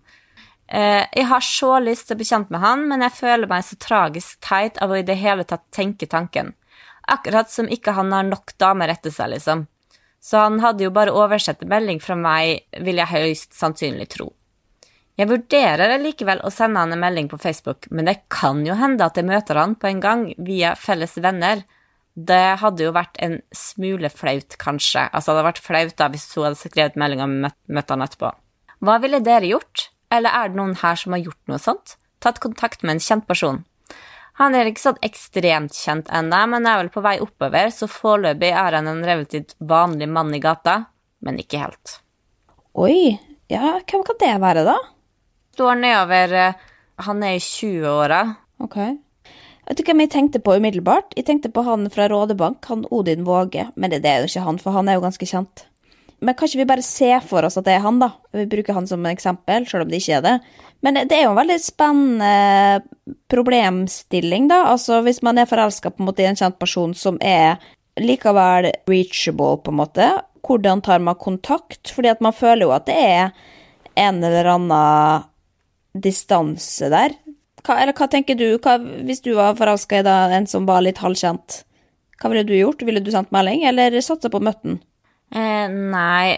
Eh, 0.68 1.06
jeg 1.12 1.28
har 1.30 1.44
så 1.44 1.76
lyst 1.84 2.08
til 2.08 2.16
å 2.16 2.22
bli 2.22 2.28
kjent 2.28 2.52
med 2.54 2.64
han, 2.64 2.88
men 2.90 3.04
jeg 3.06 3.18
føler 3.18 3.50
meg 3.50 3.66
så 3.68 3.78
tragisk 3.82 4.40
teit 4.46 4.80
av 4.82 4.94
å 4.94 5.00
i 5.00 5.06
det 5.06 5.20
hele 5.20 5.46
tatt 5.48 5.66
tenke 5.76 6.08
tanken. 6.10 6.54
Akkurat 7.12 7.52
som 7.52 7.68
ikke 7.68 7.96
han 7.98 8.14
har 8.16 8.24
nok 8.28 8.56
damer 8.62 8.94
etter 8.94 9.12
seg, 9.12 9.34
liksom. 9.36 9.68
Så 10.24 10.40
han 10.40 10.62
hadde 10.64 10.86
jo 10.86 10.94
bare 10.96 11.12
oversett 11.12 11.66
en 11.66 11.72
melding 11.74 12.00
fra 12.00 12.16
meg, 12.16 12.64
vil 12.80 13.02
jeg 13.02 13.12
høyst 13.12 13.58
sannsynlig 13.58 14.08
tro. 14.14 14.30
Jeg 15.20 15.30
vurderer 15.30 16.00
likevel 16.02 16.40
å 16.42 16.50
sende 16.50 16.82
han 16.82 16.96
en 16.96 17.02
melding 17.02 17.28
på 17.30 17.38
Facebook, 17.38 17.86
men 17.92 18.08
det 18.10 18.24
kan 18.34 18.64
jo 18.66 18.78
hende 18.80 19.06
at 19.06 19.20
jeg 19.20 19.28
møter 19.28 19.60
han 19.60 19.76
på 19.78 19.92
en 19.92 20.02
gang 20.02 20.24
via 20.42 20.74
felles 20.80 21.20
venner. 21.22 21.62
Det 22.14 22.58
hadde 22.62 22.88
jo 22.88 22.96
vært 22.96 23.20
en 23.26 23.40
smule 23.54 24.10
flaut, 24.10 24.58
kanskje. 24.62 25.06
Altså, 25.12 25.34
det 25.34 25.42
hadde 25.42 25.50
vært 25.52 25.66
flaut 25.68 25.96
da 26.00 26.10
hvis 26.14 26.26
hun 26.34 26.48
hadde 26.48 26.62
skrevet 26.62 26.98
melding 26.98 27.22
og 27.26 27.36
møtt, 27.44 27.94
han 27.94 28.06
etterpå. 28.08 28.32
Hva 28.84 28.98
ville 29.04 29.22
dere 29.26 29.52
gjort? 29.52 29.90
Eller 30.14 30.36
er 30.38 30.52
det 30.52 30.60
noen 30.60 30.76
her 30.84 30.98
som 31.00 31.16
har 31.16 31.24
gjort 31.26 31.50
noe 31.50 31.62
sånt? 31.62 31.96
Tatt 32.24 32.42
kontakt 32.44 32.84
med 32.86 32.98
en 32.98 33.04
kjent 33.04 33.26
person? 33.28 33.64
Han 34.42 34.56
er 34.58 34.70
ikke 34.70 34.82
sånn 34.82 35.04
ekstremt 35.06 35.76
kjent 35.78 36.10
ennå, 36.14 36.40
men 36.50 36.66
er 36.66 36.80
vel 36.82 36.90
på 36.94 37.04
vei 37.06 37.20
oppover, 37.22 37.70
så 37.74 37.90
foreløpig 37.90 38.50
er 38.50 38.78
han 38.80 38.90
en 38.90 39.04
relativt 39.06 39.54
vanlig 39.62 40.08
mann 40.10 40.34
i 40.34 40.42
gata, 40.42 40.80
men 41.22 41.38
ikke 41.42 41.62
helt. 41.62 42.00
Oi, 42.74 43.20
ja, 43.52 43.78
hvem 43.78 44.06
kan 44.06 44.18
det 44.22 44.34
være, 44.42 44.66
da? 44.66 44.78
Står 45.54 45.78
nedover 45.78 46.34
eh, 46.34 46.62
Han 47.06 47.22
er 47.26 47.36
i 47.38 47.42
20-åra. 47.42 48.22
Ok. 48.64 48.80
Vet 49.68 49.78
du 49.78 49.84
hvem 49.86 50.02
jeg 50.04 50.12
tenkte 50.14 50.42
på 50.44 50.56
umiddelbart? 50.58 51.14
Jeg 51.18 51.28
tenkte 51.28 51.52
på 51.54 51.64
han 51.68 51.86
fra 51.94 52.08
Rådebank, 52.10 52.66
han 52.70 52.88
Odin 52.90 53.26
Våge. 53.28 53.68
Men 53.76 53.94
det, 53.94 54.02
det 54.04 54.12
er 54.12 54.24
jo 54.24 54.32
ikke 54.32 54.48
han, 54.48 54.60
for 54.62 54.76
han 54.78 54.90
er 54.90 54.98
jo 54.98 55.06
ganske 55.06 55.30
kjent. 55.30 55.66
Men 56.24 56.36
kan 56.40 56.48
vi 56.54 56.66
bare 56.66 56.84
se 56.86 57.10
for 57.28 57.44
oss 57.44 57.58
at 57.60 57.68
det 57.68 57.76
er 57.76 57.84
han, 57.84 58.00
da? 58.00 58.14
Vi 58.32 58.46
bruker 58.50 58.78
han 58.78 58.88
som 58.88 59.04
eksempel, 59.10 59.68
selv 59.68 59.86
om 59.86 59.92
det 59.92 60.00
ikke 60.00 60.18
er 60.22 60.24
det. 60.24 60.36
Men 60.84 61.00
det 61.08 61.18
er 61.18 61.26
jo 61.26 61.34
en 61.34 61.40
veldig 61.42 61.60
spennende 61.64 63.10
problemstilling, 63.32 64.48
da. 64.52 64.62
Altså 64.72 65.02
hvis 65.04 65.22
man 65.26 65.42
er 65.42 65.50
forelska 65.50 65.92
i 65.92 66.28
en 66.30 66.40
kjent 66.40 66.60
person 66.60 66.96
som 66.96 67.20
er 67.20 67.60
likevel 68.00 68.72
reachable, 68.90 69.60
på 69.64 69.74
en 69.74 69.80
måte. 69.82 70.08
Hvordan 70.44 70.82
tar 70.82 71.04
man 71.04 71.20
kontakt? 71.20 71.92
Fordi 71.94 72.12
at 72.12 72.24
man 72.24 72.34
føler 72.36 72.68
jo 72.68 72.74
at 72.76 72.88
det 72.88 72.98
er 72.98 73.36
en 74.00 74.24
eller 74.24 74.50
annen 74.56 75.28
distanse 75.94 76.90
der. 76.90 77.14
Hva, 77.64 77.78
eller 77.80 77.96
hva 77.96 78.08
tenker 78.12 78.36
du, 78.36 78.48
hva, 78.60 78.80
hvis 79.08 79.22
du 79.24 79.36
var 79.38 79.56
forelska 79.60 80.02
i 80.02 80.08
da, 80.08 80.26
en 80.36 80.50
som 80.50 80.66
var 80.68 80.84
litt 80.84 81.00
halvkjent? 81.04 81.62
Hva 82.20 82.32
ville 82.32 82.48
du 82.48 82.56
gjort? 82.58 82.82
Ville 82.84 83.04
du 83.04 83.12
sendt 83.14 83.32
melding, 83.36 83.64
eller 83.70 83.96
satsa 84.04 84.32
på 84.32 84.42
møtten? 84.44 84.82
Eh, 85.34 85.68
nei, 85.70 86.38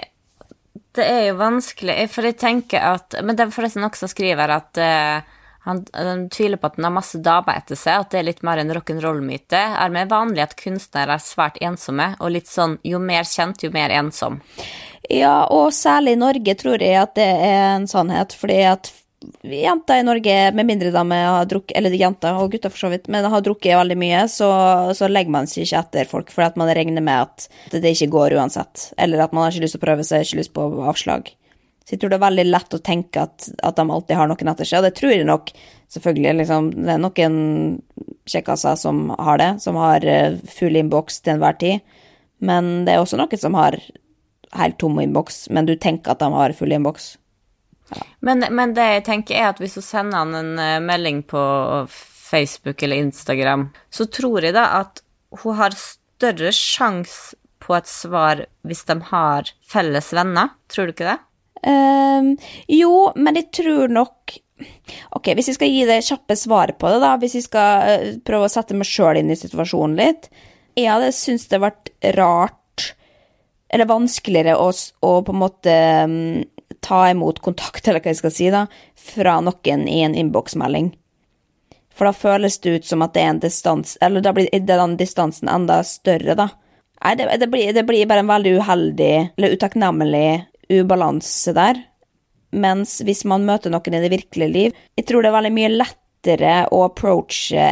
det 0.96 1.06
er 1.06 1.24
jo 1.30 1.40
vanskelig, 1.40 1.98
for 2.14 2.24
jeg 2.24 2.38
tenker 2.40 2.80
at 2.96 3.18
Men 3.20 3.36
det 3.36 3.44
er 3.44 3.52
forresten 3.52 3.84
også 3.84 4.08
skriver 4.08 4.54
at 4.56 4.80
eh, 4.80 5.34
han, 5.66 5.82
han 5.98 6.28
tviler 6.32 6.62
på 6.62 6.70
at 6.70 6.78
han 6.78 6.88
har 6.88 6.94
masse 6.94 7.20
damer 7.26 7.58
etter 7.58 7.78
seg, 7.80 8.04
at 8.04 8.14
det 8.14 8.22
er 8.22 8.28
litt 8.28 8.44
mer 8.46 8.62
en 8.62 8.72
rock'n'roll-myte. 8.78 9.62
Er 9.82 9.94
mer 9.94 10.10
vanlig 10.12 10.44
at 10.46 10.58
kunstnere 10.60 11.18
er 11.18 11.24
svært 11.24 11.58
ensomme, 11.66 12.12
og 12.22 12.36
litt 12.36 12.52
sånn 12.52 12.78
jo 12.86 13.02
mer 13.02 13.26
kjent, 13.26 13.66
jo 13.66 13.72
mer 13.74 13.94
ensom. 13.98 14.38
Ja, 15.10 15.48
og 15.54 15.74
særlig 15.74 16.16
i 16.16 16.22
Norge 16.22 16.56
tror 16.58 16.86
jeg 16.86 17.02
at 17.02 17.16
det 17.18 17.26
er 17.26 17.58
en 17.80 17.90
sannhet, 17.90 18.38
fordi 18.38 18.62
at 18.70 18.92
jenter 19.44 20.02
i 20.02 20.06
Norge, 20.06 20.36
med 20.58 20.68
mindre 20.68 20.92
de 20.94 21.04
har 21.12 21.48
drukket, 21.50 21.76
eller 21.78 21.96
jenter 21.98 22.38
og 22.40 22.52
gutter 22.54 22.74
for 22.74 22.86
så 22.86 22.92
vidt, 22.94 23.08
men 23.12 23.28
har 23.32 23.46
drukket 23.46 23.78
veldig 23.80 23.98
mye, 24.00 24.26
så, 24.32 24.50
så 24.98 25.10
legger 25.12 25.34
man 25.36 25.50
seg 25.50 25.66
ikke 25.66 25.82
etter 25.82 26.12
folk, 26.12 26.34
fordi 26.34 26.50
at 26.52 26.60
man 26.62 26.72
regner 26.78 27.06
med 27.06 27.26
at 27.28 27.48
det 27.74 27.96
ikke 27.96 28.12
går 28.14 28.38
uansett, 28.40 28.92
eller 28.98 29.26
at 29.26 29.34
man 29.36 29.46
har 29.46 29.56
ikke 29.56 29.66
lyst 29.66 29.78
til 29.78 29.84
å 29.84 29.86
prøve 29.88 30.06
seg, 30.08 30.26
ikke 30.26 30.42
lyst 30.42 30.54
på 30.56 30.68
avslag. 30.92 31.34
Så 31.86 31.94
jeg 31.94 32.02
tror 32.02 32.14
det 32.14 32.18
er 32.18 32.26
veldig 32.26 32.46
lett 32.48 32.74
å 32.74 32.82
tenke 32.82 33.26
at, 33.28 33.50
at 33.62 33.78
de 33.78 33.84
alltid 33.86 34.18
har 34.18 34.30
noen 34.30 34.54
etter 34.54 34.70
seg, 34.70 34.80
og 34.80 34.88
det 34.88 34.96
tror 34.98 35.14
jeg 35.14 35.28
nok, 35.30 35.52
selvfølgelig, 35.94 36.38
liksom, 36.40 36.72
det 36.80 36.96
er 36.96 37.04
noen 37.04 37.36
kjekkaser 38.32 38.80
som 38.82 39.04
har 39.14 39.42
det, 39.42 39.52
som 39.62 39.78
har 39.78 40.08
eh, 40.10 40.40
full 40.50 40.80
innboks 40.82 41.22
til 41.22 41.36
enhver 41.36 41.60
tid, 41.62 42.00
men 42.46 42.88
det 42.88 42.96
er 42.96 43.04
også 43.04 43.22
noen 43.22 43.42
som 43.42 43.58
har 43.58 43.78
helt 44.56 44.80
tom 44.82 44.98
innboks, 45.02 45.46
men 45.54 45.70
du 45.70 45.76
tenker 45.78 46.14
at 46.14 46.24
de 46.24 46.32
har 46.34 46.56
full 46.58 46.74
innboks. 46.74 47.16
Men, 48.26 48.46
men 48.52 48.74
det 48.76 48.86
jeg 48.90 49.06
tenker 49.10 49.38
er 49.38 49.50
at 49.52 49.62
hvis 49.62 49.78
du 49.78 49.84
sender 49.86 50.24
han 50.24 50.36
en 50.38 50.62
eh, 50.62 50.82
melding 50.84 51.22
på 51.30 51.42
Facebook 51.92 52.84
eller 52.84 53.04
Instagram, 53.06 53.70
så 53.90 54.08
tror 54.10 54.48
jeg 54.48 54.56
da 54.58 54.68
at 54.82 55.04
hun 55.44 55.58
har 55.60 55.76
større 55.78 56.52
sjanse 56.56 57.38
på 57.62 57.76
et 57.78 57.90
svar 57.90 58.44
hvis 58.66 58.86
de 58.90 58.98
har 59.12 59.52
felles 59.66 60.12
venner. 60.14 60.54
Tror 60.72 60.90
du 60.90 60.96
ikke 60.96 61.14
det? 61.14 61.20
Um, 61.66 62.36
jo, 62.70 63.10
men 63.18 63.40
jeg 63.40 63.50
tror 63.62 63.90
nok 63.90 64.36
Ok, 65.12 65.34
hvis 65.36 65.50
jeg 65.50 65.58
skal 65.58 65.72
gi 65.74 65.82
det 65.84 65.98
kjappe 66.06 66.36
svaret 66.40 66.78
på 66.80 66.88
det, 66.88 67.00
da, 67.04 67.16
hvis 67.20 67.34
jeg 67.36 67.44
skal 67.44 67.90
eh, 67.92 68.04
prøve 68.24 68.48
å 68.48 68.52
sette 68.54 68.78
meg 68.78 68.88
sjøl 68.88 69.20
inn 69.20 69.34
i 69.34 69.36
situasjonen 69.36 69.98
litt 70.00 70.30
Jeg 70.78 70.88
hadde 70.88 71.10
syntes 71.12 71.50
det 71.52 71.60
vært 71.60 71.92
rart, 72.16 72.86
eller 73.68 73.90
vanskeligere, 73.90 74.56
å, 74.56 74.70
å 74.72 75.12
på 75.28 75.36
en 75.36 75.42
måte 75.42 75.76
mm, 76.08 76.55
ta 76.86 77.02
imot 77.10 77.42
kontakt, 77.46 77.88
eller 77.88 78.04
hva 78.04 78.14
jeg 78.14 78.22
skal 78.22 78.34
si, 78.36 78.52
da, 78.54 78.66
fra 78.96 79.40
noen 79.44 79.88
i 79.90 80.04
en 80.06 80.16
innboksmelding. 80.18 80.92
For 81.96 82.10
da 82.10 82.14
føles 82.16 82.60
det 82.62 82.76
ut 82.76 82.88
som 82.90 83.04
at 83.06 83.16
det 83.16 83.24
er 83.24 83.34
en 83.34 83.42
distans, 83.44 83.96
eller 84.04 84.24
da 84.24 84.34
blir 84.36 84.52
den 84.52 84.98
distansen 85.00 85.50
enda 85.52 85.80
større, 85.88 86.36
da. 86.38 86.50
Nei, 87.06 87.16
det, 87.20 87.28
det, 87.42 87.50
blir, 87.52 87.74
det 87.76 87.86
blir 87.88 88.08
bare 88.10 88.24
en 88.24 88.32
veldig 88.32 88.56
uheldig, 88.60 89.14
eller 89.38 89.56
utakknemlig 89.56 90.28
ubalanse 90.74 91.54
der. 91.56 91.82
Mens 92.56 93.00
hvis 93.06 93.26
man 93.28 93.46
møter 93.48 93.74
noen 93.74 93.98
i 93.98 94.00
det 94.00 94.12
virkelige 94.14 94.48
liv 94.48 94.76
Jeg 94.96 95.08
tror 95.10 95.24
det 95.24 95.28
er 95.28 95.36
veldig 95.36 95.52
mye 95.58 95.72
lettere 95.74 96.54
å 96.72 96.86
approache 96.86 97.66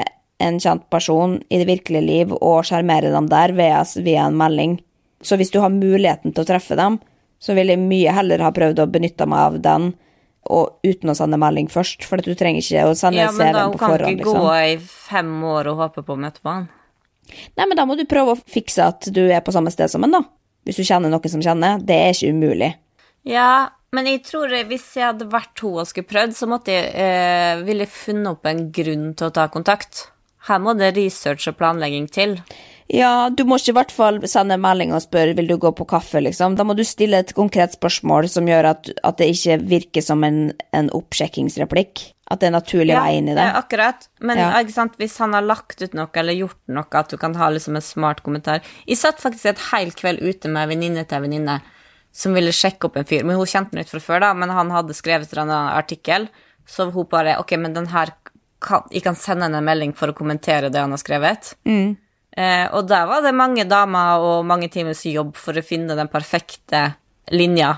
en 0.43 0.57
kjent 0.59 0.89
person 0.91 1.37
i 1.47 1.59
det 1.61 1.69
virkelige 1.69 2.03
liv 2.03 2.33
og 2.35 2.65
sjarmere 2.67 3.13
dem 3.13 3.29
der 3.31 3.53
via, 3.55 3.79
via 3.95 4.25
en 4.27 4.35
melding. 4.37 4.75
Så 5.23 5.37
hvis 5.39 5.53
du 5.53 5.61
har 5.63 5.71
muligheten 5.71 6.33
til 6.33 6.43
å 6.43 6.49
treffe 6.49 6.75
dem, 6.75 6.97
så 7.43 7.55
vil 7.57 7.73
jeg 7.73 7.81
mye 7.81 8.13
heller 8.15 8.43
ha 8.45 8.51
prøvd 8.55 8.79
å 8.83 8.89
benytte 8.91 9.27
meg 9.29 9.47
av 9.49 9.59
den 9.63 9.91
og 10.51 10.83
uten 10.83 11.11
å 11.11 11.15
sende 11.15 11.39
melding 11.39 11.69
først, 11.71 12.03
for 12.07 12.19
du 12.19 12.33
trenger 12.35 12.63
ikke 12.63 12.87
å 12.89 12.95
sende 12.99 13.21
Ja, 13.21 13.29
men 13.31 13.39
da 13.39 13.51
CV-en 13.51 13.69
hun 13.69 13.75
på 13.75 13.79
kan 13.79 13.93
ikke 13.95 14.13
ikke 14.17 14.25
gå 14.27 14.33
Liksom. 14.33 14.71
i 14.71 15.03
fem 15.09 15.35
år 15.53 15.69
og 15.71 15.83
håpe 15.83 16.03
på 16.03 16.15
å 16.15 16.19
møte 16.19 16.43
på 16.43 16.51
han. 16.51 16.65
Nei, 17.55 17.67
men 17.67 17.77
da 17.79 17.85
må 17.87 17.95
du 17.95 18.03
prøve 18.09 18.35
å 18.35 18.41
fikse 18.51 18.83
at 18.83 19.07
du 19.15 19.21
er 19.29 19.43
på 19.45 19.53
samme 19.55 19.71
sted 19.71 19.91
som 19.91 20.03
han, 20.03 20.11
da. 20.17 20.23
Hvis 20.67 20.79
du 20.79 20.83
kjenner 20.87 21.11
noen 21.11 21.31
som 21.31 21.43
kjenner. 21.43 21.79
Det 21.83 21.95
er 21.95 22.11
ikke 22.15 22.35
umulig. 22.35 22.69
Ja, 23.27 23.69
men 23.95 24.07
jeg 24.09 24.23
tror 24.27 24.51
hvis 24.67 24.85
jeg 24.97 25.05
hadde 25.05 25.29
vært 25.31 25.63
hun 25.63 25.79
og 25.79 25.87
skulle 25.87 26.09
prøvd, 26.09 26.35
så 26.35 26.47
måtte 26.51 26.75
jeg, 26.75 26.91
eh, 26.91 27.63
ville 27.63 27.85
jeg 27.87 27.95
funnet 27.95 28.31
opp 28.35 28.47
en 28.49 28.65
grunn 28.75 29.13
til 29.15 29.27
å 29.27 29.33
ta 29.35 29.47
kontakt. 29.47 30.07
Her 30.47 30.59
må 30.59 30.75
det 30.75 30.95
research 30.97 31.47
og 31.47 31.57
planlegging 31.59 32.09
til. 32.11 32.37
Ja, 32.93 33.29
du 33.33 33.41
må 33.49 33.57
ikke 33.57 33.71
i 33.71 33.77
hvert 33.79 33.91
fall 33.93 34.19
sende 34.29 34.53
en 34.53 34.61
melding 34.61 34.91
og 34.93 35.01
spørre 35.01 35.33
vil 35.37 35.47
du 35.49 35.55
gå 35.57 35.71
på 35.73 35.85
kaffe, 35.89 36.21
liksom. 36.21 36.53
Da 36.59 36.65
må 36.67 36.75
du 36.77 36.83
stille 36.85 37.23
et 37.23 37.31
konkret 37.33 37.73
spørsmål 37.73 38.27
som 38.29 38.45
gjør 38.49 38.67
at, 38.69 38.91
at 39.01 39.17
det 39.17 39.31
ikke 39.33 39.55
virker 39.71 40.05
som 40.05 40.21
en, 40.27 40.51
en 40.77 40.91
oppsjekkingsreplikk. 40.93 42.03
At 42.29 42.43
det 42.43 42.51
er 42.51 42.53
naturlig 42.55 42.93
vei 42.95 43.17
inn 43.17 43.31
i 43.31 43.35
det. 43.35 43.41
Ja, 43.49 43.57
akkurat. 43.63 44.05
Men 44.21 44.37
Ja. 44.37 44.51
sant, 44.69 44.93
hvis 45.01 45.17
han 45.17 45.33
har 45.33 45.41
lagt 45.41 45.81
ut 45.81 45.97
noe 45.97 46.07
eller 46.21 46.37
gjort 46.37 46.59
noe, 46.69 46.85
at 47.01 47.09
du 47.09 47.17
kan 47.17 47.33
ha 47.35 47.49
liksom 47.49 47.75
en 47.75 47.81
smart 47.85 48.21
kommentar 48.23 48.61
Jeg 48.87 48.97
satt 49.01 49.19
faktisk 49.19 49.45
et 49.51 49.65
hel 49.71 49.91
kveld 49.91 50.21
ute 50.21 50.47
med 50.47 50.63
en 50.63 50.69
venninne 50.75 51.07
til 51.07 51.17
en 51.17 51.25
venninne 51.25 51.61
som 52.13 52.37
ville 52.37 52.53
sjekke 52.53 52.85
opp 52.85 52.97
en 53.01 53.09
fyr. 53.09 53.25
Men 53.25 53.41
hun 53.41 53.49
kjente 53.49 53.73
han 53.73 53.81
ut 53.81 53.89
fra 53.89 53.99
før, 54.05 54.19
da, 54.21 54.33
men 54.37 54.53
han 54.53 54.69
hadde 54.69 54.93
skrevet 54.93 55.33
en 55.33 55.49
artikkel. 55.49 56.29
Så 56.69 56.91
hun 56.93 57.09
bare 57.09 57.39
Ok, 57.41 57.57
men 57.57 57.73
den 57.73 57.87
her 57.87 58.13
kan, 58.61 58.83
Jeg 58.91 59.03
kan 59.03 59.15
sende 59.15 59.49
henne 59.49 59.57
en 59.57 59.65
melding 59.65 59.93
for 59.97 60.13
å 60.13 60.13
kommentere 60.13 60.69
det 60.69 60.79
han 60.79 60.93
har 60.93 61.01
skrevet. 61.01 61.55
Eh, 62.33 62.65
og 62.73 62.87
der 62.89 63.05
var 63.09 63.21
det 63.21 63.35
mange 63.37 63.65
damer 63.69 64.23
og 64.23 64.47
mange 64.49 64.69
timers 64.73 65.03
jobb 65.05 65.35
for 65.37 65.57
å 65.57 65.65
finne 65.65 65.97
den 65.97 66.09
perfekte 66.11 66.87
linja 67.33 67.75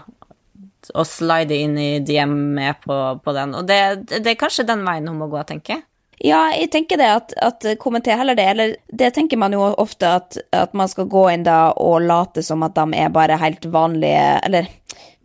og 0.93 1.07
slide 1.09 1.57
inn 1.57 1.75
i 1.81 1.89
DM 2.05 2.35
med 2.55 2.79
på, 2.85 2.95
på 3.23 3.33
den. 3.35 3.55
Og 3.57 3.67
det, 3.67 3.79
det 4.13 4.31
er 4.31 4.39
kanskje 4.39 4.67
den 4.69 4.85
veien 4.85 5.09
hun 5.09 5.19
må 5.19 5.27
gå, 5.31 5.41
tenker 5.47 5.77
jeg. 5.77 5.85
Ja, 6.23 6.45
jeg 6.55 6.69
tenker 6.71 6.99
det 6.99 7.07
at, 7.11 7.33
at 7.43 7.65
kommenter 7.81 8.15
heller 8.15 8.37
det, 8.37 8.45
eller 8.53 8.75
det 8.87 9.09
tenker 9.17 9.39
man 9.39 9.53
jo 9.53 9.65
ofte 9.67 10.13
at, 10.21 10.37
at 10.55 10.71
man 10.77 10.87
skal 10.87 11.09
gå 11.11 11.25
inn 11.33 11.43
da 11.43 11.73
og 11.75 12.05
late 12.05 12.43
som 12.45 12.63
at 12.63 12.77
de 12.77 12.85
er 12.95 13.11
bare 13.13 13.35
helt 13.41 13.67
vanlige, 13.73 14.23
eller 14.47 14.69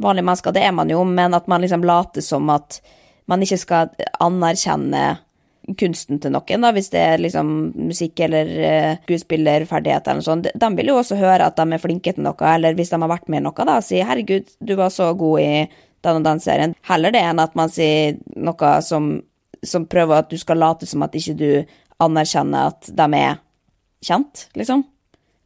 vanlige 0.02 0.26
mennesker, 0.26 0.56
det 0.56 0.64
er 0.66 0.74
man 0.74 0.90
jo, 0.90 1.04
men 1.06 1.36
at 1.36 1.46
man 1.46 1.62
liksom 1.62 1.86
later 1.86 2.24
som 2.24 2.50
at 2.50 2.80
man 3.30 3.44
ikke 3.46 3.60
skal 3.60 3.92
anerkjenne 4.18 5.04
kunsten 5.78 6.20
til 6.22 6.32
noen, 6.34 6.64
da, 6.64 6.72
hvis 6.76 6.90
det 6.92 7.00
er 7.02 7.22
liksom 7.22 7.50
musikk 7.90 8.22
eller 8.26 8.50
uh, 8.58 8.92
skuespillerferdigheter 9.04 10.12
eller 10.12 10.22
noe 10.22 10.28
sånt. 10.28 10.50
De 10.54 10.70
vil 10.78 10.92
jo 10.92 10.98
også 11.00 11.18
høre 11.20 11.46
at 11.50 11.58
de 11.58 11.66
er 11.76 11.82
flinke 11.82 12.14
til 12.16 12.26
noe, 12.26 12.54
eller 12.54 12.78
hvis 12.78 12.92
de 12.92 13.00
har 13.02 13.12
vært 13.12 13.30
med 13.30 13.42
i 13.42 13.46
noe, 13.48 13.66
da, 13.68 13.80
si 13.84 14.02
'herregud, 14.02 14.54
du 14.60 14.74
var 14.78 14.94
så 14.94 15.12
god 15.14 15.40
i 15.40 15.50
den 16.00 16.22
og 16.22 16.24
den 16.24 16.40
serien'. 16.40 16.76
Heller 16.88 17.14
det 17.14 17.24
enn 17.24 17.42
at 17.42 17.54
man 17.58 17.72
sier 17.72 18.16
noe 18.36 18.72
som, 18.82 19.12
som 19.62 19.86
prøver 19.86 20.24
at 20.24 20.30
du 20.30 20.38
skal 20.40 20.58
late 20.60 20.86
som 20.86 21.02
at 21.06 21.14
ikke 21.14 21.36
du 21.36 21.50
anerkjenner 22.00 22.72
at 22.72 22.88
de 22.96 23.08
er 23.18 23.38
kjent, 24.04 24.48
liksom. 24.56 24.86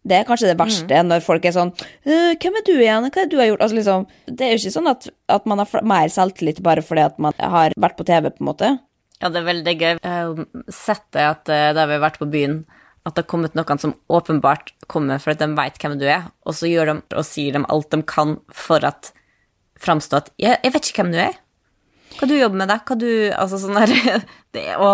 Det 0.04 0.18
er 0.18 0.26
kanskje 0.28 0.50
det 0.50 0.60
verste, 0.60 0.98
når 1.00 1.22
folk 1.24 1.46
er 1.48 1.54
sånn 1.56 1.70
«Øh, 2.04 2.36
'Hvem 2.36 2.56
er 2.58 2.64
du 2.66 2.74
igjen? 2.76 3.06
Hva 3.08 3.22
er 3.22 3.24
det 3.24 3.32
du 3.32 3.38
har 3.40 3.46
gjort?' 3.48 3.62
Altså 3.64 3.76
liksom, 3.76 4.06
Det 4.26 4.44
er 4.44 4.50
jo 4.52 4.60
ikke 4.60 4.76
sånn 4.76 4.90
at, 4.90 5.08
at 5.28 5.46
man 5.46 5.58
har 5.58 5.82
mer 5.82 6.08
selvtillit 6.12 6.60
bare 6.62 6.82
fordi 6.84 7.06
at 7.08 7.18
man 7.18 7.32
har 7.40 7.72
vært 7.72 7.96
på 7.96 8.04
TV, 8.04 8.28
på 8.28 8.44
en 8.44 8.50
måte. 8.52 8.78
Ja, 9.24 9.30
det 9.32 9.40
er 9.40 9.46
veldig 9.48 9.72
gøy. 9.80 9.90
Jeg 9.94 10.00
har 10.04 10.72
sett 10.76 11.06
det 11.16 11.22
at 11.24 11.48
eh, 11.48 11.70
da 11.72 11.86
vi 11.88 11.96
har 11.96 12.02
vært 12.02 12.20
på 12.20 12.28
byen, 12.28 12.58
at 13.08 13.14
det 13.16 13.24
har 13.24 13.30
kommet 13.32 13.56
noen 13.56 13.80
som 13.80 13.94
åpenbart 14.12 14.74
kommer 14.92 15.20
for 15.20 15.32
at 15.32 15.40
de 15.40 15.48
vet 15.56 15.78
hvem 15.80 15.94
du 16.00 16.04
er, 16.04 16.26
og 16.44 16.56
så 16.56 16.68
gjør 16.68 16.90
de 16.90 16.96
og 17.16 17.24
sier 17.24 17.56
de 17.56 17.62
alt 17.72 17.88
de 17.94 18.02
kan 18.04 18.36
for 18.52 18.84
at 18.84 19.14
framstå 19.80 20.20
at 20.20 20.28
jeg, 20.38 20.58
'Jeg 20.60 20.72
vet 20.72 20.90
ikke 20.90 21.02
hvem 21.02 21.12
du 21.12 21.18
er'. 21.24 21.40
Hva 22.14 22.28
du 22.30 22.34
jobber 22.36 22.60
med, 22.60 22.68
da? 22.70 22.76
Hva 22.86 22.94
du 22.94 23.10
Altså 23.34 23.58
sånn 23.58 23.74
der 23.74 23.90
det, 24.54 24.64
å, 24.78 24.90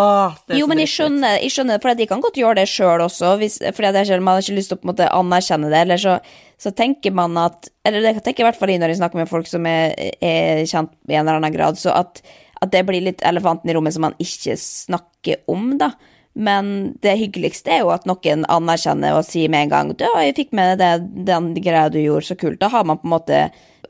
det 0.47 0.57
Jo, 0.57 0.67
men 0.69 0.79
jeg 0.81 0.89
skjønner, 0.89 1.37
jeg 1.43 1.53
skjønner 1.53 1.81
for 1.83 1.93
de 1.93 2.07
kan 2.09 2.23
godt 2.23 2.39
gjøre 2.39 2.61
det 2.61 2.69
sjøl 2.71 3.03
også, 3.03 3.35
hvis, 3.37 3.59
fordi 3.61 3.91
det 3.91 4.01
er 4.01 4.09
selv, 4.09 4.25
man 4.25 4.39
har 4.39 4.45
ikke 4.45 4.57
lyst 4.57 4.71
til 4.71 4.79
å 4.79 4.81
på 4.81 4.87
en 4.87 4.93
måte 4.93 5.09
anerkjenne 5.11 5.69
det, 5.69 5.81
eller 5.85 6.01
så, 6.01 6.15
så 6.57 6.71
tenker 6.71 7.13
man 7.13 7.37
at 7.37 7.69
Eller 7.85 8.01
det 8.01 8.15
tenker 8.23 8.41
jeg 8.41 8.47
i 8.47 8.49
hvert 8.49 8.61
fall 8.61 8.73
når 8.73 8.95
jeg 8.95 9.01
snakker 9.03 9.21
med 9.21 9.29
folk 9.29 9.51
som 9.51 9.67
er, 9.69 9.93
er 10.23 10.63
kjent 10.63 10.95
i 11.09 11.19
en 11.19 11.27
eller 11.27 11.41
annen 11.41 11.53
grad, 11.53 11.77
så 11.77 11.93
at, 11.99 12.23
at 12.61 12.71
det 12.71 12.85
blir 12.85 13.01
litt 13.01 13.23
elefanten 13.25 13.69
i 13.69 13.73
rommet 13.73 13.95
som 13.95 14.05
man 14.05 14.17
ikke 14.21 14.55
snakker 14.59 15.41
om, 15.51 15.75
da. 15.81 15.91
Men 16.33 16.93
det 17.03 17.17
hyggeligste 17.19 17.73
er 17.75 17.81
jo 17.83 17.91
at 17.91 18.05
noen 18.07 18.45
anerkjenner 18.47 19.17
og 19.17 19.25
sier 19.27 19.51
med 19.51 19.65
en 19.65 19.71
gang 19.73 19.89
«Du, 19.99 20.05
jeg 20.05 20.37
fikk 20.37 20.53
med 20.55 20.79
det, 20.79 20.91
den 21.27 21.51
greia 21.57 21.89
du 21.91 21.99
gjorde, 21.99 22.29
så 22.29 22.37
kult. 22.39 22.61
Da 22.61 22.69
har 22.71 22.85
man 22.87 23.01
på 23.01 23.09
en 23.09 23.15
måte 23.17 23.41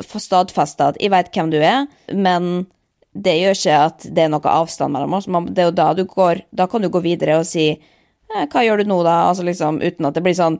stadfesta 0.01 0.89
at 0.89 1.01
'jeg 1.01 1.11
veit 1.11 1.29
hvem 1.35 1.51
du 1.51 1.59
er', 1.61 1.87
men 2.13 2.65
det 3.13 3.35
gjør 3.37 3.57
ikke 3.59 3.77
at 3.85 4.05
det 4.15 4.23
er 4.23 4.31
noe 4.31 4.41
avstand 4.47 4.93
mellom 4.93 5.13
oss. 5.13 5.25
Det 5.27 5.59
er 5.59 5.69
jo 5.69 5.71
da 5.71 5.93
du 5.93 6.05
går 6.05 6.41
Da 6.55 6.67
kan 6.67 6.81
du 6.81 6.89
gå 6.89 7.01
videre 7.03 7.39
og 7.39 7.45
si 7.45 7.69
eh, 7.71 8.45
'Hva 8.47 8.63
gjør 8.63 8.77
du 8.77 8.83
nå, 8.89 9.03
da?' 9.03 9.29
Altså 9.29 9.43
liksom 9.43 9.81
uten 9.81 10.05
at 10.05 10.13
det 10.13 10.23
blir 10.23 10.33
sånn 10.33 10.59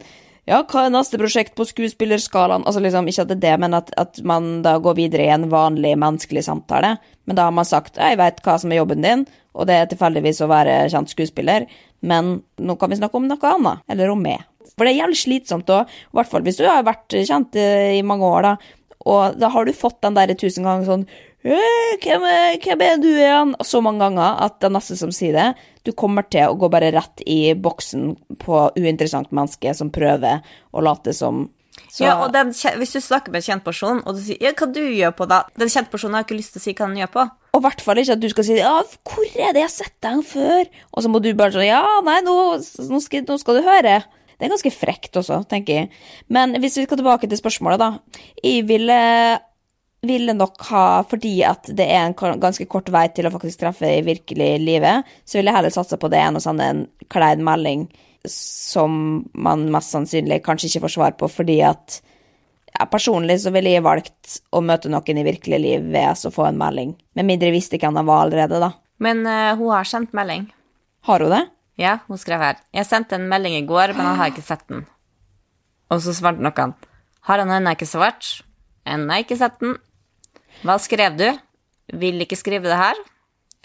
ja, 0.50 0.64
hva 0.66 0.88
er 0.88 0.94
neste 0.94 1.20
prosjekt 1.22 1.54
på 1.58 1.68
skuespillerskalaen? 1.70 2.64
Altså 2.66 2.82
liksom, 2.82 3.08
Ikke 3.08 3.26
at 3.26 3.30
det 3.30 3.38
er 3.38 3.44
det, 3.44 3.58
men 3.62 3.78
at, 3.78 3.92
at 4.02 4.22
man 4.26 4.64
da 4.66 4.78
går 4.82 4.98
videre 4.98 5.28
i 5.28 5.34
en 5.34 5.50
vanlig 5.52 5.94
menneskelig 6.02 6.44
samtale. 6.48 6.96
Men 7.30 7.38
da 7.38 7.46
har 7.48 7.54
man 7.56 7.68
sagt 7.68 8.00
jeg 8.02 8.18
vet 8.20 8.42
hva 8.46 8.58
som 8.60 8.74
er 8.74 8.82
jobben 8.82 9.06
din, 9.06 9.28
og 9.54 9.70
det 9.70 9.78
er 9.78 9.92
tilfeldigvis 9.92 10.42
å 10.42 10.50
være 10.50 10.78
kjent 10.92 11.14
skuespiller, 11.14 11.68
men 12.02 12.40
nå 12.58 12.78
kan 12.82 12.90
vi 12.90 12.98
snakke 12.98 13.20
om 13.20 13.28
noe 13.30 13.54
annet. 13.54 13.86
Eller 13.92 14.14
om 14.14 14.22
meg. 14.24 14.42
For 14.74 14.88
det 14.88 14.96
er 14.96 15.04
jævlig 15.04 15.20
slitsomt 15.22 15.70
òg, 15.70 15.90
i 15.90 16.18
hvert 16.18 16.32
fall 16.32 16.46
hvis 16.46 16.58
du 16.58 16.66
har 16.66 16.88
vært 16.88 17.14
kjent 17.14 17.58
i 17.62 18.02
mange 18.08 18.26
år, 18.26 18.48
da. 18.48 18.78
Og 19.12 19.38
da 19.42 19.50
har 19.54 19.66
du 19.66 19.74
fått 19.78 20.02
den 20.06 20.18
der 20.18 20.34
tusen 20.38 20.66
ganger 20.66 20.88
sånn 20.88 21.06
«Øh, 21.06 21.30
hvem, 21.42 22.24
er, 22.28 22.58
'Hvem 22.62 22.82
er 22.86 22.98
du 23.02 23.08
igjen?' 23.10 23.56
Så 23.66 23.82
mange 23.82 24.00
ganger 24.00 24.44
at 24.46 24.60
det 24.60 24.70
er 24.70 24.76
nesten 24.76 24.98
som 24.98 25.12
sier 25.12 25.34
det. 25.34 25.56
Du 25.84 25.92
kommer 25.92 26.30
til 26.30 26.46
å 26.46 26.58
gå 26.58 26.70
bare 26.70 26.92
rett 26.94 27.24
i 27.26 27.54
boksen 27.54 28.16
på 28.38 28.70
uinteressant 28.78 29.32
menneske 29.32 29.74
som 29.76 29.90
prøver 29.90 30.42
å 30.74 30.84
late 30.84 31.14
som 31.14 31.50
så, 31.92 32.04
Ja, 32.04 32.18
og 32.24 32.34
den, 32.34 32.52
hvis 32.52 32.94
du 32.94 33.00
snakker 33.00 33.32
med 33.32 33.42
en 33.42 33.48
kjent 33.48 33.64
person, 33.64 34.02
og 34.06 34.16
du 34.16 34.22
sier 34.22 34.38
ja, 34.42 34.52
'hva 34.52 34.72
du 34.72 34.82
gjør 34.82 35.12
på 35.16 35.28
da?' 35.28 35.44
Den 35.58 35.68
kjente 35.68 35.90
personen 35.90 36.16
har 36.16 36.24
ikke 36.24 36.38
lyst 36.38 36.54
til 36.54 36.60
å 36.60 36.64
si 36.64 36.74
hva 36.74 36.88
den 36.88 36.98
gjør 36.98 37.12
på. 37.12 37.30
Og 37.54 37.60
i 37.60 37.66
hvert 37.66 37.82
fall 37.82 37.98
ikke 37.98 38.14
at 38.14 38.20
du 38.20 38.30
skal 38.30 38.44
si 38.44 38.56
ja, 38.60 38.82
'Hvor 38.84 39.26
er 39.36 39.54
det 39.54 39.62
jeg 39.62 39.70
har 39.70 39.78
sett 39.82 39.98
deg 40.02 40.24
før?' 40.24 40.68
Og 40.94 41.04
så 41.04 41.10
må 41.10 41.22
du 41.22 41.34
bare 41.34 41.52
sånn 41.52 41.68
'Ja, 41.68 42.02
nei, 42.04 42.22
nå, 42.22 42.60
nå, 42.90 43.00
skal, 43.02 43.24
nå 43.24 43.40
skal 43.40 43.56
du 43.56 43.62
høre'. 43.64 44.04
Det 44.42 44.48
er 44.48 44.56
ganske 44.56 44.74
frekt 44.74 45.14
også, 45.14 45.48
tenker 45.48 45.74
jeg. 45.74 45.90
Men 46.28 46.56
hvis 46.58 46.78
vi 46.78 46.86
skal 46.86 46.98
tilbake 46.98 47.30
til 47.30 47.38
spørsmålet, 47.38 47.78
da. 47.78 48.00
Jeg 48.44 48.68
ville, 48.68 49.40
ville 50.02 50.34
nok 50.34 50.62
ha, 50.72 50.86
fordi 51.06 51.36
at 51.46 51.70
det 51.78 51.86
er 51.86 52.08
en 52.08 52.40
ganske 52.42 52.66
kort 52.70 52.90
vei 52.94 53.06
til 53.14 53.28
å 53.30 53.34
faktisk 53.34 53.62
treffe 53.62 53.90
i 54.00 54.06
virkelig 54.06 54.54
livet, 54.64 55.10
så 55.26 55.38
ville 55.38 55.52
jeg 55.52 55.60
heller 55.60 55.74
satse 55.74 56.00
på 56.02 56.10
det 56.10 56.22
enn 56.24 56.40
å 56.40 56.44
sende 56.44 56.70
en 56.72 56.86
klein 57.12 57.44
melding 57.46 57.86
som 58.30 58.94
man 59.34 59.68
mest 59.74 59.94
sannsynlig 59.94 60.42
kanskje 60.46 60.70
ikke 60.70 60.86
får 60.86 60.96
svar 60.96 61.16
på, 61.18 61.30
fordi 61.30 61.60
at 61.66 62.00
ja, 62.72 62.86
personlig 62.90 63.40
så 63.44 63.54
ville 63.54 63.74
jeg 63.74 63.86
valgt 63.86 64.40
å 64.54 64.62
møte 64.66 64.90
noen 64.92 65.22
i 65.22 65.26
virkelig 65.28 65.60
liv 65.62 65.88
ved 65.94 66.26
å 66.26 66.34
få 66.34 66.48
en 66.50 66.60
melding. 66.60 66.94
Med 67.18 67.28
mindre 67.28 67.50
jeg 67.50 67.58
visste 67.58 67.82
hvem 67.82 68.00
han 68.00 68.08
var 68.08 68.26
allerede, 68.26 68.62
da. 68.64 68.72
Men 69.02 69.26
uh, 69.26 69.58
hun 69.60 69.74
har 69.74 69.90
sendt 69.90 70.16
melding. 70.18 70.48
Har 71.10 71.26
hun 71.26 71.34
det? 71.34 71.44
Ja, 71.82 71.98
hun 72.08 72.20
skrev 72.22 72.42
her. 72.44 72.62
Jeg 72.76 72.88
sendte 72.88 73.18
en 73.18 73.30
melding 73.30 73.58
i 73.58 73.66
går, 73.68 73.96
men 73.98 74.06
han 74.06 74.20
har 74.20 74.32
ikke 74.32 74.46
sett 74.46 74.64
den. 74.70 74.86
Og 75.92 76.04
så 76.06 76.14
svarte 76.16 76.44
noen. 76.46 76.76
Har 77.28 77.42
han 77.42 77.54
ennå 77.54 77.74
ikke 77.76 77.90
svart? 77.90 78.30
Ennå 78.88 79.22
ikke 79.24 79.38
sett 79.40 79.58
den. 79.62 79.76
Hva 80.62 80.78
skrev 80.82 81.18
du? 81.18 81.28
Vil 82.02 82.22
ikke 82.24 82.38
skrive 82.40 82.70
det 82.70 82.78
her. 82.78 82.98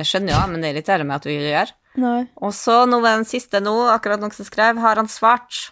Jeg 0.01 0.11
skjønner 0.11 0.35
jo, 0.35 0.45
men 0.53 0.65
det 0.65 0.73
irriterer 0.73 1.07
meg 1.09 1.21
at 1.21 1.29
du 1.29 1.33
gjør. 1.33 1.73
Nei. 2.01 2.21
Og 2.45 2.53
så 2.57 2.83
nå 2.89 3.01
ved 3.01 3.23
den 3.23 3.29
siste 3.29 3.61
nå, 3.63 3.75
akkurat 3.93 4.21
noen 4.21 4.35
som 4.35 4.49
skrev, 4.49 4.81
har 4.83 5.01
han 5.01 5.09
svart. 5.09 5.71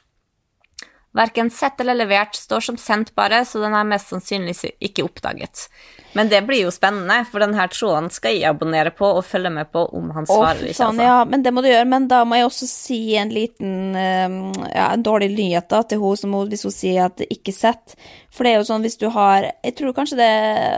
Verken 1.14 1.50
sett 1.50 1.78
eller 1.80 1.94
levert, 1.94 2.34
står 2.34 2.60
som 2.60 2.76
sendt 2.80 3.12
bare, 3.14 3.44
så 3.46 3.60
den 3.62 3.74
er 3.78 3.86
mest 3.86 4.10
sannsynlig 4.10 4.56
ikke 4.82 5.04
oppdaget. 5.06 5.68
Men 6.14 6.30
det 6.30 6.40
blir 6.46 6.64
jo 6.64 6.72
spennende, 6.74 7.20
for 7.30 7.42
denne 7.42 7.66
tråden 7.70 8.08
skal 8.10 8.34
jeg 8.34 8.48
abonnere 8.48 8.90
på 8.94 9.06
og 9.18 9.22
følge 9.26 9.52
med 9.54 9.70
på 9.70 9.84
om 9.94 10.10
han 10.14 10.26
svarer 10.26 10.64
oh, 10.64 10.72
ikke. 10.72 10.88
Altså. 10.88 11.06
ja, 11.06 11.20
men 11.30 11.44
det 11.46 11.52
må 11.54 11.62
du 11.62 11.68
gjøre. 11.70 11.86
Men 11.90 12.08
da 12.10 12.24
må 12.26 12.38
jeg 12.38 12.48
også 12.48 12.68
si 12.70 12.98
en 13.18 13.30
liten 13.34 13.94
eh, 13.98 14.36
Ja, 14.74 14.88
en 14.88 15.06
dårlig 15.06 15.30
nyhet 15.36 15.70
da 15.70 15.84
til 15.86 16.02
henne 16.02 16.34
hun, 16.34 16.50
hvis 16.50 16.66
hun 16.66 16.74
sier 16.74 17.06
at 17.06 17.18
det 17.22 17.30
ikke 17.34 17.54
sett. 17.54 17.94
For 18.34 18.46
det 18.46 18.54
er 18.54 18.60
jo 18.60 18.68
sånn 18.72 18.86
hvis 18.86 18.98
du 18.98 19.06
har 19.14 19.46
Jeg 19.52 19.74
tror 19.78 19.94
kanskje 19.94 20.18
det 20.18 20.32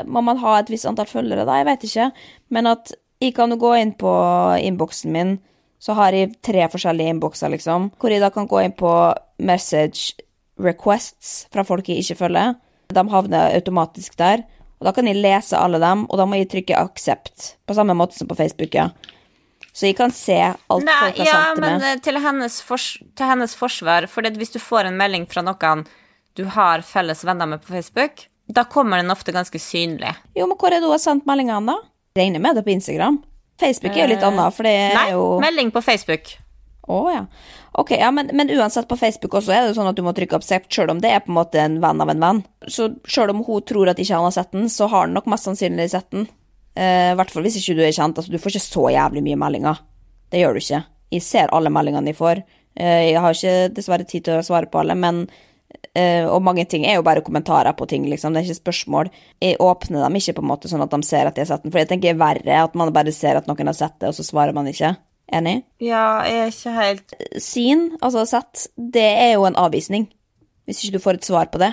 Må 0.08 0.20
man 0.24 0.40
ha 0.40 0.58
et 0.60 0.72
visst 0.72 0.88
antall 0.88 1.08
følgere, 1.08 1.48
da? 1.48 1.60
Jeg 1.62 1.68
vet 1.70 1.88
ikke. 1.88 2.10
Men 2.52 2.72
at 2.72 2.92
jeg 3.24 3.32
kan 3.36 3.52
jo 3.52 3.60
gå 3.60 3.72
inn 3.80 3.94
på 3.96 4.12
innboksen 4.60 5.12
min, 5.12 5.38
så 5.80 5.96
har 5.96 6.12
jeg 6.16 6.34
tre 6.44 6.64
forskjellige 6.68 7.14
innbokser, 7.14 7.52
liksom. 7.52 7.90
Hvor 7.96 8.12
jeg 8.12 8.20
da 8.20 8.28
kan 8.32 8.48
gå 8.48 8.60
inn 8.64 8.76
på 8.76 8.92
message 9.40 10.25
requests 10.62 11.46
fra 11.52 11.64
folk 11.66 11.88
jeg 11.88 12.02
ikke 12.02 12.18
følger. 12.22 12.54
De 12.94 13.04
havner 13.10 13.56
automatisk 13.58 14.16
der. 14.20 14.44
Og 14.76 14.88
da 14.88 14.92
kan 14.92 15.08
jeg 15.08 15.16
lese 15.16 15.56
alle 15.56 15.80
dem, 15.80 16.04
og 16.10 16.18
da 16.20 16.26
må 16.28 16.36
jeg 16.36 16.50
trykke 16.52 16.76
'accept', 16.76 17.54
på 17.66 17.74
samme 17.74 17.94
måte 17.96 18.16
som 18.18 18.28
på 18.28 18.36
Facebook, 18.36 18.74
ja. 18.74 18.90
Så 19.72 19.86
jeg 19.86 19.96
kan 19.96 20.10
se 20.10 20.36
alt 20.36 20.84
Nei, 20.84 20.92
folk 21.00 21.18
har 21.20 21.26
ja, 21.26 21.32
sendt 21.32 21.54
til 21.54 21.60
men 21.60 21.80
meg. 21.80 21.96
eh, 21.96 22.00
til 22.00 22.18
hennes, 22.24 22.62
til 23.16 23.26
hennes 23.26 23.54
forsvar 23.54 24.06
For 24.08 24.22
hvis 24.22 24.52
du 24.54 24.58
får 24.58 24.88
en 24.88 24.96
melding 24.96 25.26
fra 25.28 25.42
noen 25.42 25.86
du 26.36 26.44
har 26.44 26.80
felles 26.84 27.24
venner 27.24 27.46
med 27.46 27.62
på 27.64 27.72
Facebook, 27.72 28.26
da 28.52 28.64
kommer 28.64 29.00
den 29.00 29.10
ofte 29.10 29.32
ganske 29.32 29.58
synlig. 29.58 30.14
Jo, 30.36 30.46
men 30.46 30.56
hvor 30.60 30.68
er 30.68 30.80
det 30.80 30.84
hun 30.84 30.92
har 30.92 31.00
sendt 31.00 31.24
meldingene, 31.24 31.72
da? 31.72 31.76
Regner 32.16 32.40
med 32.44 32.56
det 32.56 32.64
på 32.64 32.74
Instagram. 32.74 33.22
Facebook 33.58 33.96
er 33.96 34.02
jo 34.04 34.10
litt 34.12 34.22
annet, 34.26 34.52
for 34.52 34.68
det 34.68 34.74
er 34.76 34.94
Nei, 34.94 35.06
jo 35.14 35.38
melding 35.40 35.70
på 35.72 35.80
Facebook. 35.80 36.34
Å 36.92 36.98
ja. 37.10 37.22
Ok, 37.76 37.90
ja, 37.92 38.08
men, 38.10 38.30
men 38.32 38.48
uansett, 38.50 38.88
på 38.88 38.96
Facebook 38.96 39.34
også 39.36 39.52
er 39.52 39.66
det 39.66 39.74
sånn 39.76 39.90
at 39.90 39.98
du 39.98 40.00
må 40.04 40.14
trykke 40.16 40.38
accept, 40.38 40.70
sjøl 40.72 40.94
om 40.94 41.00
det 41.02 41.10
er 41.12 41.20
på 41.20 41.28
en 41.28 41.36
måte 41.36 41.60
en 41.60 41.76
venn 41.82 42.00
av 42.00 42.08
en 42.08 42.22
venn. 42.22 42.38
Så 42.72 42.88
sjøl 43.04 43.34
om 43.34 43.42
hun 43.44 43.64
tror 43.68 43.90
at 43.92 44.00
ikke 44.00 44.16
han 44.16 44.24
har 44.24 44.32
sett 44.32 44.54
den, 44.56 44.70
så 44.72 44.88
har 44.88 45.04
han 45.04 45.16
nok 45.16 45.28
mest 45.28 45.44
sannsynlig 45.44 45.90
sett 45.92 46.08
den. 46.14 46.24
Eh, 46.76 47.10
I 47.12 47.16
hvert 47.18 47.32
fall 47.32 47.44
hvis 47.44 47.58
ikke 47.60 47.76
du 47.76 47.82
er 47.84 47.92
kjent. 47.92 48.16
Altså, 48.16 48.32
du 48.32 48.40
får 48.40 48.54
ikke 48.54 48.64
så 48.64 48.86
jævlig 48.94 49.24
mye 49.26 49.40
meldinger. 49.40 49.82
Det 50.32 50.40
gjør 50.40 50.56
du 50.56 50.62
ikke. 50.62 50.80
Jeg 51.16 51.24
ser 51.24 51.52
alle 51.54 51.72
meldingene 51.72 52.12
jeg 52.12 52.18
får. 52.18 52.40
Uh, 52.76 53.02
jeg 53.08 53.20
har 53.24 53.36
ikke 53.36 53.74
dessverre 53.76 54.04
tid 54.08 54.24
til 54.26 54.36
å 54.36 54.44
svare 54.44 54.68
på 54.68 54.82
alle, 54.82 54.92
men 55.00 55.22
uh, 55.24 56.24
Og 56.28 56.42
mange 56.44 56.66
ting 56.68 56.84
er 56.84 56.98
jo 56.98 57.04
bare 57.06 57.22
kommentarer 57.24 57.72
på 57.76 57.86
ting, 57.88 58.04
liksom. 58.10 58.34
Det 58.34 58.42
er 58.42 58.50
ikke 58.50 58.62
spørsmål. 58.64 59.12
Jeg 59.40 59.60
åpner 59.64 60.04
dem 60.04 60.18
ikke 60.20 60.36
på 60.36 60.44
en 60.44 60.50
måte 60.50 60.68
sånn 60.72 60.84
at 60.84 60.92
de 60.92 61.00
ser 61.06 61.28
at 61.28 61.38
jeg 61.38 61.46
har 61.46 61.54
sett 61.54 61.64
den, 61.64 61.72
for 61.72 61.80
jeg 61.80 61.92
tenker 61.92 62.10
det 62.10 62.16
er 62.16 62.24
verre 62.24 62.64
at 62.66 62.76
man 62.76 62.92
bare 62.92 63.14
ser 63.16 63.40
at 63.40 63.48
noen 63.48 63.72
har 63.72 63.76
sett 63.76 63.96
det, 64.00 64.10
og 64.10 64.18
så 64.18 64.26
svarer 64.26 64.56
man 64.56 64.68
ikke. 64.68 64.92
Enig? 65.32 65.56
Ja, 65.82 66.22
jeg 66.22 66.42
er 66.44 66.52
ikke 66.52 66.74
helt 66.76 67.14
sin, 67.42 67.88
altså 68.00 68.22
sett, 68.30 68.68
det 68.76 69.02
er 69.06 69.32
jo 69.34 69.46
en 69.48 69.56
avvisning. 69.58 70.06
Hvis 70.66 70.84
ikke 70.84 70.98
du 70.98 71.02
får 71.02 71.18
et 71.18 71.26
svar 71.28 71.48
på 71.50 71.58
det. 71.62 71.72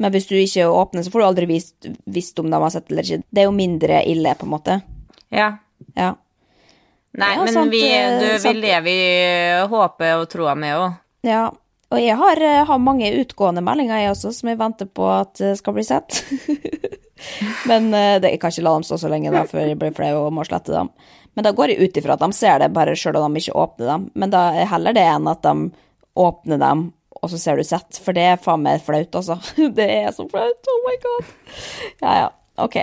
Men 0.00 0.12
hvis 0.12 0.26
du 0.28 0.34
ikke 0.36 0.66
åpner, 0.68 1.04
så 1.04 1.12
får 1.12 1.22
du 1.22 1.26
aldri 1.26 1.46
visst, 1.48 1.88
visst 2.12 2.38
om 2.42 2.50
de 2.50 2.60
har 2.60 2.72
sett 2.74 2.90
eller 2.90 3.06
ikke. 3.06 3.24
Det 3.30 3.42
er 3.42 3.48
jo 3.48 3.54
mindre 3.56 4.02
ille, 4.08 4.34
på 4.36 4.48
en 4.48 4.52
måte. 4.52 4.78
Ja. 5.32 5.48
Ja. 5.96 6.12
Nei, 7.12 7.32
Ja, 7.36 7.44
men 7.44 7.52
sant, 7.54 7.72
vi, 7.72 7.82
eh, 7.92 8.18
du, 8.20 8.28
vi 8.48 8.52
lever 8.56 8.92
i 8.92 9.66
håpet 9.68 10.14
og 10.16 10.28
troa 10.32 10.54
med 10.58 10.76
òg. 10.76 11.00
ja. 11.28 11.50
Og 11.92 12.00
jeg 12.00 12.16
har, 12.16 12.40
eh, 12.40 12.62
har 12.64 12.78
mange 12.80 13.10
utgående 13.20 13.60
meldinger, 13.60 13.98
jeg 14.00 14.10
også, 14.14 14.30
som 14.32 14.48
jeg 14.48 14.56
venter 14.56 14.86
på 14.88 15.04
at 15.12 15.40
eh, 15.44 15.52
skal 15.58 15.74
bli 15.76 15.82
sett. 15.84 16.22
Men 17.68 17.92
eh, 17.92 18.14
det, 18.16 18.30
jeg 18.32 18.40
kan 18.40 18.48
ikke 18.54 18.64
la 18.64 18.72
dem 18.78 18.86
stå 18.88 18.96
så 19.02 19.10
lenge, 19.12 19.28
da, 19.34 19.42
før 19.44 19.66
jeg 19.68 19.76
blir 19.76 19.92
flau 19.92 20.22
og 20.22 20.32
må 20.32 20.46
slette 20.48 20.72
dem. 20.72 20.88
Men 21.34 21.46
da 21.46 21.52
går 21.56 21.72
jeg 21.72 21.88
ut 21.88 21.96
ifra 21.96 22.16
at 22.16 22.24
de 22.24 22.32
ser 22.36 22.58
det, 22.60 22.72
bare 22.76 22.96
sjøl 22.98 23.16
om 23.20 23.32
de 23.32 23.40
ikke 23.40 23.56
åpner 23.56 23.88
dem. 23.94 24.08
Men 24.14 24.32
da 24.34 24.48
er 24.52 24.68
heller 24.72 24.96
det 24.96 25.04
enn 25.08 25.30
at 25.32 25.44
de 25.46 25.54
åpner 26.20 26.60
dem, 26.60 26.86
og 27.22 27.30
så 27.32 27.38
ser 27.40 27.60
du 27.60 27.64
sett. 27.64 28.00
For 28.02 28.16
det 28.16 28.24
er 28.34 28.40
faen 28.42 28.64
meg 28.64 28.82
flaut, 28.84 29.14
altså. 29.20 29.38
Det 29.78 29.88
er 29.88 30.10
så 30.14 30.26
flaut. 30.28 30.72
Oh 30.72 30.80
my 30.88 30.96
god. 31.04 31.30
Ja, 32.02 32.16
ja. 32.24 32.30
Ok. 32.60 32.82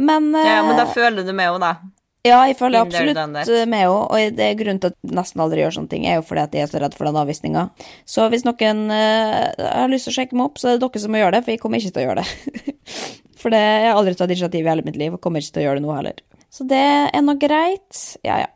Men, 0.00 0.32
Ja, 0.32 0.62
men 0.64 0.78
da 0.78 0.86
eh, 0.86 0.94
føler 0.94 1.26
du 1.26 1.34
med 1.36 1.50
henne, 1.50 1.60
da. 1.68 1.90
ja, 2.24 2.38
jeg 2.48 2.56
føler 2.56 2.80
absolutt 2.80 3.18
med 3.18 3.76
henne, 3.76 3.90
og 3.92 4.38
det 4.38 4.46
er 4.46 4.56
grunnen 4.56 4.80
til 4.80 4.94
at 4.94 4.96
jeg 4.96 5.16
nesten 5.18 5.42
aldri 5.44 5.60
gjør 5.60 5.74
sånne 5.76 5.92
ting, 5.92 6.06
er 6.08 6.16
jo 6.16 6.24
fordi 6.24 6.44
at 6.46 6.56
jeg 6.56 6.64
er 6.64 6.70
så 6.72 6.80
redd 6.80 6.96
for 6.96 7.10
den 7.10 7.18
avvisninga. 7.20 7.66
Så 8.08 8.24
hvis 8.32 8.46
noen 8.48 8.86
eh, 8.94 9.52
har 9.60 9.92
lyst 9.92 10.08
til 10.08 10.14
å 10.14 10.16
sjekke 10.16 10.38
meg 10.38 10.48
opp, 10.48 10.62
så 10.62 10.70
er 10.70 10.78
det 10.78 10.86
dere 10.86 11.04
som 11.04 11.12
må 11.12 11.20
gjøre 11.20 11.36
det, 11.36 11.42
for 11.44 11.52
jeg 11.52 11.60
kommer 11.60 11.82
ikke 11.82 11.92
til 11.92 12.04
å 12.04 12.06
gjøre 12.08 12.24
det. 12.24 12.74
for 13.42 13.52
det, 13.52 13.60
jeg 13.60 13.90
har 13.90 14.00
aldri 14.00 14.16
tatt 14.16 14.32
initiativ 14.32 14.64
i 14.64 14.72
hele 14.72 14.86
mitt 14.88 15.00
liv, 15.04 15.12
og 15.12 15.20
kommer 15.20 15.44
ikke 15.44 15.58
til 15.58 15.66
å 15.66 15.66
gjøre 15.68 15.82
det 15.82 15.84
nå 15.84 15.98
heller. 15.98 16.24
Så 16.52 16.66
det 16.68 16.82
er 16.82 17.24
nå 17.24 17.36
greit. 17.40 18.02
Ja, 18.26 18.42
ja. 18.44 18.50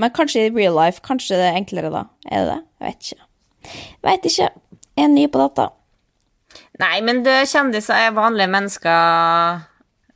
Men 0.00 0.12
kanskje 0.14 0.46
i 0.46 0.52
real 0.54 0.76
life, 0.78 1.02
kanskje 1.04 1.38
det 1.40 1.48
er 1.50 1.58
enklere 1.58 1.90
da. 1.92 2.04
Er 2.30 2.44
det 2.44 2.52
det? 2.52 2.60
Jeg 2.80 2.86
vet 2.86 3.08
ikke. 3.10 3.26
Vet 4.06 4.28
ikke. 4.30 4.50
Jeg 4.96 5.04
er 5.04 5.12
ny 5.12 5.26
på 5.32 5.40
data. 5.42 5.66
Nei, 6.80 7.00
men 7.04 7.24
det, 7.26 7.42
kjendiser 7.50 8.06
er 8.06 8.14
vanlige 8.16 8.50
mennesker. 8.52 9.66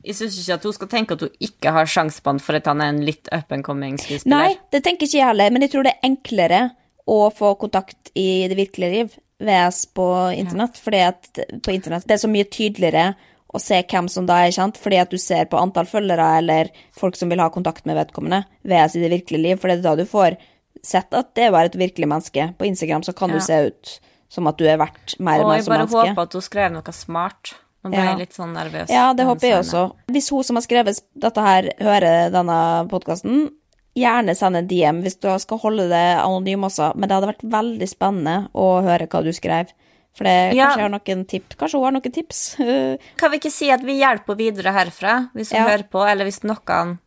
Jeg 0.05 0.17
syns 0.19 0.39
ikke 0.39 0.57
at 0.57 0.65
hun 0.67 0.75
skal 0.77 0.89
tenke 0.89 1.17
at 1.17 1.25
hun 1.25 1.37
ikke 1.43 1.73
har 1.75 1.89
sjanse 1.89 2.23
på 2.23 2.33
han 2.33 2.41
for 2.41 2.57
at 2.57 2.67
han 2.69 2.81
er 2.81 2.93
en 2.93 3.03
litt 3.05 3.29
up 3.35 3.53
and 3.53 3.65
coming 3.65 3.99
skuespiller. 4.01 4.35
Nei, 4.35 4.57
det 4.73 4.83
tenker 4.85 5.09
ikke 5.09 5.19
jeg 5.19 5.29
heller, 5.29 5.53
men 5.53 5.65
jeg 5.65 5.73
tror 5.73 5.85
det 5.87 5.95
er 5.95 6.09
enklere 6.09 6.63
å 7.05 7.19
få 7.33 7.53
kontakt 7.61 8.11
i 8.17 8.45
det 8.49 8.57
virkelige 8.57 8.93
liv 8.93 9.15
VS 9.45 9.85
på 9.97 10.07
internett, 10.37 10.77
fordi 10.81 11.01
at 11.05 11.29
på 11.65 11.73
internett 11.73 12.05
det 12.07 12.15
er 12.15 12.23
så 12.23 12.31
mye 12.31 12.47
tydeligere 12.49 13.09
å 13.55 13.61
se 13.61 13.79
hvem 13.87 14.09
som 14.11 14.27
da 14.27 14.41
er 14.45 14.53
kjent, 14.55 14.77
fordi 14.81 14.99
at 15.01 15.13
du 15.13 15.17
ser 15.21 15.47
på 15.51 15.59
antall 15.61 15.87
følgere 15.89 16.27
eller 16.41 16.69
folk 16.97 17.15
som 17.19 17.31
vil 17.31 17.41
ha 17.43 17.49
kontakt 17.53 17.85
med 17.89 17.97
vedkommende, 17.97 18.43
VS 18.67 18.97
i 18.99 19.03
det 19.05 19.13
virkelige 19.15 19.41
liv, 19.47 19.61
for 19.61 19.71
det 19.71 19.79
er 19.79 19.85
da 19.87 19.95
du 19.99 20.05
får 20.09 20.37
sett 20.85 21.13
at 21.17 21.33
det 21.39 21.49
var 21.55 21.65
et 21.69 21.77
virkelig 21.79 22.07
menneske. 22.11 22.49
På 22.59 22.67
Instagram 22.67 23.03
så 23.07 23.15
kan 23.15 23.31
Ja. 23.31 23.35
du 23.39 23.41
se 23.41 23.59
ut 23.67 23.99
som 24.29 24.47
at 24.47 24.57
du 24.57 24.65
er 24.67 24.77
verdt 24.77 25.19
mer 25.19 25.39
Og 25.39 25.45
enn 25.49 25.55
jeg 25.57 25.63
som 25.65 25.73
bare 25.73 25.87
håper 25.87 26.21
at 26.21 26.33
hun 26.33 26.41
skrev 26.41 26.71
noe 26.73 26.93
smart. 26.93 27.53
Nå 27.83 27.91
ble 27.91 27.97
Ja. 27.99 28.05
jeg 28.15 28.17
litt 28.19 28.33
sånn 28.33 28.53
nervøs. 28.53 28.89
Ja, 28.89 29.13
det 29.13 29.25
håper 29.25 29.41
jeg 29.47 29.59
også. 29.61 29.91
Hvis 30.09 30.29
hun 30.29 30.43
som 30.43 30.55
har 30.57 30.63
skrevet 30.63 30.99
dette 31.15 31.41
her, 31.41 31.69
hører 31.79 32.31
denne 32.31 32.89
podkasten, 32.89 33.51
gjerne 33.95 34.35
send 34.35 34.57
en 34.57 34.67
DM 34.67 35.01
hvis 35.05 35.19
du 35.21 35.29
skal 35.39 35.57
holde 35.61 35.87
det 35.89 36.17
anonym 36.19 36.65
også, 36.67 36.95
men 36.95 37.07
det 37.07 37.15
hadde 37.15 37.29
vært 37.33 37.49
veldig 37.49 37.87
spennende 37.89 38.49
å 38.53 38.81
høre 38.83 39.07
hva 39.07 39.23
du 39.23 39.31
skrev. 39.31 39.67
For 40.15 40.23
det, 40.23 40.55
Ja. 40.55 40.69
kanskje, 40.69 40.79
jeg 40.79 40.85
har 40.85 40.93
noen 40.93 41.25
tip, 41.27 41.55
kanskje 41.59 41.79
hun 41.79 41.83
har 41.89 41.95
noen 41.97 42.13
tips. 42.15 42.41
Kan 43.19 43.31
vi 43.33 43.39
ikke 43.41 43.51
si 43.51 43.69
at 43.73 43.83
vi 43.83 43.97
hjelper 43.99 44.37
videre 44.39 44.71
herfra, 44.71 45.15
hvis 45.35 45.51
hun 45.51 45.59
Ja. 45.59 45.67
hører 45.67 45.89
på, 45.91 46.05
eller 46.07 46.25
hvis 46.29 46.41
noen 46.47 46.97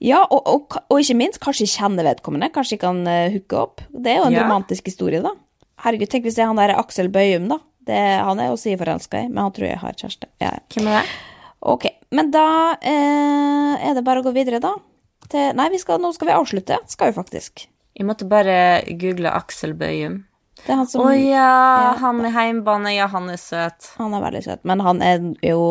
Ja, 0.00 0.20
og, 0.30 0.42
og, 0.46 0.76
og 0.88 1.00
ikke 1.02 1.16
minst, 1.18 1.40
kanskje 1.42 1.66
kjenner 1.66 2.06
vedkommende. 2.06 2.52
Kanskje 2.54 2.78
kan 2.78 3.00
uh, 3.02 3.26
hooke 3.34 3.56
opp. 3.58 3.80
Det 3.90 4.12
er 4.12 4.20
jo 4.20 4.26
en 4.28 4.36
Ja. 4.36 4.44
romantisk 4.44 4.86
historie, 4.86 5.20
da. 5.20 5.32
Herregud, 5.82 6.08
tenk 6.10 6.22
hvis 6.24 6.36
det 6.36 6.44
er 6.44 6.52
han 6.52 6.56
der 6.60 6.76
Aksel 6.78 7.08
Bøyum, 7.10 7.48
da. 7.50 7.58
Det, 7.88 7.98
han 8.22 8.38
er 8.38 8.50
jo 8.52 8.56
si 8.60 8.76
forelska 8.78 9.24
i, 9.24 9.28
men 9.28 9.42
han 9.42 9.52
tror 9.56 9.66
jeg 9.66 9.78
har 9.82 9.96
kjæreste. 9.98 10.28
Hvem 10.38 10.86
er 10.86 11.02
det? 11.02 11.08
Ok, 11.66 11.88
men 12.14 12.30
da 12.30 12.76
eh, 12.78 13.88
er 13.88 13.94
det 13.96 14.04
bare 14.06 14.20
å 14.22 14.26
gå 14.28 14.32
videre, 14.36 14.60
da. 14.62 14.76
Til, 15.28 15.50
nei, 15.58 15.66
vi 15.72 15.80
skal, 15.82 15.98
nå 15.98 16.12
skal 16.14 16.28
vi 16.30 16.36
avslutte. 16.36 16.78
Skal 16.86 17.10
vi 17.10 17.16
faktisk. 17.18 17.66
Jeg 17.98 18.06
måtte 18.06 18.28
bare 18.30 18.84
google 19.00 19.32
Aksel 19.34 19.74
Bøyum. 19.74 20.20
Det 20.64 20.74
er 20.74 20.80
han 20.80 20.88
Å 20.88 21.04
oh, 21.04 21.14
ja, 21.16 21.52
han 22.00 22.24
i 22.26 22.32
heimbane. 22.34 22.94
Ja, 22.96 23.06
han 23.12 23.30
er 23.32 23.38
søt. 23.40 23.92
Han 24.00 24.16
er 24.16 24.24
veldig 24.24 24.42
søt, 24.44 24.64
men 24.68 24.82
han 24.84 25.04
er 25.04 25.22
jo 25.44 25.62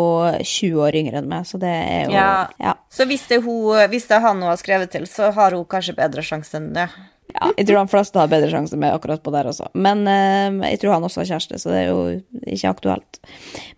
20 0.42 0.80
år 0.88 0.98
yngre 1.02 1.22
enn 1.22 1.30
meg, 1.32 1.46
så 1.50 1.60
det 1.62 1.74
er 1.74 2.08
jo 2.08 2.16
Ja. 2.16 2.32
ja. 2.62 2.78
Så 2.90 3.06
hvis 3.10 3.28
det, 3.30 3.44
hun, 3.46 3.78
hvis 3.92 4.10
det 4.10 4.18
er 4.18 4.26
han 4.26 4.42
hun 4.42 4.50
har 4.50 4.58
skrevet 4.62 4.94
til, 4.96 5.06
så 5.10 5.32
har 5.36 5.58
hun 5.58 5.68
kanskje 5.70 5.98
bedre 6.00 6.26
sjanse 6.26 6.58
enn 6.58 6.74
det. 6.78 6.88
Ja, 7.36 7.52
jeg 7.58 7.68
tror 7.68 7.82
han 7.82 7.92
fleste 7.92 8.22
har 8.22 8.30
bedre 8.32 8.50
sjanse 8.50 8.78
med 8.80 8.96
akkurat 8.96 9.22
på 9.24 9.32
der 9.36 9.50
også. 9.50 9.68
Men 9.76 10.06
eh, 10.10 10.72
jeg 10.72 10.82
tror 10.82 10.96
han 10.96 11.06
også 11.06 11.22
har 11.22 11.32
kjæreste, 11.34 11.60
så 11.60 11.74
det 11.74 11.82
er 11.84 11.90
jo 11.92 12.00
ikke 12.48 12.72
aktuelt. 12.72 13.20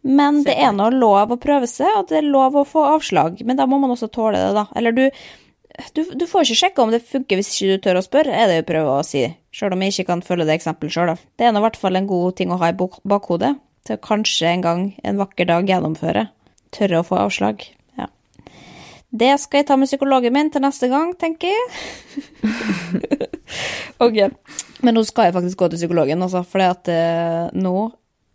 Men 0.06 0.44
det 0.46 0.56
er 0.62 0.72
nå 0.76 0.92
lov 0.96 1.34
å 1.34 1.40
prøve 1.42 1.68
seg, 1.70 1.90
og 1.98 2.10
det 2.12 2.22
er 2.22 2.30
lov 2.30 2.60
å 2.62 2.66
få 2.68 2.86
avslag. 2.94 3.42
Men 3.48 3.60
da 3.60 3.68
må 3.70 3.82
man 3.82 3.96
også 3.96 4.12
tåle 4.14 4.40
det, 4.40 4.54
da. 4.56 4.68
Eller 4.80 4.96
du, 4.96 5.06
du, 5.96 6.02
du 6.18 6.26
får 6.28 6.46
ikke 6.46 6.60
sjekke 6.64 6.84
om 6.84 6.92
det 6.94 7.02
funker 7.08 7.40
hvis 7.40 7.52
ikke 7.54 7.76
du 7.78 7.84
tør 7.86 8.00
å 8.00 8.06
spørre, 8.06 8.36
er 8.36 8.52
det 8.52 8.62
å 8.64 8.68
prøve 8.68 8.96
å 9.00 9.06
si. 9.06 9.24
Sjøl 9.56 9.76
om 9.76 9.84
jeg 9.86 9.96
ikke 9.96 10.08
kan 10.12 10.24
følge 10.26 10.48
det 10.50 10.58
eksempelet 10.60 10.96
sjøl. 10.96 11.12
Det 11.40 11.48
er 11.48 11.54
nå 11.56 11.62
i 11.62 11.66
hvert 11.68 11.80
fall 11.80 12.00
en 12.00 12.10
god 12.10 12.38
ting 12.40 12.54
å 12.54 12.60
ha 12.62 12.72
i 12.72 12.78
bak- 12.78 13.02
bakhodet, 13.08 13.54
til 13.88 13.98
å 13.98 14.04
kanskje 14.04 14.50
en 14.54 14.66
gang, 14.66 14.86
en 15.08 15.22
vakker 15.22 15.50
dag, 15.50 15.70
gjennomføre. 15.70 16.28
Tørre 16.76 17.02
å 17.02 17.06
få 17.08 17.20
avslag. 17.22 17.64
Ja. 17.98 18.10
Det 19.10 19.32
skal 19.42 19.64
jeg 19.64 19.70
ta 19.70 19.78
med 19.80 19.90
psykologen 19.90 20.36
min 20.36 20.52
til 20.54 20.66
neste 20.66 20.90
gang, 20.92 21.16
tenker 21.18 21.54
jeg. 21.54 21.70
ok. 24.06 24.20
Men 24.86 24.96
nå 24.96 25.04
skal 25.08 25.30
jeg 25.30 25.38
faktisk 25.40 25.60
gå 25.60 25.72
til 25.72 25.82
psykologen, 25.82 26.22
altså, 26.26 26.44
for 26.48 26.64
at 26.68 26.92
eh, 26.94 27.50
nå 27.58 27.90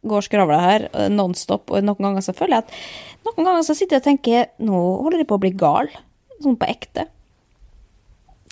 går 0.05 0.27
skravla 0.27 0.61
her 0.61 0.89
eh, 0.91 1.11
nonstop, 1.13 1.71
og 1.73 1.85
noen 1.85 2.09
ganger 2.09 2.25
så 2.27 2.35
føler 2.37 2.59
jeg 2.59 2.67
at 2.67 2.79
Noen 3.25 3.47
ganger 3.47 3.63
så 3.65 3.73
sitter 3.73 3.97
jeg 3.97 4.03
og 4.03 4.09
tenker 4.11 4.51
nå 4.69 4.79
holder 5.01 5.23
jeg 5.23 5.29
på 5.31 5.39
å 5.39 5.41
bli 5.41 5.51
gal. 5.57 5.87
Sånn 6.45 6.59
på 6.61 6.67
ekte. 6.69 7.07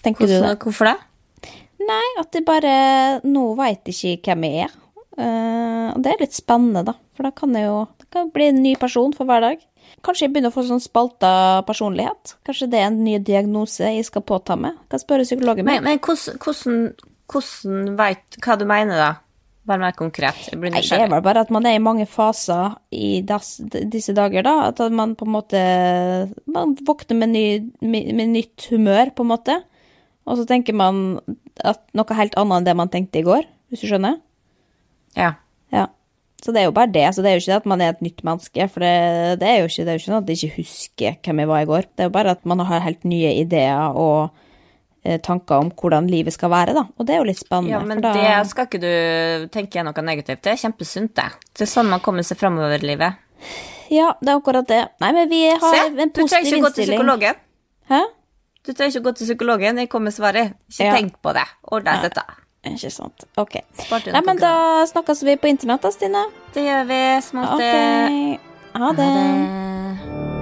Tenker 0.02 0.28
du 0.28 0.34
det? 0.34 0.54
Hvorfor 0.62 0.90
det? 0.90 0.98
Nei, 1.82 2.04
at 2.20 2.30
det 2.34 2.44
bare 2.46 2.74
Nå 3.26 3.52
veit 3.58 3.88
jeg 3.90 4.18
ikke 4.18 4.34
hvem 4.36 4.46
jeg 4.48 4.68
er. 4.68 4.78
Og 5.92 5.98
det 6.02 6.12
er 6.12 6.22
litt 6.22 6.36
spennende, 6.36 6.84
da. 6.86 6.94
For 7.16 7.26
da 7.26 7.32
kan 7.36 7.54
jeg 7.58 7.66
jo 7.68 7.82
kan 8.12 8.30
bli 8.32 8.50
en 8.50 8.62
ny 8.62 8.74
person 8.80 9.14
for 9.16 9.28
hver 9.28 9.42
dag. 9.44 9.62
Kanskje 10.04 10.26
jeg 10.26 10.34
begynner 10.34 10.52
å 10.52 10.56
få 10.56 10.64
sånn 10.66 10.82
spalta 10.82 11.32
personlighet. 11.68 12.36
Kanskje 12.46 12.68
det 12.72 12.80
er 12.80 12.88
en 12.90 13.02
ny 13.04 13.18
diagnose 13.24 13.92
jeg 13.96 14.06
skal 14.08 14.24
påta 14.26 14.56
meg. 14.58 14.78
Kan 14.92 15.02
spørre 15.02 15.26
psykologen 15.26 15.66
min. 15.66 15.82
Men, 15.82 15.84
men 15.86 16.00
hvordan, 16.02 16.40
hvordan, 16.42 16.80
hvordan 17.32 17.92
veit 18.00 18.40
hva 18.44 18.56
du 18.58 18.66
mener, 18.68 19.00
da? 19.00 19.10
Vær 19.68 19.78
mer 19.78 19.94
konkret. 19.94 20.40
Jeg 20.50 20.58
blir 20.58 20.72
Nei, 20.74 20.82
det 20.82 20.98
er 20.98 21.10
vel 21.12 21.22
bare 21.22 21.44
at 21.46 21.52
man 21.54 21.68
er 21.70 21.76
i 21.78 21.82
mange 21.82 22.08
faser 22.10 22.74
i 22.90 23.20
das, 23.26 23.54
disse 23.62 24.14
dager, 24.16 24.42
da. 24.42 24.56
At 24.72 24.82
man 24.90 25.14
på 25.18 25.28
en 25.28 25.36
måte 25.36 25.60
Man 26.50 26.74
våkner 26.82 27.20
med, 27.20 27.36
ny, 27.36 27.44
med, 27.86 28.10
med 28.18 28.32
nytt 28.34 28.66
humør, 28.72 29.14
på 29.14 29.22
en 29.22 29.30
måte. 29.30 29.60
Og 30.26 30.38
så 30.38 30.44
tenker 30.46 30.76
man 30.78 31.18
at 31.66 31.80
noe 31.98 32.14
helt 32.18 32.36
annet 32.38 32.60
enn 32.60 32.68
det 32.68 32.76
man 32.78 32.90
tenkte 32.92 33.18
i 33.22 33.26
går, 33.26 33.42
hvis 33.72 33.82
du 33.82 33.88
skjønner? 33.90 34.20
Ja. 35.18 35.32
Ja. 35.74 35.88
Så 36.42 36.52
det 36.54 36.62
er 36.62 36.68
jo 36.68 36.74
bare 36.74 36.90
det. 36.90 37.04
Så 37.14 37.22
det 37.22 37.30
er 37.32 37.36
jo 37.38 37.42
ikke 37.44 37.56
at 37.62 37.66
man 37.70 37.82
er 37.82 37.92
et 37.94 38.00
nytt 38.02 38.22
menneske, 38.26 38.68
for 38.70 38.82
det, 38.82 39.40
det 39.42 39.48
er 39.48 39.58
jo 39.60 39.68
ikke, 39.70 39.84
det 39.86 39.90
er 39.92 39.98
jo 39.98 40.00
ikke 40.02 40.10
sånn 40.10 40.22
at 40.22 40.30
jeg 40.32 40.38
ikke 40.38 40.60
husker 40.62 41.18
hvem 41.26 41.42
jeg 41.42 41.50
var 41.52 41.60
i 41.64 41.68
går. 41.70 41.90
Det 41.90 42.04
er 42.04 42.08
jo 42.10 42.14
bare 42.14 42.34
at 42.36 42.46
man 42.50 42.62
har 42.66 42.82
helt 42.86 43.04
nye 43.06 43.34
ideer 43.42 43.98
og 43.98 44.30
eh, 45.04 45.18
tanker 45.22 45.62
om 45.66 45.70
hvordan 45.74 46.08
livet 46.10 46.34
skal 46.34 46.50
være, 46.54 46.74
da. 46.78 46.86
Og 46.98 47.06
det 47.06 47.14
er 47.14 47.20
jo 47.22 47.28
litt 47.30 47.42
spennende. 47.42 47.74
ja, 47.76 47.82
men 47.86 48.02
da, 48.02 48.14
det 48.16 48.32
skal 48.50 48.66
ikke 48.70 48.82
du 48.82 49.46
tenke 49.54 49.84
noe 49.86 50.06
negativt. 50.06 50.42
Det 50.46 50.54
er 50.54 50.62
kjempesunt, 50.64 51.14
det. 51.18 51.28
Det 51.54 51.66
er 51.66 51.70
sånn 51.74 51.90
man 51.90 52.02
kommer 52.02 52.26
seg 52.26 52.38
framover 52.42 52.74
i 52.78 52.90
livet. 52.90 53.18
Ja, 53.92 54.14
det 54.22 54.30
er 54.32 54.38
akkurat 54.40 54.66
det. 54.70 54.82
Nei, 55.02 55.12
men 55.18 55.30
vi 55.30 55.44
har 55.50 55.62
Se, 55.62 55.86
en 55.92 56.10
du 56.14 56.22
trenger 56.24 56.38
ikke 56.42 56.42
gå 56.42 56.48
til 56.48 56.58
innstilling. 56.62 56.98
psykologen. 56.98 57.40
Hæ? 57.92 58.02
Du 58.62 58.72
trenger 58.72 58.92
ikke 58.94 59.02
å 59.02 59.06
gå 59.10 59.16
til 59.18 59.26
psykologen. 59.26 59.78
Jeg 59.78 59.88
kommer 59.90 60.10
med 60.10 60.14
svaret. 60.14 60.54
Ikke 60.70 60.84
Ja. 60.86 60.92
tenk 60.94 61.16
på 61.22 61.32
det. 61.34 61.46
Ordne 61.72 62.00
dette. 62.02 62.22
Ikke 62.64 62.90
sant. 62.92 63.24
Ok. 63.36 63.56
Nei, 63.90 64.20
men 64.24 64.36
da 64.38 64.84
snakkes 64.86 65.24
vi 65.24 65.36
på 65.36 65.48
internett 65.50 65.82
da, 65.82 65.90
Stine. 65.90 66.26
Det 66.54 66.62
gjør 66.62 66.86
vi. 66.86 67.00
Smått. 67.20 67.58
Ok. 67.58 68.40
Ha 68.78 68.92
det. 68.92 70.41